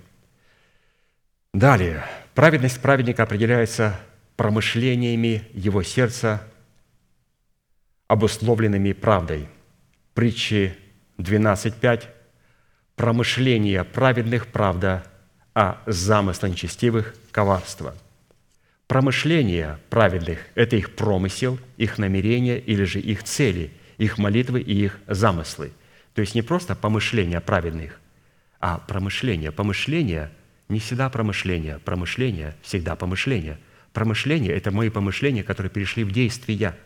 Далее. 1.52 2.04
Праведность 2.34 2.80
праведника 2.80 3.24
определяется 3.24 3.98
промышлениями 4.36 5.42
его 5.52 5.82
сердца, 5.82 6.46
обусловленными 8.06 8.92
правдой. 8.92 9.48
Притчи 10.14 10.76
12.5 11.18 12.08
промышления 13.00 13.82
праведных 13.82 14.46
правда, 14.48 15.02
а 15.54 15.82
замысла 15.86 16.48
нечестивых– 16.48 17.14
коварство. 17.30 17.94
Промышления 18.88 19.80
праведных– 19.88 20.40
это 20.54 20.76
их 20.76 20.94
промысел, 20.96 21.58
их 21.78 21.96
намерения 21.96 22.58
или 22.58 22.84
же 22.84 23.00
их 23.00 23.22
цели, 23.22 23.70
их 23.96 24.18
молитвы 24.18 24.60
и 24.60 24.84
их 24.84 24.98
замыслы. 25.06 25.72
То 26.12 26.20
есть 26.20 26.34
не 26.34 26.42
просто 26.42 26.74
помышления 26.74 27.40
праведных, 27.40 27.98
а 28.60 28.76
промышления. 28.76 29.50
Помышления 29.50 30.30
не 30.68 30.78
всегда 30.78 31.08
промышления, 31.08 31.78
промышления 31.78 32.54
всегда 32.60 32.96
помышления. 32.96 33.58
Промышления– 33.94 34.52
это 34.54 34.72
мои 34.72 34.90
помышления, 34.90 35.42
которые 35.42 35.70
перешли 35.70 36.04
в 36.04 36.12
действия. 36.12 36.76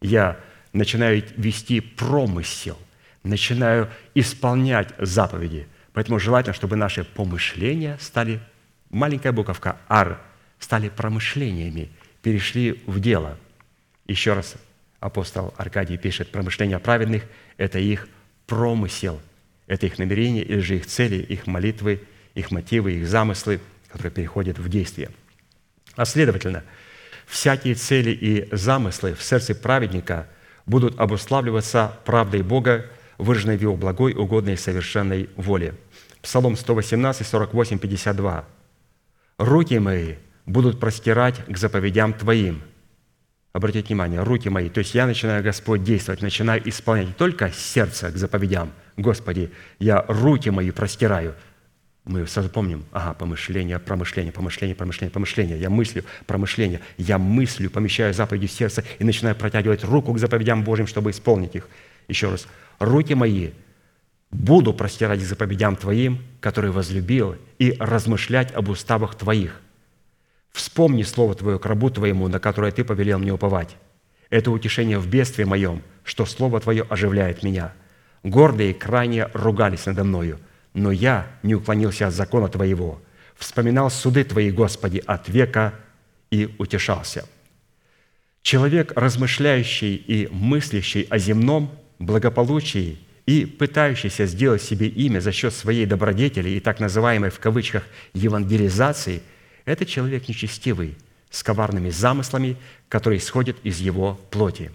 Я 0.00 0.40
начинаю 0.72 1.22
вести 1.36 1.80
промысел– 1.82 2.78
начинаю 3.22 3.90
исполнять 4.14 4.88
заповеди. 4.98 5.66
Поэтому 5.92 6.18
желательно, 6.18 6.54
чтобы 6.54 6.76
наши 6.76 7.04
помышления 7.04 7.98
стали, 8.00 8.40
маленькая 8.90 9.32
буковка 9.32 9.76
«ар», 9.88 10.20
стали 10.58 10.88
промышлениями, 10.88 11.90
перешли 12.22 12.82
в 12.86 13.00
дело. 13.00 13.36
Еще 14.06 14.32
раз 14.32 14.54
апостол 15.00 15.52
Аркадий 15.56 15.98
пишет, 15.98 16.30
промышления 16.30 16.78
праведных– 16.78 17.24
это 17.56 17.78
их 17.78 18.08
промысел, 18.46 19.20
это 19.66 19.86
их 19.86 19.98
намерения 19.98 20.42
или 20.42 20.60
же 20.60 20.76
их 20.76 20.86
цели, 20.86 21.16
их 21.16 21.46
молитвы, 21.46 22.02
их 22.34 22.50
мотивы, 22.50 22.92
их 22.92 23.08
замыслы, 23.08 23.60
которые 23.88 24.12
переходят 24.12 24.58
в 24.58 24.68
действие. 24.68 25.10
А 25.96 26.04
следовательно, 26.04 26.62
всякие 27.26 27.74
цели 27.74 28.10
и 28.10 28.48
замыслы 28.54 29.14
в 29.14 29.22
сердце 29.22 29.54
праведника 29.54 30.28
будут 30.66 30.98
обуславливаться 30.98 31.98
правдой 32.04 32.42
Бога, 32.42 32.86
выраженной 33.22 33.56
в 33.56 33.62
Его 33.62 33.76
благой, 33.76 34.14
угодной 34.14 34.54
и 34.54 34.56
совершенной 34.56 35.30
воле. 35.36 35.74
Псалом 36.20 36.56
118, 36.56 37.26
48, 37.26 37.78
52. 37.78 38.44
«Руки 39.38 39.78
мои 39.78 40.14
будут 40.46 40.80
простирать 40.80 41.44
к 41.46 41.56
заповедям 41.56 42.12
Твоим». 42.12 42.62
Обратите 43.52 43.88
внимание, 43.88 44.22
руки 44.22 44.48
мои. 44.48 44.70
То 44.70 44.78
есть 44.78 44.94
я 44.94 45.06
начинаю, 45.06 45.42
Господь, 45.42 45.84
действовать, 45.84 46.22
начинаю 46.22 46.66
исполнять 46.66 47.08
не 47.08 47.12
только 47.12 47.50
сердце 47.52 48.10
к 48.10 48.16
заповедям. 48.16 48.72
Господи, 48.96 49.50
я 49.78 50.04
руки 50.08 50.48
мои 50.48 50.70
простираю. 50.70 51.34
Мы 52.04 52.26
сразу 52.26 52.48
помним, 52.48 52.84
ага, 52.90 53.14
помышление, 53.14 53.78
промышление, 53.78 54.32
помышление, 54.32 54.74
помышление, 54.74 55.12
помышление. 55.12 55.60
Я 55.60 55.70
мыслю, 55.70 56.02
промышление. 56.26 56.80
Я 56.96 57.18
мыслю, 57.18 57.70
помещаю 57.70 58.14
заповеди 58.14 58.46
в 58.46 58.52
сердце 58.52 58.84
и 58.98 59.04
начинаю 59.04 59.36
протягивать 59.36 59.84
руку 59.84 60.12
к 60.14 60.18
заповедям 60.18 60.64
Божьим, 60.64 60.86
чтобы 60.86 61.10
исполнить 61.10 61.54
их. 61.54 61.68
Еще 62.08 62.30
раз. 62.30 62.46
Руки 62.78 63.14
мои 63.14 63.50
буду 64.30 64.72
простирать 64.74 65.20
к 65.20 65.24
заповедям 65.24 65.76
Твоим, 65.76 66.22
которые 66.40 66.72
возлюбил, 66.72 67.36
и 67.58 67.76
размышлять 67.78 68.52
об 68.52 68.68
уставах 68.68 69.14
Твоих– 69.14 69.60
Вспомни 70.52 71.02
слово 71.02 71.34
Твое 71.34 71.58
к 71.58 71.66
рабу 71.66 71.90
Твоему, 71.90 72.28
на 72.28 72.38
которое 72.38 72.72
Ты 72.72 72.84
повелел 72.84 73.18
мне 73.18 73.32
уповать. 73.32 73.76
Это 74.30 74.50
утешение 74.50 74.98
в 74.98 75.08
бедствии 75.08 75.44
моем, 75.44 75.82
что 76.04 76.26
Слово 76.26 76.60
Твое 76.60 76.86
оживляет 76.88 77.42
меня. 77.42 77.72
Гордые 78.22 78.74
крайне 78.74 79.26
ругались 79.34 79.86
надо 79.86 80.04
мною, 80.04 80.38
но 80.74 80.92
я 80.92 81.26
не 81.42 81.54
уклонился 81.54 82.06
от 82.06 82.14
закона 82.14 82.48
Твоего. 82.48 83.00
Вспоминал 83.36 83.90
суды 83.90 84.24
Твои, 84.24 84.50
Господи, 84.50 85.02
от 85.06 85.28
века 85.28 85.74
и 86.30 86.54
утешался. 86.58 87.26
Человек, 88.42 88.92
размышляющий 88.94 89.94
и 89.94 90.28
мыслящий 90.30 91.02
о 91.02 91.18
земном 91.18 91.78
благополучии 92.06 92.98
и 93.26 93.46
пытающийся 93.46 94.26
сделать 94.26 94.62
себе 94.62 94.88
имя 94.88 95.20
за 95.20 95.32
счет 95.32 95.54
своей 95.54 95.86
добродетели 95.86 96.50
и 96.50 96.60
так 96.60 96.80
называемой 96.80 97.30
в 97.30 97.38
кавычках 97.38 97.84
евангелизации– 98.14 99.22
это 99.64 99.86
человек 99.86 100.28
нечестивый, 100.28 100.96
с 101.30 101.42
коварными 101.42 101.90
замыслами, 101.90 102.56
которые 102.88 103.18
исходят 103.18 103.56
из 103.62 103.78
его 103.78 104.20
плоти. 104.30 104.70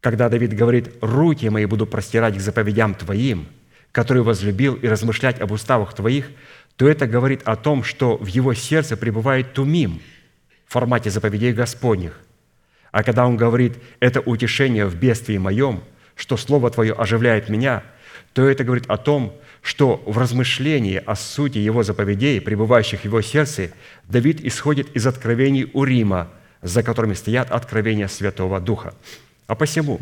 Когда 0.00 0.28
Давид 0.28 0.54
говорит 0.54 0.94
«руки 1.00 1.48
мои 1.48 1.66
буду 1.66 1.86
простирать 1.86 2.36
к 2.36 2.40
заповедям 2.40 2.94
Твоим», 2.94 3.46
который 3.90 4.22
возлюбил 4.22 4.74
и 4.74 4.86
размышлять 4.86 5.40
об 5.40 5.50
уставах 5.50 5.94
Твоих, 5.94 6.30
то 6.76 6.88
это 6.88 7.06
говорит 7.06 7.42
о 7.44 7.56
том, 7.56 7.82
что 7.82 8.16
в 8.16 8.26
его 8.26 8.54
сердце 8.54 8.96
пребывает 8.96 9.54
тумим 9.54 10.00
в 10.66 10.72
формате 10.72 11.10
заповедей 11.10 11.52
Господних. 11.52 12.20
А 12.92 13.02
когда 13.02 13.26
он 13.26 13.36
говорит 13.36 13.76
«это 14.00 14.20
утешение 14.20 14.86
в 14.86 14.94
бедствии 14.94 15.38
моем», 15.38 15.82
что 16.14 16.36
Слово 16.36 16.70
Твое 16.70 16.92
оживляет 16.92 17.48
меня, 17.48 17.82
то 18.32 18.48
это 18.48 18.64
говорит 18.64 18.84
о 18.88 18.96
том, 18.96 19.34
что 19.62 20.02
в 20.06 20.18
размышлении 20.18 21.02
о 21.04 21.14
сути 21.14 21.58
его 21.58 21.82
заповедей, 21.82 22.40
пребывающих 22.40 23.00
в 23.00 23.04
его 23.04 23.22
сердце, 23.22 23.70
Давид 24.08 24.44
исходит 24.44 24.94
из 24.94 25.06
откровений 25.06 25.70
Урима, 25.72 26.30
за 26.60 26.82
которыми 26.82 27.14
стоят 27.14 27.50
откровения 27.50 28.08
Святого 28.08 28.60
Духа. 28.60 28.94
А 29.46 29.54
посему 29.54 30.00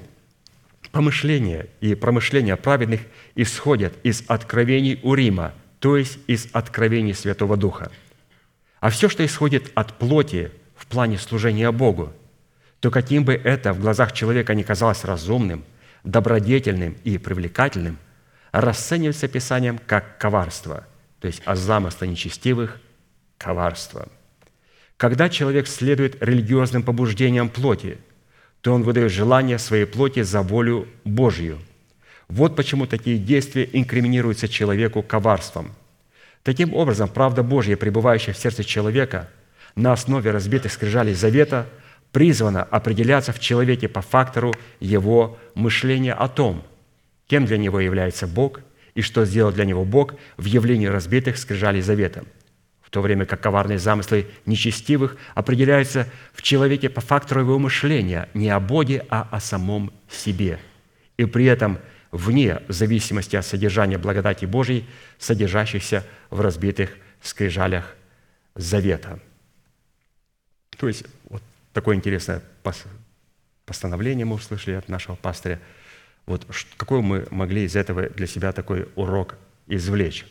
помышления 0.91 1.69
и 1.81 1.95
промышления 1.95 2.57
праведных 2.57 3.01
исходят 3.35 3.95
из 4.03 4.25
откровений 4.27 5.01
Урима, 5.03 5.53
то 5.79 5.97
есть 5.97 6.19
из 6.27 6.49
откровений 6.53 7.15
Святого 7.15 7.57
Духа. 7.57 7.91
А 8.81 8.91
все, 8.91 9.09
что 9.09 9.25
исходит 9.25 9.71
от 9.75 9.99
плоти 9.99 10.51
в 10.77 10.87
плане 10.87 11.19
служения 11.19 11.71
Богу, 11.71 12.13
то 12.81 12.91
каким 12.91 13.25
бы 13.25 13.35
это 13.35 13.73
в 13.73 13.81
глазах 13.81 14.13
человека 14.13 14.55
ни 14.55 14.65
казалось 14.65 15.05
разумным, 15.05 15.65
добродетельным 16.05 16.97
и 17.05 17.19
привлекательным– 17.19 17.99
расценивается 18.53 19.29
Писанием 19.29 19.81
как 19.87 20.19
коварство, 20.19 20.87
то 21.19 21.27
есть 21.27 21.43
о 21.47 21.57
замысле 21.57 22.09
нечестивых– 22.09 22.81
коварство. 23.39 24.09
Когда 24.99 25.29
человек 25.29 25.67
следует 25.67 26.23
религиозным 26.23 26.85
побуждениям 26.85 27.49
плоти, 27.49 27.99
то 28.61 28.73
он 28.73 28.85
выдает 28.85 29.11
желание 29.11 29.59
своей 29.59 29.87
плоти 29.87 30.23
за 30.23 30.43
волю 30.43 30.87
Божью. 31.05 31.59
Вот 32.29 32.55
почему 32.55 32.87
такие 32.87 33.19
действия 33.19 33.69
инкриминируются 33.73 34.47
человеку 34.47 35.03
коварством. 35.03 35.73
Таким 36.45 36.73
образом, 36.75 37.09
правда 37.09 37.43
Божья, 37.43 37.77
пребывающая 37.77 38.33
в 38.33 38.39
сердце 38.39 38.63
человека, 38.63 39.29
на 39.75 39.93
основе 39.93 40.31
разбитых 40.31 40.71
скрижалей 40.71 41.15
завета, 41.15 41.67
призвана 42.13 42.63
определяться 42.63 43.33
в 43.33 43.41
человеке 43.41 43.89
по 43.89 44.03
фактору 44.03 44.55
его 44.81 45.39
мышления 45.55 46.13
о 46.13 46.29
том– 46.29 46.63
кем 47.33 47.47
для 47.47 47.57
него 47.57 47.81
является 47.81 48.27
Бог 48.27 48.61
и 48.95 49.01
что 49.01 49.25
сделал 49.25 49.53
для 49.53 49.65
него 49.65 49.87
Бог 49.87 50.17
в 50.37 50.45
явлении 50.45 50.85
разбитых 50.85 51.39
скрижалей 51.39 51.81
завета, 51.81 52.25
в 52.83 52.91
то 52.91 53.01
время 53.01 53.25
как 53.25 53.41
коварные 53.41 53.79
замыслы 53.79 54.27
нечестивых 54.45 55.17
определяются 55.35 56.07
в 56.35 56.43
человеке 56.43 56.91
по 56.91 57.01
фактору 57.01 57.41
его 57.41 57.59
мышления 57.59 58.29
не 58.35 58.51
о 58.51 58.61
Боге, 58.61 59.07
а 59.09 59.27
о 59.31 59.41
самом 59.41 59.95
себе. 60.11 60.59
И 61.17 61.25
при 61.25 61.47
этом 61.47 61.79
вне 62.11 62.61
зависимости 62.69 63.35
от 63.35 63.47
содержания 63.47 63.97
благодати 63.97 64.45
Божьей, 64.45 64.85
содержащихся 65.19 66.05
в 66.29 66.43
разбитых 66.43 66.91
скрижалях 67.23 67.97
завета. 68.55 69.21
То 70.77 70.87
есть 70.87 71.05
такое 71.73 71.97
интересное 71.97 72.43
постановление 73.65 74.25
мы 74.25 74.37
услышали 74.37 74.75
от 74.75 74.89
нашего 74.89 75.17
пастыря– 75.17 75.61
вот 76.27 76.47
какой 76.77 77.03
мы 77.03 77.27
могли 77.31 77.65
из 77.65 77.75
этого 77.75 78.09
для 78.09 78.27
себя 78.27 78.53
такой 78.53 78.89
урок 78.95 79.37
извлечь? 79.67 80.25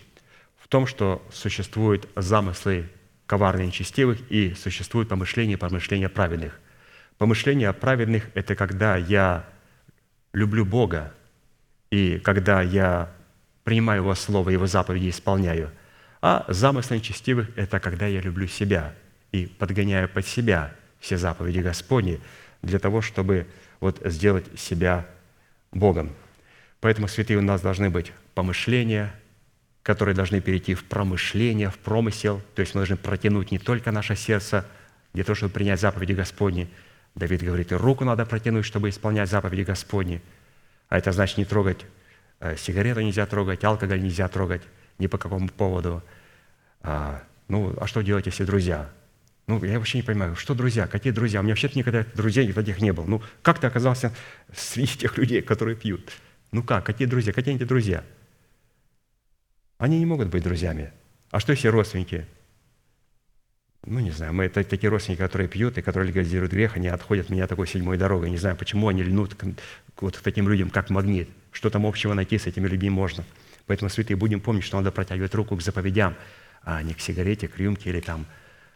В 0.58 0.68
том, 0.68 0.88
что 0.88 1.26
существуют 1.34 2.08
замыслы 2.16 2.90
коварных 3.26 3.68
нечестивых 3.68 4.20
и 4.30 4.54
существуют 4.54 5.10
помышления 5.10 5.54
и 5.54 5.58
помышления 5.58 6.10
праведных. 6.10 6.60
Помышления 7.18 7.72
праведных– 7.74 8.30
это 8.34 8.56
когда 8.56 8.96
я 8.96 9.46
люблю 10.34 10.66
Бога, 10.66 11.14
и 11.90 12.20
когда 12.20 12.62
я 12.62 13.12
принимаю 13.64 14.02
Его 14.02 14.16
Слово, 14.16 14.50
Его 14.50 14.66
заповеди 14.66 15.10
исполняю. 15.10 15.72
А 16.22 16.46
замыслы 16.48 16.98
нечестивых– 16.98 17.50
это 17.58 17.80
когда 17.80 18.08
я 18.08 18.22
люблю 18.22 18.48
себя 18.48 18.96
и 19.32 19.46
подгоняю 19.46 20.08
под 20.08 20.26
себя 20.26 20.74
все 21.02 21.18
заповеди 21.18 21.60
Господни 21.60 22.22
для 22.62 22.80
того, 22.80 23.02
чтобы 23.02 23.48
вот 23.82 24.02
сделать 24.06 24.46
себя 24.58 25.06
Богом. 25.74 26.12
Поэтому, 26.80 27.10
святые, 27.10 27.38
у 27.38 27.42
нас 27.42 27.60
должны 27.60 27.90
быть 27.90 28.14
помышления, 28.34 29.14
которые 29.84 30.16
должны 30.16 30.40
перейти 30.40 30.74
в 30.74 30.86
промышление, 30.86 31.70
в 31.70 31.78
промысел. 31.78 32.42
То 32.56 32.62
есть 32.62 32.74
мы 32.74 32.80
должны 32.80 32.96
протянуть 32.96 33.52
не 33.52 33.60
только 33.60 33.92
наше 33.92 34.16
сердце 34.16 34.66
для 35.14 35.26
того, 35.26 35.36
чтобы 35.36 35.52
принять 35.52 35.82
заповеди 35.82 36.14
Господни. 36.14 36.70
Давид 37.16 37.44
говорит, 37.44 37.74
и 37.74 37.76
руку 37.76 38.06
надо 38.06 38.26
протянуть, 38.26 38.66
чтобы 38.66 38.88
исполнять 38.88 39.30
заповеди 39.30 39.64
Господни. 39.64 40.22
А 40.88 40.98
это 40.98 41.12
значит 41.12 41.38
не 41.38 41.46
трогать 41.46 41.86
э, 42.42 42.58
сигарету 42.58 43.00
нельзя 43.00 43.26
трогать, 43.26 43.64
алкоголь 43.64 44.02
нельзя 44.02 44.28
трогать 44.28 44.62
ни 44.98 45.08
по 45.08 45.18
какому 45.18 45.48
поводу. 45.48 46.04
А, 46.82 47.24
ну, 47.48 47.74
а 47.80 47.88
что 47.88 48.02
делать, 48.02 48.26
если 48.26 48.44
друзья? 48.44 48.90
Ну, 49.52 49.62
я 49.66 49.80
вообще 49.80 49.98
не 49.98 50.04
понимаю, 50.04 50.38
что 50.38 50.54
друзья, 50.54 50.88
какие 50.88 51.12
друзья? 51.12 51.42
У 51.42 51.44
меня 51.44 51.52
вообще-то 51.52 51.78
никогда 51.78 52.06
друзей 52.16 52.54
таких 52.54 52.80
не 52.80 52.94
было. 52.94 53.06
Ну, 53.06 53.22
как 53.42 53.60
ты 53.60 53.68
оказался 53.68 54.14
среди 54.56 54.98
тех 55.00 55.18
людей, 55.18 55.42
которые 55.42 55.76
пьют? 55.76 56.10
Ну 56.54 56.64
как, 56.64 56.86
какие 56.86 57.06
друзья? 57.06 57.34
Какие 57.34 57.56
эти 57.58 57.66
друзья? 57.66 58.06
Они 59.78 60.00
не 60.00 60.06
могут 60.06 60.30
быть 60.30 60.42
друзьями. 60.42 60.94
А 61.32 61.42
что 61.42 61.52
если 61.52 61.68
родственники? 61.68 62.26
Ну, 63.84 64.00
не 64.00 64.12
знаю, 64.12 64.32
мы 64.32 64.46
это 64.46 64.64
такие 64.64 64.90
родственники, 64.90 65.20
которые 65.20 65.50
пьют 65.50 65.78
и 65.78 65.82
которые 65.82 66.08
легализируют 66.08 66.54
грех, 66.54 66.78
они 66.78 66.88
отходят 66.88 67.26
от 67.26 67.32
меня 67.32 67.46
такой 67.46 67.68
седьмой 67.68 67.98
дорогой. 67.98 68.30
Не 68.30 68.38
знаю, 68.38 68.56
почему 68.56 68.88
они 68.88 69.04
льнут 69.04 69.36
к, 69.36 69.44
к 69.44 70.02
вот 70.02 70.18
таким 70.24 70.48
людям, 70.48 70.70
как 70.70 70.90
магнит. 70.90 71.28
Что 71.52 71.70
там 71.70 71.86
общего 71.86 72.14
найти 72.14 72.38
с 72.38 72.48
этими 72.48 72.70
людьми 72.70 72.90
можно. 72.90 73.26
Поэтому, 73.66 73.90
святые, 73.90 74.16
будем 74.16 74.40
помнить, 74.40 74.64
что 74.64 74.78
надо 74.78 74.94
протягивать 74.94 75.36
руку 75.36 75.58
к 75.58 75.62
заповедям, 75.62 76.16
а 76.64 76.82
не 76.84 76.94
к 76.94 77.02
сигарете, 77.02 77.50
к 77.50 77.58
рюмке 77.58 77.90
или 77.90 78.00
там 78.00 78.26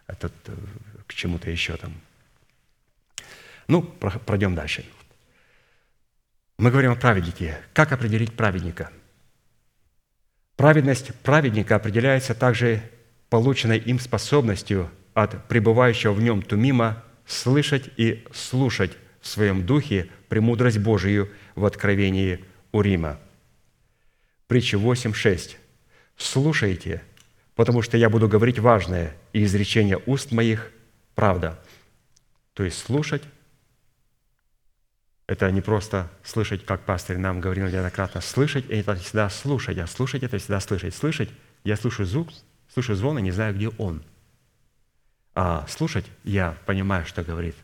этот, 0.08 0.34
э, 0.48 0.56
к 1.08 1.14
чему-то 1.14 1.50
еще 1.50 1.78
там. 1.78 1.94
Ну, 3.68 3.82
пройдем 3.82 4.56
дальше. 4.56 4.86
Мы 6.58 6.72
говорим 6.72 6.92
о 6.92 6.96
праведнике. 6.96 7.58
Как 7.74 7.92
определить 7.92 8.34
праведника? 8.36 8.92
Праведность 10.56 11.14
праведника 11.22 11.76
определяется 11.76 12.34
также 12.34 12.82
полученной 13.30 13.78
им 13.78 14.00
способностью 14.00 14.90
от 15.14 15.48
пребывающего 15.48 16.14
в 16.14 16.22
нем 16.22 16.42
тумима 16.42 17.04
слышать 17.26 17.90
и 17.98 18.26
слушать 18.34 18.92
в 19.20 19.28
своем 19.28 19.66
духе 19.66 20.10
премудрость 20.30 20.78
Божию 20.78 21.30
в 21.56 21.66
откровении 21.66 22.46
Урима. 22.72 23.20
Притча 24.48 24.78
8.6. 24.78 25.58
«Слушайте, 26.16 27.02
потому 27.56 27.82
что 27.82 27.98
я 27.98 28.10
буду 28.10 28.28
говорить 28.28 28.60
важное, 28.60 29.16
и 29.34 29.44
изречение 29.44 30.00
уст 30.06 30.32
моих– 30.32 30.72
правда». 31.16 31.60
То 32.54 32.64
есть 32.64 32.78
слушать– 32.78 33.24
это 35.28 35.50
не 35.52 35.62
просто 35.62 36.10
слышать, 36.24 36.66
как 36.66 36.86
пастор 36.86 37.18
нам 37.18 37.42
говорил 37.42 37.68
неоднократно, 37.68 38.22
слышать– 38.22 38.66
это 38.70 38.96
всегда 38.96 39.30
слушать, 39.30 39.78
а 39.78 39.88
слушать– 39.88 40.24
это 40.24 40.38
всегда 40.38 40.60
слышать. 40.60 40.96
Слышать 40.96 41.30
Я 41.64 41.76
слушаю 41.76 42.06
звук, 42.06 42.30
слушаю 42.74 42.96
звон 42.96 43.18
и 43.18 43.22
не 43.22 43.32
знаю, 43.32 43.56
где 43.56 43.70
он. 43.70 44.04
А 45.34 45.66
слушать 45.68 46.06
я 46.24 46.56
понимаю, 46.66 47.06
что 47.06 47.24
говорит 47.24 47.56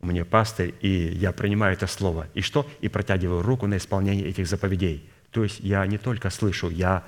мне 0.00 0.24
пастырь, 0.24 0.74
и 0.80 0.88
я 0.88 1.32
принимаю 1.32 1.74
это 1.74 1.86
слово. 1.86 2.26
И 2.34 2.40
что? 2.40 2.68
И 2.80 2.88
протягиваю 2.88 3.42
руку 3.42 3.66
на 3.66 3.76
исполнение 3.76 4.26
этих 4.26 4.46
заповедей. 4.46 5.10
То 5.30 5.44
есть 5.44 5.60
я 5.60 5.86
не 5.86 5.98
только 5.98 6.30
слышу, 6.30 6.70
я 6.70 7.04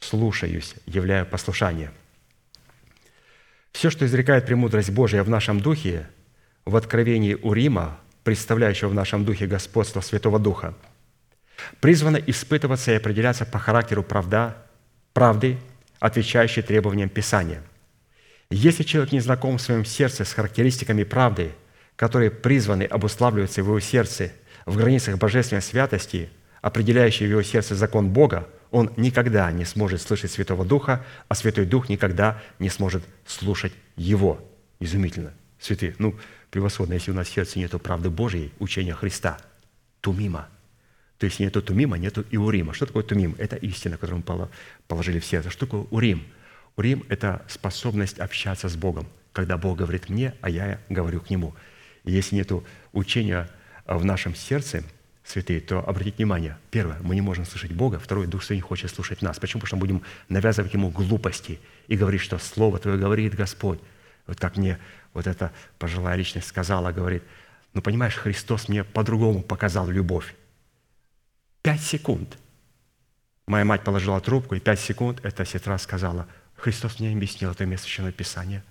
слушаюсь, 0.00 0.74
являю 0.86 1.26
послушание. 1.26 1.90
Все, 3.72 3.90
что 3.90 4.06
изрекает 4.06 4.46
премудрость 4.46 4.90
Божия 4.90 5.22
в 5.22 5.28
нашем 5.28 5.60
духе, 5.60 6.08
в 6.64 6.76
откровении 6.76 7.34
Урима, 7.34 7.98
представляющего 8.24 8.88
в 8.88 8.94
нашем 8.94 9.24
духе 9.24 9.46
господство 9.46 10.00
Святого 10.00 10.38
Духа, 10.38 10.74
призвано 11.80 12.16
испытываться 12.16 12.92
и 12.92 12.96
определяться 12.96 13.44
по 13.44 13.58
характеру 13.58 14.02
правда, 14.02 14.56
правды, 15.12 15.58
отвечающей 16.00 16.62
требованиям 16.62 17.08
Писания. 17.08 17.62
Если 18.50 18.82
человек 18.82 19.12
не 19.12 19.20
знаком 19.20 19.58
в 19.58 19.62
своем 19.62 19.84
сердце 19.84 20.24
с 20.24 20.32
характеристиками 20.32 21.04
правды, 21.04 21.52
которые 21.96 22.30
призваны 22.30 22.84
обуславливаться 22.84 23.62
в 23.62 23.66
его 23.66 23.80
сердце 23.80 24.32
в 24.66 24.76
границах 24.76 25.18
божественной 25.18 25.62
святости, 25.62 26.28
определяющей 26.60 27.26
в 27.26 27.30
его 27.30 27.42
сердце 27.42 27.74
закон 27.74 28.10
Бога, 28.10 28.48
он 28.76 28.92
никогда 28.98 29.50
не 29.52 29.64
сможет 29.64 30.02
слышать 30.02 30.30
Святого 30.30 30.62
Духа, 30.62 31.02
а 31.28 31.34
Святой 31.34 31.64
Дух 31.64 31.88
никогда 31.88 32.42
не 32.58 32.68
сможет 32.68 33.02
слушать 33.24 33.72
Его. 33.96 34.38
Изумительно. 34.80 35.32
Святые, 35.58 35.94
ну, 35.98 36.14
превосходно, 36.50 36.92
если 36.92 37.10
у 37.10 37.14
нас 37.14 37.28
в 37.28 37.32
сердце 37.32 37.58
нету 37.58 37.78
правды 37.78 38.10
Божьей, 38.10 38.52
учения 38.58 38.92
Христа, 38.92 39.38
тумима. 40.02 40.50
То 41.16 41.24
есть 41.24 41.40
нету 41.40 41.62
тумима, 41.62 41.96
нету 41.96 42.26
и 42.30 42.36
урима. 42.36 42.74
Что 42.74 42.84
такое 42.84 43.02
тумим? 43.02 43.34
Это 43.38 43.56
истина, 43.56 43.96
которую 43.96 44.22
мы 44.28 44.48
положили 44.86 45.20
в 45.20 45.24
сердце. 45.24 45.48
Что 45.48 45.64
такое 45.64 45.86
урим? 45.88 46.26
Урим– 46.76 47.02
это 47.08 47.46
способность 47.48 48.18
общаться 48.18 48.68
с 48.68 48.76
Богом, 48.76 49.06
когда 49.32 49.56
Бог 49.56 49.78
говорит 49.78 50.10
мне, 50.10 50.34
а 50.42 50.50
я 50.50 50.78
говорю 50.90 51.22
к 51.22 51.30
Нему. 51.30 51.54
И 52.04 52.12
если 52.12 52.36
нету 52.36 52.62
учения 52.92 53.48
в 53.86 54.04
нашем 54.04 54.34
сердце– 54.34 54.84
святые, 55.26 55.60
то 55.60 55.86
обратите 55.86 56.16
внимание, 56.18 56.56
первое, 56.70 56.98
мы 57.02 57.14
не 57.14 57.20
можем 57.20 57.44
слышать 57.44 57.72
Бога, 57.72 57.98
второе, 57.98 58.26
Дух 58.26 58.44
Святой 58.44 58.60
хочет 58.60 58.90
слушать 58.90 59.22
нас. 59.22 59.38
Почему? 59.38 59.60
Потому 59.60 59.66
что 59.66 59.76
мы 59.76 59.80
будем 59.80 60.02
навязывать 60.28 60.72
Ему 60.72 60.90
глупости 60.90 61.58
и 61.88 61.96
говорить, 61.96 62.20
что 62.20 62.38
Слово 62.38 62.78
Твое 62.78 62.96
говорит 62.96 63.34
Господь. 63.34 63.80
Вот 64.26 64.38
так 64.38 64.56
мне 64.56 64.78
вот 65.12 65.26
эта 65.26 65.52
пожилая 65.78 66.16
личность 66.16 66.46
сказала, 66.46 66.92
говорит, 66.92 67.22
ну 67.74 67.82
понимаешь, 67.82 68.14
Христос 68.14 68.68
мне 68.68 68.84
по-другому 68.84 69.42
показал 69.42 69.88
любовь. 69.88 70.34
Пять 71.62 71.82
секунд. 71.82 72.38
Моя 73.46 73.64
мать 73.64 73.82
положила 73.82 74.20
трубку, 74.20 74.54
и 74.54 74.60
пять 74.60 74.80
секунд 74.80 75.20
эта 75.24 75.44
сестра 75.44 75.76
сказала, 75.78 76.26
Христос 76.56 76.98
мне 77.00 77.12
объяснил 77.12 77.50
это 77.50 77.66
место 77.66 77.86
Священного 77.86 78.12
Писания. 78.12 78.64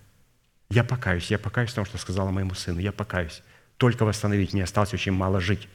Я 0.69 0.83
покаюсь, 0.83 1.29
я 1.29 1.37
покаюсь 1.37 1.71
в 1.71 1.75
том, 1.75 1.85
что 1.85 1.97
сказала 1.97 2.31
моему 2.31 2.53
сыну, 2.55 2.79
я 2.79 2.91
покаюсь. 2.91 3.43
Только 3.77 4.05
восстановить, 4.05 4.53
мне 4.53 4.63
осталось 4.63 4.93
очень 4.93 5.11
мало 5.11 5.39
жить. 5.39 5.67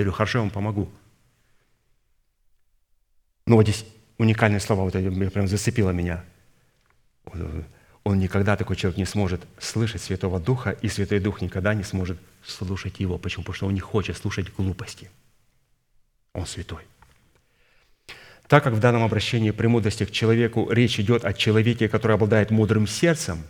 Я 0.00 0.04
говорю, 0.04 0.16
хорошо, 0.16 0.38
я 0.38 0.42
вам 0.42 0.50
помогу. 0.50 0.90
Ну 3.44 3.56
вот 3.56 3.64
здесь 3.64 3.84
уникальные 4.16 4.60
слова, 4.60 4.84
вот 4.84 4.94
это 4.94 5.30
прям 5.30 5.46
зацепило 5.46 5.90
меня. 5.90 6.24
Он 8.02 8.18
никогда, 8.18 8.56
такой 8.56 8.76
человек, 8.76 8.96
не 8.96 9.04
сможет 9.04 9.42
слышать 9.58 10.00
Святого 10.00 10.40
Духа, 10.40 10.70
и 10.70 10.88
Святой 10.88 11.20
Дух 11.20 11.42
никогда 11.42 11.74
не 11.74 11.82
сможет 11.82 12.18
слушать 12.42 12.98
его. 12.98 13.18
Почему? 13.18 13.42
Потому 13.42 13.54
что 13.56 13.66
он 13.66 13.74
не 13.74 13.80
хочет 13.80 14.16
слушать 14.16 14.50
глупости. 14.54 15.10
Он 16.32 16.46
святой. 16.46 16.84
Так 18.48 18.64
как 18.64 18.72
в 18.72 18.80
данном 18.80 19.02
обращении 19.02 19.50
премудрости 19.50 20.06
к 20.06 20.10
человеку 20.10 20.70
речь 20.70 20.98
идет 20.98 21.26
о 21.26 21.34
человеке, 21.34 21.90
который 21.90 22.14
обладает 22.14 22.50
мудрым 22.50 22.86
сердцем, 22.86 23.42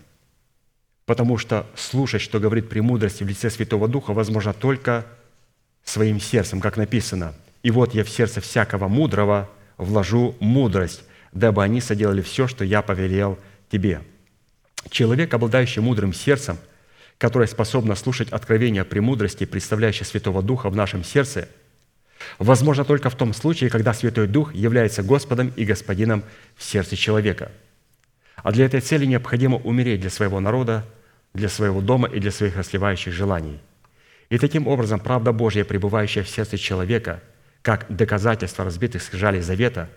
потому 1.07 1.39
что 1.39 1.65
слушать, 1.77 2.23
что 2.23 2.41
говорит 2.41 2.69
премудрость 2.69 3.23
в 3.23 3.27
лице 3.29 3.51
Святого 3.51 3.87
Духа, 3.87 4.13
возможно 4.13 4.53
только 4.53 5.07
своим 5.85 6.21
сердцем, 6.21 6.61
как 6.61 6.77
написано, 6.77 7.35
«И 7.63 7.71
вот 7.71 7.95
я 7.95 8.05
в 8.05 8.09
сердце 8.09 8.41
всякого 8.41 8.89
мудрого 8.89 9.51
вложу 9.77 10.35
мудрость, 10.41 11.03
дабы 11.33 11.63
они 11.63 11.81
соделали 11.81 12.23
все, 12.23 12.47
что 12.47 12.65
я 12.65 12.83
повелел 12.83 13.39
тебе». 13.71 14.03
Человек, 14.91 15.35
обладающий 15.35 15.83
мудрым 15.83 16.15
сердцем, 16.15 16.59
которое 17.19 17.47
способно 17.47 17.95
слушать 17.97 18.31
откровения 18.31 18.83
премудрости, 18.85 19.45
представляющие 19.45 20.07
Святого 20.07 20.43
Духа 20.43 20.71
в 20.71 20.77
нашем 20.77 21.05
сердце, 21.05 21.49
возможно 22.39 22.85
только 22.85 23.11
в 23.11 23.15
том 23.15 23.35
случае, 23.35 23.69
когда 23.69 23.93
Святой 23.93 24.27
Дух 24.27 24.55
является 24.55 25.03
Господом 25.03 25.53
и 25.55 25.65
Господином 25.67 26.25
в 26.57 26.63
сердце 26.63 26.97
человека. 26.97 27.53
А 28.37 28.53
для 28.53 28.65
этой 28.65 28.81
цели 28.81 29.05
необходимо 29.05 29.59
умереть 29.59 30.01
для 30.01 30.09
своего 30.09 30.41
народа, 30.41 30.87
для 31.35 31.51
своего 31.51 31.83
дома 31.83 32.09
и 32.09 32.21
для 32.21 32.31
своих 32.31 32.57
расливающих 32.57 33.13
желаний– 33.13 33.59
и 34.31 34.39
таким 34.39 34.69
образом 34.69 35.01
правда 35.01 35.33
Божья, 35.33 35.65
пребывающая 35.65 36.23
в 36.23 36.29
сердце 36.29 36.57
человека, 36.57 37.23
как 37.63 37.87
доказательство 37.95 38.65
разбитых 38.65 39.03
скрижалей 39.03 39.41
завета, 39.41 39.91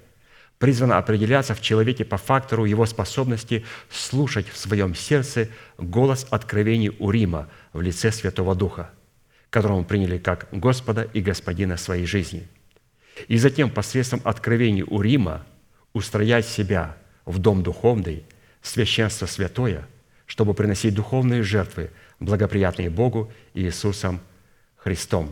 призвана 0.57 0.97
определяться 0.97 1.55
в 1.55 1.61
человеке 1.61 2.03
по 2.03 2.17
фактору 2.17 2.65
его 2.65 2.85
способности 2.85 3.63
слушать 3.89 4.49
в 4.49 4.57
своем 4.57 4.95
сердце 4.95 5.49
голос 5.77 6.25
откровений 6.29 6.91
Урима 6.99 7.49
в 7.73 7.81
лице 7.81 8.11
Святого 8.11 8.55
Духа, 8.55 8.89
которого 9.49 9.83
приняли 9.83 10.17
как 10.17 10.47
Господа 10.51 11.07
и 11.13 11.21
Господина 11.21 11.77
своей 11.77 12.05
жизни. 12.05 12.47
И 13.27 13.37
затем 13.37 13.69
посредством 13.69 14.21
откровений 14.23 14.83
Урима 14.83 15.45
устроять 15.93 16.47
себя 16.47 16.97
в 17.25 17.37
дом 17.37 17.61
духовный, 17.61 18.23
священство 18.61 19.27
святое, 19.27 19.87
чтобы 20.33 20.55
приносить 20.55 20.95
духовные 20.95 21.43
жертвы– 21.43 21.91
благоприятные 22.19 22.89
Богу 22.89 23.31
и 23.53 23.61
Иисусом 23.61 24.19
Христом. 24.77 25.31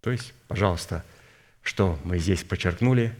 То 0.00 0.12
есть, 0.12 0.32
пожалуйста, 0.46 1.04
что 1.60 1.98
мы 2.04 2.20
здесь 2.20 2.44
подчеркнули, 2.44 3.12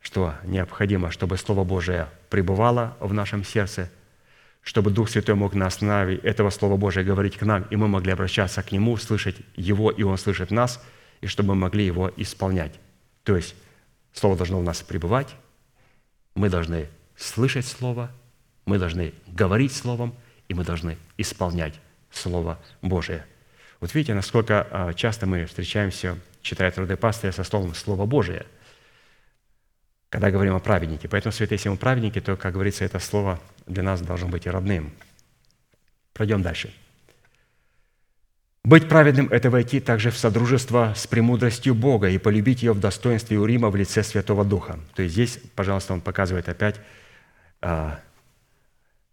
что 0.00 0.34
необходимо, 0.42 1.12
чтобы 1.12 1.36
Слово 1.36 1.62
Божие 1.62 2.08
пребывало 2.28 2.96
в 2.98 3.12
нашем 3.12 3.44
сердце, 3.44 3.88
чтобы 4.62 4.90
Дух 4.90 5.08
Святой 5.08 5.36
мог 5.36 5.54
на 5.54 5.68
основе 5.68 6.16
этого 6.16 6.50
Слова 6.50 6.76
Божия 6.76 7.04
говорить 7.04 7.36
к 7.36 7.42
нам, 7.42 7.62
и 7.70 7.76
мы 7.76 7.86
могли 7.86 8.10
обращаться 8.10 8.64
к 8.64 8.72
Нему, 8.72 8.96
слышать 8.96 9.36
Его, 9.54 9.92
и 9.92 10.02
Он 10.02 10.18
слышит 10.18 10.50
нас, 10.50 10.84
и 11.20 11.28
чтобы 11.28 11.50
мы 11.50 11.60
могли 11.60 11.86
Его 11.86 12.10
исполнять. 12.16 12.80
То 13.22 13.36
есть 13.36 13.54
Слово 14.12 14.36
должно 14.36 14.58
у 14.58 14.64
нас 14.64 14.82
пребывать, 14.82 15.36
мы 16.34 16.48
должны 16.48 16.88
слышать 17.16 17.64
Слово, 17.64 18.10
мы 18.64 18.78
должны 18.78 19.14
говорить 19.26 19.72
Словом, 19.72 20.14
и 20.48 20.54
мы 20.54 20.64
должны 20.64 20.98
исполнять 21.16 21.74
Слово 22.10 22.58
Божие. 22.82 23.24
Вот 23.80 23.94
видите, 23.94 24.14
насколько 24.14 24.66
а, 24.70 24.94
часто 24.94 25.26
мы 25.26 25.46
встречаемся, 25.46 26.18
читая 26.40 26.70
труды 26.70 26.96
пастыря, 26.96 27.32
со 27.32 27.42
словом 27.42 27.74
«Слово 27.74 28.06
Божие», 28.06 28.46
когда 30.08 30.30
говорим 30.30 30.54
о 30.54 30.60
праведнике. 30.60 31.08
Поэтому, 31.08 31.32
святые, 31.32 31.56
если 31.56 31.70
мы 31.70 31.76
праведники, 31.76 32.20
то, 32.20 32.36
как 32.36 32.52
говорится, 32.54 32.84
это 32.84 32.98
слово 32.98 33.40
для 33.66 33.82
нас 33.82 34.00
должно 34.00 34.28
быть 34.28 34.46
и 34.46 34.50
родным. 34.50 34.92
Пройдем 36.12 36.42
дальше. 36.42 36.72
Быть 38.64 38.88
праведным– 38.88 39.26
это 39.32 39.50
войти 39.50 39.80
также 39.80 40.12
в 40.12 40.16
содружество 40.16 40.92
с 40.94 41.08
премудростью 41.08 41.74
Бога 41.74 42.08
и 42.08 42.18
полюбить 42.18 42.62
ее 42.62 42.74
в 42.74 42.78
достоинстве 42.78 43.40
Урима 43.40 43.70
в 43.70 43.74
лице 43.74 44.04
Святого 44.04 44.44
Духа. 44.44 44.78
То 44.94 45.02
есть 45.02 45.14
здесь, 45.14 45.40
пожалуйста, 45.56 45.94
он 45.94 46.00
показывает 46.00 46.48
опять 46.48 46.78
а, 47.60 47.98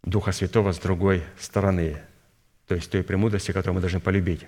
Духа 0.04 0.32
Святого 0.32 0.72
с 0.72 0.80
другой 0.80 1.24
стороны, 1.40 2.02
то 2.68 2.76
есть 2.76 2.90
той 2.92 3.04
премудрости, 3.04 3.52
которую 3.52 3.76
мы 3.76 3.82
должны 3.82 4.00
полюбить. 4.00 4.46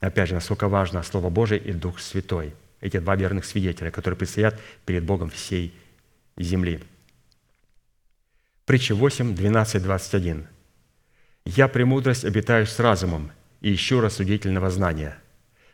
Опять 0.00 0.28
же, 0.28 0.34
насколько 0.34 0.68
важно 0.68 1.02
Слово 1.02 1.30
Божие 1.30 1.60
и 1.60 1.72
Дух 1.72 2.00
Святой. 2.00 2.54
Эти 2.80 2.98
два 2.98 3.14
верных 3.14 3.44
свидетеля, 3.44 3.90
которые 3.90 4.16
предстоят 4.16 4.58
перед 4.86 5.04
Богом 5.04 5.28
всей 5.28 5.74
земли. 6.38 6.82
Притча 8.64 8.94
8, 8.94 9.34
12, 9.34 9.82
21. 9.82 10.46
«Я 11.44 11.68
премудрость 11.68 12.24
обитаю 12.24 12.66
с 12.66 12.78
разумом 12.78 13.32
и 13.60 13.74
ищу 13.74 14.00
рассудительного 14.00 14.70
знания. 14.70 15.18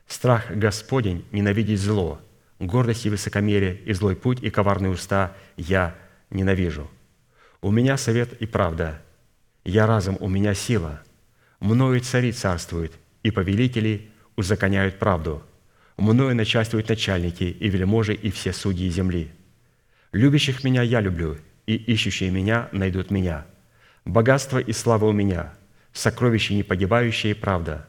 Страх 0.07 0.51
Господень 0.51 1.25
ненавидеть 1.31 1.81
зло, 1.81 2.21
гордость 2.59 3.07
и 3.07 3.11
высокомерие, 3.11 3.77
и 3.77 3.93
злой 3.93 4.17
путь, 4.17 4.43
и 4.43 4.51
коварные 4.51 4.91
уста 4.91 5.37
я 5.57 5.95
ненавижу. 6.31 6.91
У 7.61 7.71
меня 7.71 7.97
совет 7.97 8.33
и 8.41 8.47
правда, 8.47 9.03
я 9.67 9.87
разум, 9.87 10.17
у 10.21 10.29
меня 10.29 10.55
сила. 10.55 11.01
Мною 11.59 12.01
цари 12.01 12.31
царствуют, 12.31 12.93
и 13.25 13.33
повелители 13.33 14.11
узаконяют 14.37 15.01
правду. 15.01 15.43
Мною 15.97 16.37
начальствуют 16.37 16.89
начальники 16.89 17.45
и 17.45 17.69
вельможи, 17.69 18.15
и 18.15 18.31
все 18.31 18.53
судьи 18.53 18.89
земли. 18.89 19.33
Любящих 20.13 20.63
меня 20.63 20.83
я 20.83 21.01
люблю, 21.01 21.37
и 21.67 21.75
ищущие 21.75 22.31
меня 22.31 22.69
найдут 22.71 23.11
меня. 23.11 23.45
Богатство 24.05 24.59
и 24.59 24.73
слава 24.73 25.07
у 25.07 25.13
меня, 25.13 25.53
сокровища 25.93 26.55
непогибающие 26.55 27.35
правда. 27.35 27.89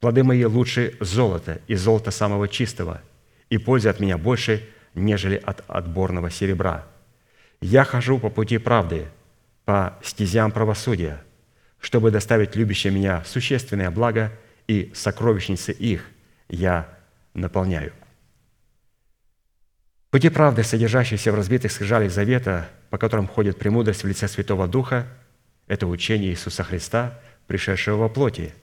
Плоды 0.00 0.24
мои 0.24 0.44
лучше 0.44 0.94
золота 1.00 1.62
и 1.68 1.74
золота 1.74 2.10
самого 2.10 2.48
чистого, 2.48 3.00
и 3.48 3.56
пользы 3.56 3.88
от 3.88 3.98
меня 3.98 4.18
больше, 4.18 4.68
нежели 4.94 5.36
от 5.36 5.64
отборного 5.68 6.30
серебра. 6.30 6.86
Я 7.62 7.84
хожу 7.84 8.18
по 8.18 8.28
пути 8.28 8.58
правды, 8.58 9.08
по 9.68 9.98
стезям 10.02 10.50
правосудия, 10.50 11.22
чтобы 11.78 12.10
доставить 12.10 12.56
любящим 12.56 12.94
меня 12.94 13.22
существенное 13.26 13.90
благо 13.90 14.32
и 14.66 14.90
сокровищницы 14.94 15.72
их 15.72 16.06
я 16.48 16.88
наполняю». 17.34 17.92
Пути 20.08 20.30
правды, 20.30 20.62
содержащиеся 20.62 21.32
в 21.32 21.34
разбитых 21.34 21.70
скрижалях 21.70 22.10
завета, 22.10 22.66
по 22.88 22.96
которым 22.96 23.28
ходит 23.28 23.58
премудрость 23.58 24.04
в 24.04 24.06
лице 24.06 24.26
Святого 24.26 24.68
Духа, 24.68 25.06
это 25.66 25.86
учение 25.86 26.30
Иисуса 26.30 26.64
Христа, 26.64 27.20
пришедшего 27.46 27.98
во 27.98 28.08
плоти, 28.08 28.54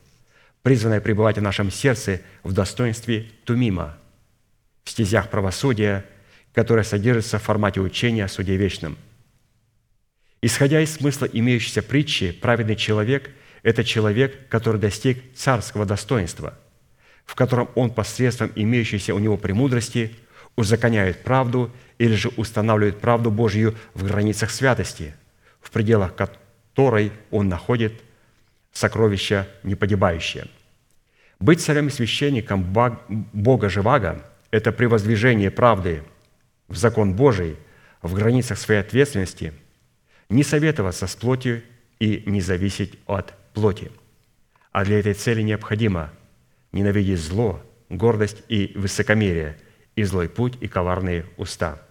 призванное 0.64 1.02
пребывать 1.02 1.38
в 1.38 1.44
нашем 1.44 1.70
сердце 1.70 2.22
в 2.42 2.52
достоинстве 2.52 3.30
Тумима, 3.44 3.96
в 4.84 4.90
стезях 4.90 5.30
правосудия, 5.30 6.04
которое 6.52 6.84
содержится 6.84 7.38
в 7.38 7.44
формате 7.44 7.80
учения 7.80 8.26
о 8.26 8.28
суде 8.28 8.58
вечном. 8.58 8.98
Исходя 10.46 10.80
из 10.80 10.94
смысла 10.94 11.26
имеющейся 11.26 11.82
притчи, 11.82 12.32
праведный 12.32 12.76
человек– 12.76 13.32
это 13.64 13.84
человек, 13.84 14.48
который 14.48 14.80
достиг 14.80 15.34
царского 15.34 15.88
достоинства, 15.88 16.54
в 17.26 17.34
котором 17.34 17.68
он 17.74 17.90
посредством 17.90 18.52
имеющейся 18.56 19.16
у 19.16 19.18
него 19.18 19.38
премудрости– 19.38 20.16
узаконяет 20.56 21.24
правду 21.24 21.72
или 21.98 22.14
же 22.14 22.30
устанавливает 22.38 23.02
правду 23.02 23.32
Божью 23.32 23.74
в 23.96 24.04
границах 24.04 24.52
святости, 24.52 25.16
в 25.62 25.72
пределах 25.72 26.14
которой 26.16 27.12
он 27.32 27.50
находит 27.50 28.04
сокровища 28.72 29.48
непогибающее. 29.64 30.46
Быть 31.40 31.60
царем 31.60 31.88
и 31.88 31.90
священником 31.90 32.64
Бога 33.34 33.70
Живаго– 33.70 34.24
это 34.52 34.72
превоздвижение 34.72 35.50
правды 35.50 36.04
в 36.68 36.78
закон 36.78 37.16
Божий 37.16 37.58
в 38.04 38.14
границах 38.14 38.60
своей 38.60 38.82
ответственности, 38.82 39.52
не 40.30 40.44
советоваться 40.44 41.08
с 41.08 41.16
плотью 41.16 41.64
и 42.00 42.24
не 42.26 42.42
зависеть 42.42 43.00
от 43.06 43.34
плоти. 43.54 43.92
А 44.72 44.84
для 44.84 45.00
этой 45.00 45.14
цели 45.14 45.42
необходимо 45.42 46.12
ненавидеть 46.72 47.20
зло, 47.20 47.64
гордость 47.90 48.44
и 48.50 48.74
высокомерие– 48.76 49.58
и 49.96 50.04
злой 50.04 50.30
путь, 50.30 50.58
и 50.62 50.68
коварные 50.68 51.26
уста. 51.38 51.82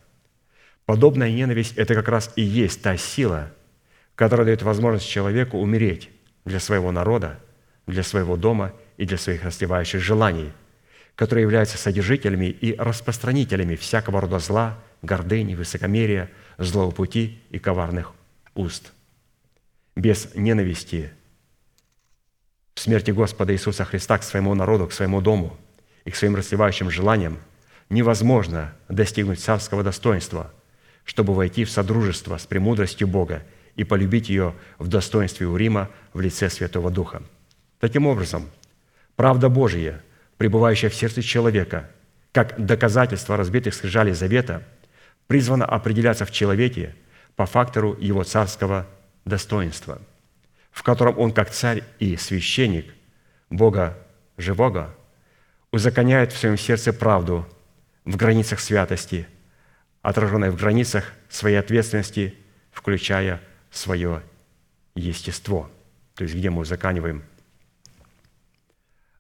Подобная 0.87 1.31
ненависть– 1.31 1.75
это 1.77 1.95
как 1.95 2.09
раз 2.09 2.33
и 2.37 2.43
есть 2.43 2.83
та 2.83 2.97
сила, 2.97 3.51
которая 4.15 4.47
дает 4.47 4.63
возможность 4.63 5.09
человеку 5.09 5.59
умереть 5.59 6.11
для 6.45 6.61
своего 6.61 6.93
народа, 6.93 7.41
для 7.87 8.03
своего 8.03 8.37
дома 8.37 8.73
и 8.97 9.07
для 9.07 9.17
своих 9.17 9.45
расслевающих 9.45 10.01
желаний, 10.03 10.53
которые 11.17 11.43
являются 11.43 11.79
содержителями 11.79 12.47
и 12.47 12.77
распространителями 12.77 13.77
всякого 13.77 14.21
рода 14.21 14.39
зла, 14.39 14.79
гордыни, 15.03 15.55
высокомерия, 15.55 16.31
злого 16.59 16.91
пути 16.91 17.41
и 17.51 17.59
коварных 17.59 18.13
уст. 18.55 18.93
Без 19.97 20.35
ненависти 20.35 21.13
в 22.75 22.81
смерти 22.81 23.13
Господа 23.13 23.53
Иисуса 23.53 23.85
Христа 23.85 24.19
к 24.19 24.25
своему 24.25 24.55
народу, 24.55 24.89
к 24.89 24.93
своему 24.93 25.21
дому 25.21 25.57
и 26.05 26.11
к 26.11 26.17
своим 26.17 26.35
расслевающим 26.37 26.91
желаниям– 26.91 27.39
невозможно 27.91 28.73
достигнуть 28.89 29.41
царского 29.41 29.83
достоинства, 29.83 30.53
чтобы 31.05 31.35
войти 31.35 31.65
в 31.65 31.71
содружество 31.71 32.37
с 32.37 32.47
премудростью 32.47 33.07
Бога 33.07 33.43
и 33.77 33.85
полюбить 33.85 34.29
ее 34.29 34.55
в 34.79 34.89
достоинстве 34.89 35.47
у 35.47 35.57
Рима 35.57 35.91
в 36.13 36.21
лице 36.21 36.49
Святого 36.49 36.91
Духа. 36.91 37.23
Таким 37.81 38.07
образом, 38.07 38.49
правда 39.17 39.49
Божия, 39.49 40.03
пребывающая 40.39 40.89
в 40.89 40.95
сердце 40.95 41.23
человека, 41.23 41.91
как 42.33 42.65
доказательство 42.65 43.37
разбитых 43.37 43.75
скрижалей 43.75 44.15
завета, 44.15 44.63
призвана 45.27 45.65
определяться 45.65 46.25
в 46.25 46.31
человеке 46.31 46.95
по 47.37 47.47
фактору 47.47 47.97
его 47.99 48.25
царского 48.25 48.87
достоинства, 49.25 50.01
в 50.71 50.83
котором 50.83 51.19
он, 51.19 51.33
как 51.33 51.51
царь 51.51 51.85
и 51.99 52.17
священник 52.17 52.93
Бога 53.51 53.99
живого, 54.37 54.95
узаконяет 55.73 56.33
в 56.33 56.39
своем 56.39 56.57
сердце 56.57 56.93
правду 56.93 57.47
в 58.05 58.17
границах 58.17 58.61
святости, 58.61 59.27
отраженной 60.03 60.51
в 60.51 60.57
границах 60.57 61.13
своей 61.29 61.57
ответственности, 61.57 62.35
включая 62.71 63.41
свое 63.71 64.23
естество, 64.95 65.71
то 66.15 66.23
есть 66.23 66.35
где 66.35 66.51
мы 66.51 66.61
узаканиваем 66.61 67.25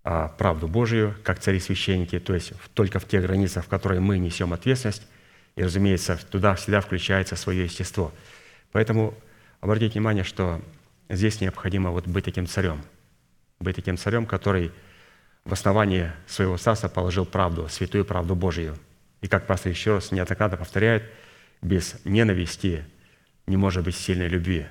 а, 0.04 0.28
правду 0.28 0.68
Божию, 0.68 1.16
как 1.24 1.40
цари-священники, 1.40 2.20
то 2.20 2.34
есть 2.34 2.52
только 2.74 2.98
в 2.98 3.08
тех 3.08 3.22
границах, 3.22 3.64
в 3.64 3.68
которые 3.68 4.00
мы 4.00 4.18
несем 4.18 4.52
ответственность, 4.52 5.06
и, 5.56 5.62
разумеется, 5.62 6.18
туда 6.30 6.54
всегда 6.54 6.80
включается 6.80 7.36
свое 7.36 7.64
естество. 7.64 8.12
Поэтому 8.72 9.14
обратите 9.60 9.94
внимание, 9.94 10.24
что 10.24 10.60
здесь 11.08 11.40
необходимо 11.40 11.90
вот 11.90 12.06
быть 12.06 12.24
таким 12.24 12.46
царем, 12.46 12.82
быть 13.60 13.76
таким 13.76 13.96
царем, 13.96 14.26
который– 14.26 14.72
в 15.44 15.52
основании 15.52 16.10
своего 16.26 16.56
царства 16.56 16.88
положил 16.88 17.26
правду, 17.26 17.68
святую 17.68 18.04
правду 18.04 18.34
Божию. 18.34 18.76
И 19.20 19.28
как 19.28 19.46
пастор 19.46 19.72
еще 19.72 19.94
раз 19.94 20.10
неоднократно 20.10 20.56
повторяет, 20.56 21.04
без 21.62 21.96
ненависти 22.04 22.84
не 23.46 23.56
может 23.56 23.84
быть 23.84 23.94
сильной 23.94 24.28
любви. 24.28 24.66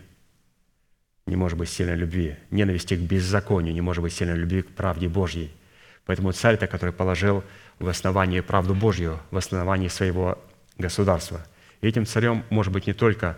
Не 1.26 1.36
может 1.36 1.58
быть 1.58 1.70
сильной 1.70 1.96
любви. 1.96 2.38
Ненависти 2.50 2.96
к 2.96 3.00
беззаконию 3.00 3.74
не 3.74 3.82
может 3.82 4.02
быть 4.02 4.14
сильной 4.14 4.36
любви 4.36 4.64
к 4.64 4.70
правде 4.70 5.08
Божьей. 5.08 5.52
Поэтому 6.06 6.32
царь-то, 6.32 6.68
который 6.68 6.94
положил 6.94 7.44
в 7.80 7.88
основании 7.88 8.42
правду 8.42 8.76
Божью, 8.76 9.20
в 9.32 9.38
основании 9.38 9.88
своего 9.88 10.38
государства. 10.78 11.46
И 11.82 11.88
этим 11.88 12.06
царем 12.06 12.44
может 12.50 12.72
быть 12.72 12.88
не 12.88 12.94
только 12.94 13.38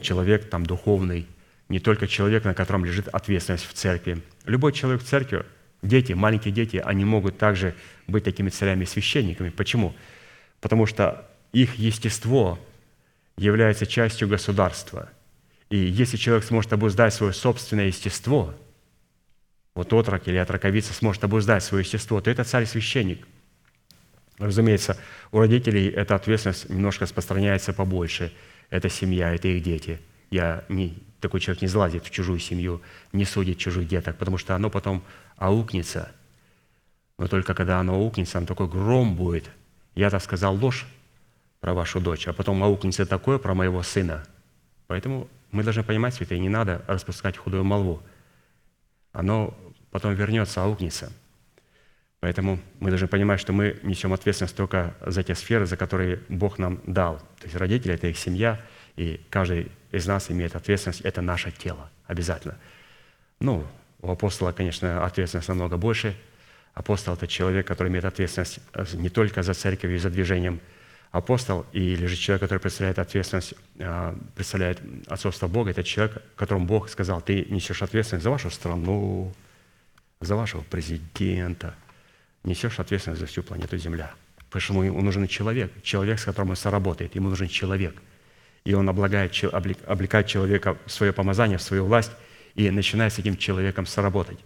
человек 0.00 0.48
там 0.48 0.66
духовный, 0.66 1.26
не 1.68 1.80
только 1.80 2.06
человек, 2.06 2.44
на 2.44 2.54
котором 2.54 2.84
лежит 2.84 3.08
ответственность 3.08 3.66
в 3.66 3.72
церкви. 3.72 4.22
Любой 4.44 4.72
человек 4.72 5.02
в 5.02 5.06
церкви 5.06 5.44
Дети, 5.84 6.14
маленькие 6.14 6.52
дети, 6.52 6.78
они 6.82 7.04
могут 7.04 7.36
также 7.36 7.74
быть 8.06 8.24
такими 8.24 8.48
царями 8.48 8.84
и 8.84 8.86
священниками. 8.86 9.50
Почему? 9.50 9.94
Потому 10.62 10.86
что 10.86 11.30
их 11.52 11.74
естество 11.74 12.58
является 13.36 13.86
частью 13.86 14.26
государства. 14.26 15.10
И 15.68 15.76
если 15.76 16.16
человек 16.16 16.44
сможет 16.44 16.72
обуздать 16.72 17.12
свое 17.12 17.34
собственное 17.34 17.88
естество, 17.88 18.54
вот 19.74 19.92
отрок 19.92 20.26
или 20.26 20.36
отроковица 20.36 20.94
сможет 20.94 21.22
обуздать 21.24 21.62
свое 21.62 21.84
естество, 21.84 22.22
то 22.22 22.30
это 22.30 22.44
царь-священник. 22.44 23.26
Разумеется, 24.38 24.96
у 25.30 25.38
родителей 25.38 25.88
эта 25.88 26.14
ответственность 26.16 26.68
немножко 26.68 27.04
распространяется 27.04 27.72
побольше. 27.72 28.32
Это 28.70 28.88
семья, 28.88 29.32
это 29.34 29.48
их 29.48 29.62
дети. 29.62 30.00
Я 30.30 30.64
не, 30.68 30.98
такой 31.20 31.40
человек 31.40 31.62
не 31.62 31.68
залазит 31.68 32.04
в 32.04 32.10
чужую 32.10 32.40
семью, 32.40 32.82
не 33.12 33.24
судит 33.24 33.58
чужих 33.58 33.86
деток, 33.86 34.16
потому 34.18 34.38
что 34.38 34.56
оно 34.56 34.70
потом 34.70 35.04
аукнется. 35.36 36.10
Но 37.18 37.28
только 37.28 37.54
когда 37.54 37.78
оно 37.78 37.94
аукнется, 37.94 38.34
там 38.34 38.46
такой 38.46 38.68
гром 38.68 39.14
будет. 39.14 39.48
Я-то 39.94 40.18
сказал 40.18 40.56
ложь 40.56 40.86
про 41.60 41.72
вашу 41.72 42.00
дочь, 42.00 42.26
а 42.26 42.32
потом 42.32 42.62
аукнется 42.64 43.06
такое 43.06 43.38
про 43.38 43.54
моего 43.54 43.82
сына. 43.82 44.24
Поэтому 44.88 45.28
мы 45.52 45.62
должны 45.62 45.84
понимать, 45.84 46.14
святые, 46.14 46.40
не 46.40 46.48
надо 46.48 46.84
распускать 46.88 47.36
худую 47.36 47.62
молву. 47.62 48.02
Оно 49.12 49.56
потом 49.92 50.14
вернется, 50.14 50.64
аукнется. 50.64 51.12
Поэтому 52.24 52.58
мы 52.80 52.88
должны 52.88 53.06
понимать, 53.06 53.38
что 53.38 53.52
мы 53.52 53.78
несем 53.82 54.14
ответственность 54.14 54.56
только 54.56 54.94
за 55.04 55.22
те 55.22 55.34
сферы, 55.34 55.66
за 55.66 55.76
которые 55.76 56.20
Бог 56.30 56.58
нам 56.58 56.80
дал. 56.86 57.18
То 57.18 57.44
есть 57.44 57.54
родители– 57.54 57.92
это 57.94 58.06
их 58.06 58.16
семья, 58.16 58.62
и 58.96 59.20
каждый 59.28 59.70
из 59.92 60.06
нас 60.06 60.30
имеет 60.30 60.56
ответственность. 60.56 61.02
Это 61.02 61.20
наше 61.20 61.50
тело 61.50 61.90
обязательно. 62.06 62.56
Ну, 63.40 63.66
у 64.00 64.10
апостола, 64.10 64.52
конечно, 64.52 65.04
ответственность 65.04 65.48
намного 65.48 65.76
больше. 65.76 66.16
Апостол– 66.72 67.12
это 67.16 67.26
человек, 67.26 67.66
который 67.66 67.88
имеет 67.88 68.06
ответственность 68.06 68.58
э, 68.72 68.86
не 68.94 69.10
только 69.10 69.42
за 69.42 69.52
церковью 69.52 69.96
и 69.96 70.00
за 70.00 70.08
движением. 70.08 70.60
Апостол 71.10 71.66
или 71.74 72.06
же 72.06 72.16
человек, 72.16 72.40
который 72.40 72.58
представляет 72.58 72.98
ответственность, 72.98 73.52
э, 73.76 74.16
представляет 74.34 74.80
отцовство 75.08 75.46
Бога, 75.46 75.72
это 75.72 75.84
человек, 75.84 76.22
которому 76.36 76.64
Бог 76.64 76.88
сказал, 76.88 77.20
ты 77.20 77.44
несешь 77.50 77.82
ответственность 77.82 78.24
за 78.24 78.30
вашу 78.30 78.48
страну, 78.48 79.34
за 80.22 80.36
вашего 80.36 80.62
президента, 80.62 81.74
несешь 82.44 82.78
ответственность 82.78 83.20
за 83.20 83.26
всю 83.26 83.42
планету 83.42 83.76
Земля. 83.76 84.12
Потому 84.50 84.60
что 84.60 84.84
ему 84.84 85.00
нужен 85.00 85.26
человек, 85.26 85.72
человек, 85.82 86.18
с 86.18 86.24
которым 86.24 86.50
он 86.50 86.56
соработает. 86.56 87.14
Ему 87.14 87.28
нужен 87.28 87.48
человек. 87.48 88.00
И 88.64 88.72
он 88.72 88.88
облагает, 88.88 89.32
облекает 89.52 90.26
человека 90.26 90.78
в 90.86 90.90
свое 90.90 91.12
помазание, 91.12 91.58
в 91.58 91.62
свою 91.62 91.84
власть, 91.84 92.12
и 92.54 92.70
начинает 92.70 93.12
с 93.12 93.18
этим 93.18 93.36
человеком 93.36 93.84
сработать. 93.84 94.38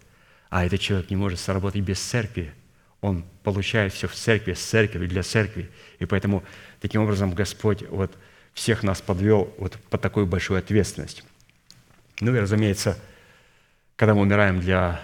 А 0.49 0.65
этот 0.65 0.81
человек 0.81 1.11
не 1.11 1.17
может 1.17 1.39
сработать 1.39 1.83
без 1.83 2.01
церкви. 2.01 2.53
Он 3.01 3.25
получает 3.45 3.93
все 3.93 4.09
в 4.09 4.15
церкви, 4.15 4.55
с 4.55 4.61
церкви, 4.61 5.07
для 5.07 5.23
церкви. 5.23 5.71
И 5.99 6.07
поэтому 6.07 6.43
таким 6.81 7.03
образом 7.03 7.33
Господь 7.33 7.83
вот 7.83 8.17
всех 8.55 8.83
нас 8.83 9.01
подвел 9.01 9.55
вот 9.59 9.79
под 9.91 10.01
такую 10.01 10.27
большую 10.27 10.59
ответственность. 10.59 11.23
Ну 12.21 12.35
и, 12.35 12.39
разумеется, 12.39 12.99
когда 13.95 14.15
мы 14.15 14.23
умираем 14.23 14.61
для 14.61 15.01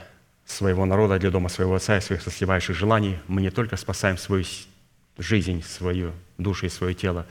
своего 0.47 0.85
народа, 0.87 1.19
для 1.19 1.31
дома 1.31 1.49
своего 1.49 1.75
отца 1.75 1.97
и 1.97 2.01
своих 2.01 2.23
сосливающих 2.23 2.77
желаний, 2.77 3.19
мы 3.29 3.41
не 3.41 3.51
только 3.51 3.77
спасаем 3.77 4.19
свою 4.19 4.45
жизнь, 5.19 5.62
свою 5.62 6.12
душу 6.39 6.66
и 6.66 6.69
свое 6.69 6.95
тело, 6.95 7.27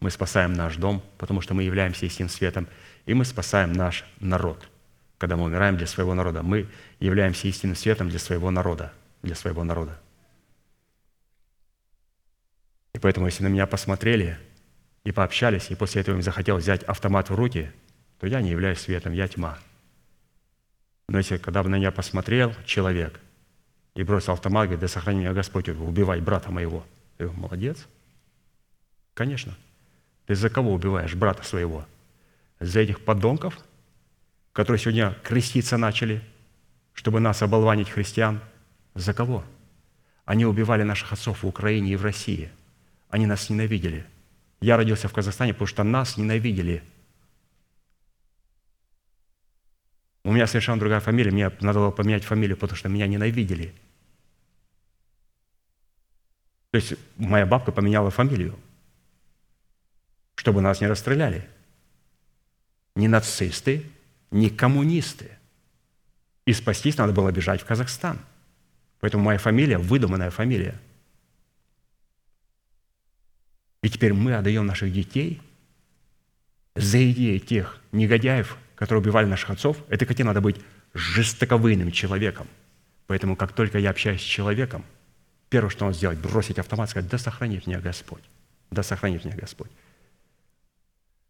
Мы 0.00 0.12
спасаем 0.12 0.52
наш 0.52 0.76
дом, 0.76 1.02
потому 1.18 1.40
что 1.40 1.54
мы 1.54 1.64
являемся 1.64 2.06
истинным 2.06 2.28
светом, 2.28 2.68
и 3.04 3.14
мы 3.14 3.24
спасаем 3.24 3.72
наш 3.72 4.04
народ. 4.20 4.68
Когда 5.18 5.36
мы 5.36 5.44
умираем 5.44 5.76
для 5.76 5.88
своего 5.88 6.14
народа, 6.14 6.44
мы 6.44 6.68
являемся 7.00 7.48
истинным 7.48 7.74
светом 7.74 8.08
для 8.08 8.20
своего 8.20 8.50
народа, 8.52 8.92
для 9.22 9.34
своего 9.34 9.64
народа. 9.64 9.98
И 12.94 13.00
поэтому, 13.00 13.26
если 13.26 13.42
на 13.42 13.48
меня 13.48 13.66
посмотрели 13.66 14.38
и 15.02 15.10
пообщались, 15.10 15.70
и 15.70 15.74
после 15.74 16.02
этого 16.02 16.14
им 16.14 16.22
захотел 16.22 16.58
взять 16.58 16.84
автомат 16.84 17.28
в 17.28 17.34
руки, 17.34 17.72
то 18.20 18.28
я 18.28 18.40
не 18.40 18.50
являюсь 18.50 18.78
светом, 18.78 19.12
я 19.12 19.26
тьма. 19.26 19.58
Но 21.08 21.18
если 21.18 21.38
когда 21.38 21.62
бы 21.62 21.68
на 21.68 21.76
меня 21.76 21.90
посмотрел 21.90 22.54
человек 22.66 23.18
и 23.94 24.02
бросил 24.02 24.34
автомат, 24.34 24.64
говорит, 24.64 24.80
да 24.80 24.88
сохрани 24.88 25.20
меня 25.20 25.32
Господь, 25.32 25.68
убивай 25.68 26.20
брата 26.20 26.50
моего. 26.50 26.84
Я 27.18 27.26
говорю, 27.26 27.40
молодец. 27.40 27.86
Конечно. 29.14 29.56
Ты 30.26 30.34
за 30.34 30.50
кого 30.50 30.74
убиваешь 30.74 31.14
брата 31.14 31.42
своего? 31.42 31.86
За 32.60 32.80
этих 32.80 33.00
подонков, 33.00 33.58
которые 34.52 34.78
сегодня 34.78 35.16
креститься 35.22 35.78
начали, 35.78 36.22
чтобы 36.92 37.20
нас 37.20 37.40
оболванить 37.42 37.88
христиан? 37.88 38.40
За 38.94 39.14
кого? 39.14 39.44
Они 40.26 40.44
убивали 40.44 40.82
наших 40.82 41.12
отцов 41.12 41.42
в 41.42 41.46
Украине 41.46 41.92
и 41.92 41.96
в 41.96 42.04
России. 42.04 42.50
Они 43.08 43.24
нас 43.24 43.48
ненавидели. 43.48 44.04
Я 44.60 44.76
родился 44.76 45.08
в 45.08 45.12
Казахстане, 45.14 45.54
потому 45.54 45.68
что 45.68 45.84
нас 45.84 46.18
ненавидели. 46.18 46.82
У 50.28 50.32
меня 50.32 50.46
совершенно 50.46 50.78
другая 50.78 51.00
фамилия. 51.00 51.30
Мне 51.30 51.50
надо 51.60 51.78
было 51.78 51.90
поменять 51.90 52.22
фамилию, 52.22 52.58
потому 52.58 52.76
что 52.76 52.90
меня 52.90 53.06
ненавидели. 53.06 53.74
То 56.70 56.76
есть 56.76 56.92
моя 57.16 57.46
бабка 57.46 57.72
поменяла 57.72 58.10
фамилию, 58.10 58.54
чтобы 60.34 60.60
нас 60.60 60.82
не 60.82 60.86
расстреляли. 60.86 61.48
Ни 62.94 63.06
нацисты, 63.06 63.86
ни 64.30 64.50
коммунисты. 64.50 65.30
И 66.44 66.52
спастись 66.52 66.98
надо 66.98 67.14
было 67.14 67.32
бежать 67.32 67.62
в 67.62 67.64
Казахстан. 67.64 68.18
Поэтому 69.00 69.24
моя 69.24 69.38
фамилия– 69.38 69.78
выдуманная 69.78 70.30
фамилия– 70.30 70.78
и 73.82 73.88
теперь 73.88 74.12
мы 74.12 74.34
отдаем 74.34 74.66
наших 74.66 74.92
детей 74.92 75.40
за 76.74 77.10
идеи 77.12 77.38
тех 77.38 77.80
негодяев, 77.92 78.58
которые 78.78 79.02
убивали 79.02 79.26
наших 79.26 79.50
отцов. 79.50 79.76
Это 79.88 80.06
каким 80.06 80.26
надо 80.26 80.40
быть 80.40 80.56
жестоковыйным 80.94 81.90
человеком. 81.90 82.46
Поэтому, 83.06 83.34
как 83.36 83.52
только 83.52 83.78
я 83.78 83.90
общаюсь 83.90 84.20
с 84.20 84.24
человеком, 84.24 84.84
первое, 85.48 85.70
что 85.70 85.84
он 85.84 85.94
сделать, 85.94 86.18
бросить 86.18 86.58
автомат, 86.58 86.90
сказать, 86.90 87.10
да 87.10 87.18
сохранит 87.18 87.66
меня 87.66 87.80
Господь, 87.80 88.22
да 88.70 88.82
сохранит 88.82 89.24
меня 89.24 89.36
Господь. 89.36 89.70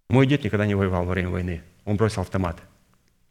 Мой 0.09 0.27
дед 0.27 0.45
никогда 0.45 0.66
не 0.66 0.75
воевал 0.75 1.05
во 1.05 1.12
время 1.12 1.31
войны. 1.31 1.62
Он 1.85 1.97
бросил 1.97 2.23
автомат. 2.23 2.57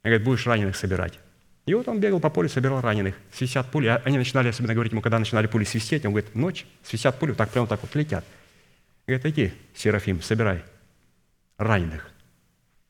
Он 0.03 0.09
говорит, 0.09 0.23
будешь 0.23 0.45
раненых 0.47 0.75
собирать. 0.75 1.19
И 1.65 1.73
вот 1.73 1.87
он 1.87 1.99
бегал 1.99 2.19
по 2.19 2.29
полю, 2.29 2.49
собирал 2.49 2.81
раненых. 2.81 3.15
Свистят 3.33 3.69
пули. 3.69 3.87
А 3.87 4.01
они 4.05 4.17
начинали 4.17 4.47
особенно 4.47 4.73
говорить 4.73 4.93
ему, 4.93 5.01
когда 5.01 5.19
начинали 5.19 5.47
пули 5.47 5.63
свистеть, 5.63 6.05
он 6.05 6.11
говорит, 6.11 6.33
ночь, 6.33 6.65
свистят 6.83 7.19
пули, 7.19 7.33
так 7.33 7.49
прямо 7.49 7.67
так 7.67 7.81
вот 7.81 7.93
летят. 7.93 8.23
Говорит, 9.05 9.25
иди, 9.25 9.53
Серафим, 9.75 10.21
собирай 10.21 10.63
раненых. 11.57 12.11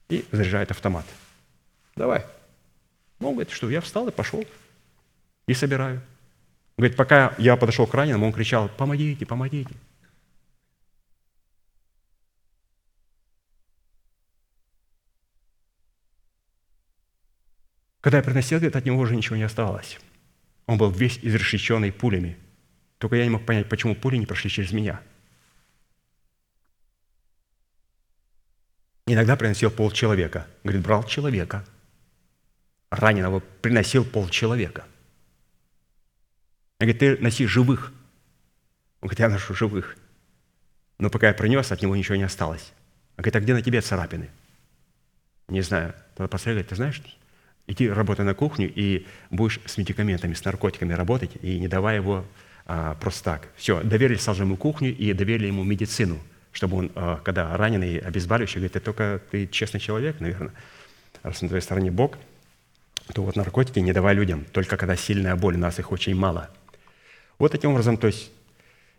И 0.10 0.26
заряжает 0.32 0.72
автомат. 0.72 1.06
Давай. 1.96 2.26
Он 3.20 3.34
говорит, 3.34 3.52
что 3.52 3.70
я 3.70 3.82
встал 3.82 4.08
и 4.08 4.12
пошел. 4.12 4.46
И 5.48 5.54
собираю. 5.54 6.02
Говорит, 6.78 6.96
пока 6.96 7.34
я 7.38 7.58
подошел 7.58 7.88
к 7.88 7.94
раненому, 7.94 8.28
он 8.28 8.34
кричал, 8.34 8.70
помогите, 8.70 9.26
помогите. 9.26 9.74
Когда 18.02 18.18
я 18.18 18.24
приносил, 18.24 18.60
говорит, 18.60 18.76
от 18.76 18.86
него 18.86 19.00
уже 19.00 19.16
ничего 19.16 19.36
не 19.36 19.44
осталось. 19.44 20.00
Он 20.68 20.78
был 20.78 20.92
весь 20.92 21.20
изрешеченный 21.22 21.92
пулями. 21.92 22.38
Только 23.00 23.16
я 23.16 23.24
не 23.24 23.30
мог 23.32 23.46
понять, 23.46 23.68
почему 23.68 23.96
пули 23.96 24.18
не 24.18 24.26
прошли 24.26 24.50
через 24.50 24.72
меня– 24.72 25.02
Иногда 29.08 29.38
приносил 29.38 29.72
полчеловека. 29.72 30.46
Говорит, 30.64 30.84
брал 30.84 31.04
человека. 31.06 31.66
Раненого 32.90 33.40
приносил 33.40 34.04
полчеловека. 34.04 34.86
Я 36.80 36.86
говорит, 36.86 37.00
ты 37.00 37.18
носи 37.18 37.46
живых. 37.46 37.94
Он 39.00 39.08
говорит, 39.08 39.20
я 39.20 39.30
ношу 39.30 39.56
живых. 39.56 39.98
Но 41.00 41.10
пока 41.10 41.30
я 41.30 41.34
принес, 41.34 41.72
от 41.72 41.82
него 41.82 41.96
ничего 41.96 42.16
не 42.18 42.24
осталось. 42.24 42.74
Он 43.16 43.24
говорит, 43.24 43.36
а 43.38 43.40
где 43.40 43.54
на 43.54 43.62
тебе 43.62 43.80
царапины? 43.80 44.30
Не 45.48 45.62
знаю. 45.62 45.94
Тогда 46.16 46.28
посмотрел, 46.28 46.56
говорит, 46.56 46.70
ты 46.70 46.76
знаешь, 46.76 47.02
иди 47.66 47.90
работай 47.90 48.26
на 48.26 48.34
кухню 48.34 48.70
и 48.74 49.08
будешь 49.30 49.62
с 49.66 49.78
медикаментами, 49.78 50.34
с 50.34 50.44
наркотиками 50.44 50.92
работать, 50.92 51.32
и 51.42 51.60
не 51.60 51.70
давай 51.70 51.96
его 51.96 52.26
а, 52.66 52.96
просто 52.96 53.24
так. 53.24 53.48
Все, 53.56 53.82
доверили 53.84 54.18
сразу 54.18 54.44
ему 54.44 54.58
кухню 54.58 54.94
и 54.94 55.14
доверили 55.14 55.48
ему 55.48 55.64
медицину– 55.64 56.20
чтобы 56.58 56.78
он, 56.78 56.92
а, 56.96 57.22
когда 57.24 57.56
раненый, 57.56 58.00
обезболивающий, 58.00 58.56
говорит, 58.56 58.74
ты 58.74 58.80
только 58.80 59.22
ты 59.30 59.46
честный 59.46 59.80
человек, 59.80 60.20
наверное, 60.20 60.52
раз 61.22 61.44
на 61.44 61.50
твоей 61.50 61.62
стороне 61.62 61.92
Бог, 61.92 62.18
то 63.14 63.22
вот 63.22 63.36
наркотики 63.36 63.78
не 63.78 63.94
давай 63.94 64.16
людям, 64.16 64.44
только 64.52 64.76
когда 64.76 64.96
сильная 64.96 65.36
боль, 65.36 65.56
нас 65.56 65.78
их 65.78 65.92
очень 65.92 66.16
мало. 66.16 66.50
Вот 67.38 67.52
таким 67.52 67.74
образом, 67.74 67.96
то 67.98 68.08
есть, 68.08 68.32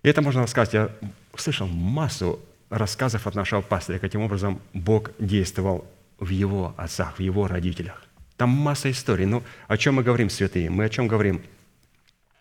и 0.04 0.08
это 0.08 0.22
можно 0.22 0.44
рассказать, 0.44 0.72
я 0.72 0.88
слышал 1.36 1.66
массу 1.66 2.38
рассказов 2.70 3.26
от 3.26 3.34
нашего 3.34 3.60
пастыря, 3.60 3.98
каким 3.98 4.20
образом 4.20 4.60
Бог 4.72 5.10
действовал 5.18 5.84
в 6.20 6.28
его 6.28 6.74
отцах, 6.76 7.18
в 7.18 7.20
его 7.20 7.48
родителях. 7.48 8.04
Там 8.36 8.50
масса 8.50 8.88
историй. 8.88 9.26
Но 9.26 9.42
о 9.66 9.76
чем 9.76 9.96
мы 9.96 10.04
говорим, 10.04 10.30
святые? 10.30 10.70
Мы 10.70 10.84
о 10.84 10.88
чем 10.88 11.08
говорим? 11.08 11.42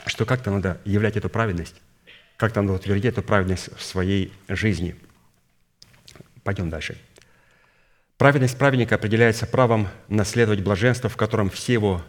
Что 0.05 0.27
как-то 0.27 0.51
надо 0.51 0.79
являть 0.85 1.17
эту 1.17 1.27
праведность, 1.27 1.81
как-то 2.37 2.61
надо 2.61 2.73
утвердить 2.73 3.05
эту 3.05 3.23
праведность 3.23 3.75
в 3.75 3.81
своей 3.81 4.31
жизни– 4.47 4.95
Пойдем 6.47 6.69
дальше. 6.69 6.97
Праведность 8.15 8.57
праведника 8.57 8.95
определяется 8.95 9.45
правом 9.45 9.89
наследовать 10.07 10.61
блаженство, 10.61 11.09
в 11.09 11.17
котором 11.17 11.49
все 11.49 11.73
его 11.73 12.01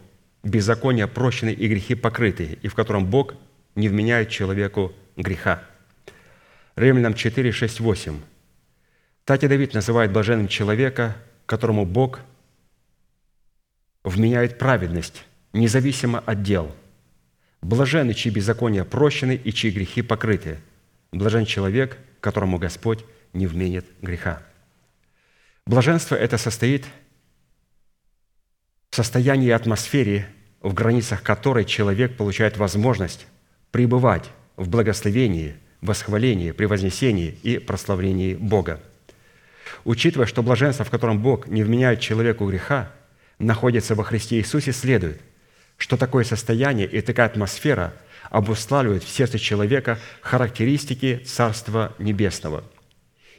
беззакония 0.45 1.09
прощены 1.09 1.53
и 1.53 1.67
грехи 1.67 1.97
покрыты, 1.97 2.57
и 2.63 2.69
в 2.69 2.77
котором 2.77 3.05
Бог 3.07 3.35
не 3.75 3.89
вменяет 3.89 4.29
человеку 4.29 4.93
греха. 5.17 5.65
Римлянам 6.77 7.15
4, 7.15 7.51
6, 7.51 7.81
8. 7.81 8.21
Так 9.25 9.41
Давид 9.41 9.75
называет 9.75 10.13
блаженным 10.13 10.47
человека, 10.47 11.17
которому 11.45 11.85
Бог 11.85 12.21
вменяет 14.05 14.57
праведность, 14.57 15.25
независимо 15.53 16.21
от 16.21 16.45
дел. 16.45 16.73
Блаженны, 17.61 18.15
чьи 18.15 18.31
беззакония 18.31 18.85
прощены 18.85 19.35
и 19.35 19.53
чьи 19.53 19.73
грехи 19.73 20.03
покрыты. 20.03 20.59
Блажен 21.11 21.45
человек, 21.45 21.99
которому 22.21 22.59
Господь 22.59 23.05
не 23.33 23.47
вменит 23.47 23.87
греха. 24.03 24.43
Блаженство 25.69 26.15
это 26.15 26.39
состоит 26.39 26.87
в 28.91 28.97
состоянии 28.97 29.51
атмосфере, 29.51 30.27
в 30.63 30.73
границах 30.73 31.23
которой 31.23 31.67
человек 31.67 32.17
получает 32.17 32.57
возможность 32.57 33.27
пребывать 33.71 34.31
в 34.57 34.69
благословении, 34.71 35.57
восхвалении, 35.83 36.53
превознесении 36.53 37.39
и 37.43 37.59
прославлении 37.59 38.35
Бога. 38.35 38.81
Учитывая, 39.85 40.27
что 40.27 40.43
блаженство, 40.43 40.87
в 40.87 40.91
котором 40.91 41.21
Бог 41.21 41.47
не 41.49 41.63
вменяет 41.63 42.01
человеку 42.01 42.49
греха, 42.49 42.91
находится 43.39 43.95
во 43.95 44.05
Христе 44.05 44.39
Иисусе, 44.39 44.73
следует, 44.73 45.21
что 45.77 45.99
такое 45.99 46.25
состояние 46.25 46.89
и 46.89 47.03
такая 47.03 47.27
атмосфера 47.27 47.93
обуславливают 48.31 49.05
в 49.05 49.09
сердце 49.11 49.39
человека 49.39 49.99
характеристики 50.23 51.23
Царства 51.27 51.95
Небесного– 51.99 52.65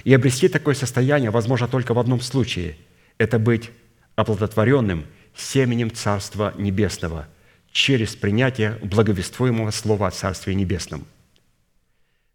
и 0.03 0.13
обрести 0.13 0.47
такое 0.47 0.75
состояние 0.75 1.31
возможно 1.31 1.67
только 1.67 1.93
в 1.93 1.99
одном 1.99 2.21
случае– 2.21 2.77
это 3.17 3.37
быть 3.39 3.71
оплодотворенным 4.15 5.05
семенем 5.35 5.91
Царства 5.91 6.53
Небесного 6.57 7.27
через 7.71 8.15
принятие 8.15 8.79
благовествуемого 8.81 9.71
Слова 9.71 10.07
о 10.07 10.11
Царстве 10.11 10.55
Небесном. 10.55 11.05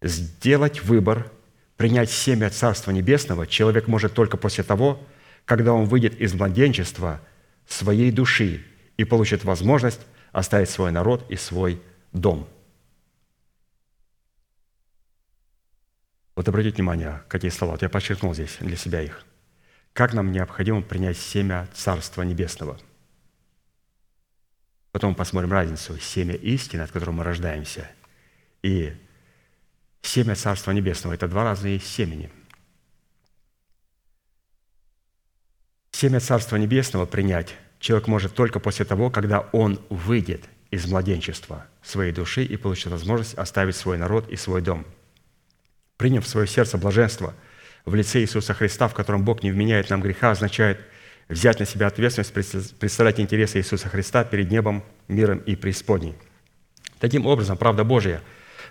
Сделать 0.02 0.82
выбор, 0.82 1.30
принять 1.76 2.10
семя 2.10 2.50
Царства 2.50 2.90
Небесного 2.90 3.46
человек 3.46 3.88
может 3.88 4.14
только 4.14 4.36
после 4.36 4.64
того, 4.64 5.02
когда 5.44 5.72
он 5.72 5.86
выйдет 5.86 6.20
из 6.20 6.34
младенчества 6.34 7.20
своей 7.66 8.10
души 8.10 8.64
и 8.96 9.04
получит 9.04 9.44
возможность 9.44 10.00
оставить 10.32 10.70
свой 10.70 10.92
народ 10.92 11.24
и 11.28 11.36
свой 11.36 11.80
дом– 12.12 12.48
Вот 16.34 16.48
обратите 16.48 16.76
внимание, 16.76 17.22
какие 17.28 17.50
слова. 17.50 17.72
Вот 17.72 17.82
я 17.82 17.88
подчеркнул 17.88 18.34
здесь 18.34 18.56
для 18.60 18.76
себя 18.76 19.02
их. 19.02 19.24
Как 19.92 20.12
нам 20.12 20.32
необходимо 20.32 20.82
принять 20.82 21.16
семя 21.16 21.68
Царства 21.72 22.22
Небесного. 22.22 22.78
Потом 24.90 25.14
посмотрим 25.14 25.52
разницу. 25.52 25.98
Семя 25.98 26.34
истины, 26.34 26.82
от 26.82 26.90
которого 26.90 27.14
мы 27.14 27.24
рождаемся, 27.24 27.88
и 28.62 28.96
семя 30.02 30.34
Царства 30.34 30.72
Небесного. 30.72 31.14
Это 31.14 31.28
два 31.28 31.44
разные 31.44 31.78
семени. 31.78 32.30
Семя 35.92 36.18
Царства 36.18 36.56
Небесного 36.56 37.06
принять 37.06 37.54
человек 37.78 38.08
может 38.08 38.34
только 38.34 38.58
после 38.58 38.84
того, 38.84 39.10
когда 39.10 39.40
он 39.52 39.80
выйдет 39.90 40.44
из 40.72 40.86
младенчества 40.86 41.66
своей 41.82 42.12
души 42.12 42.44
и 42.44 42.56
получит 42.56 42.88
возможность 42.88 43.34
оставить 43.34 43.76
свой 43.76 43.96
народ 43.96 44.28
и 44.28 44.36
свой 44.36 44.60
дом. 44.60 44.84
Приняв 45.96 46.24
в 46.24 46.28
свое 46.28 46.46
сердце 46.46 46.78
блаженство 46.78 47.34
в 47.84 47.94
лице 47.94 48.20
Иисуса 48.20 48.54
Христа, 48.54 48.88
в 48.88 48.94
котором 48.94 49.24
Бог 49.24 49.42
не 49.42 49.50
вменяет 49.50 49.90
нам 49.90 50.00
греха, 50.00 50.30
означает 50.30 50.80
взять 51.28 51.60
на 51.60 51.66
себя 51.66 51.86
ответственность, 51.86 52.78
представлять 52.78 53.20
интересы 53.20 53.58
Иисуса 53.58 53.88
Христа 53.88 54.24
перед 54.24 54.50
небом, 54.50 54.84
миром 55.08 55.38
и 55.38 55.56
преисподней. 55.56 56.14
Таким 56.98 57.26
образом, 57.26 57.56
правда 57.56 57.84
Божия, 57.84 58.22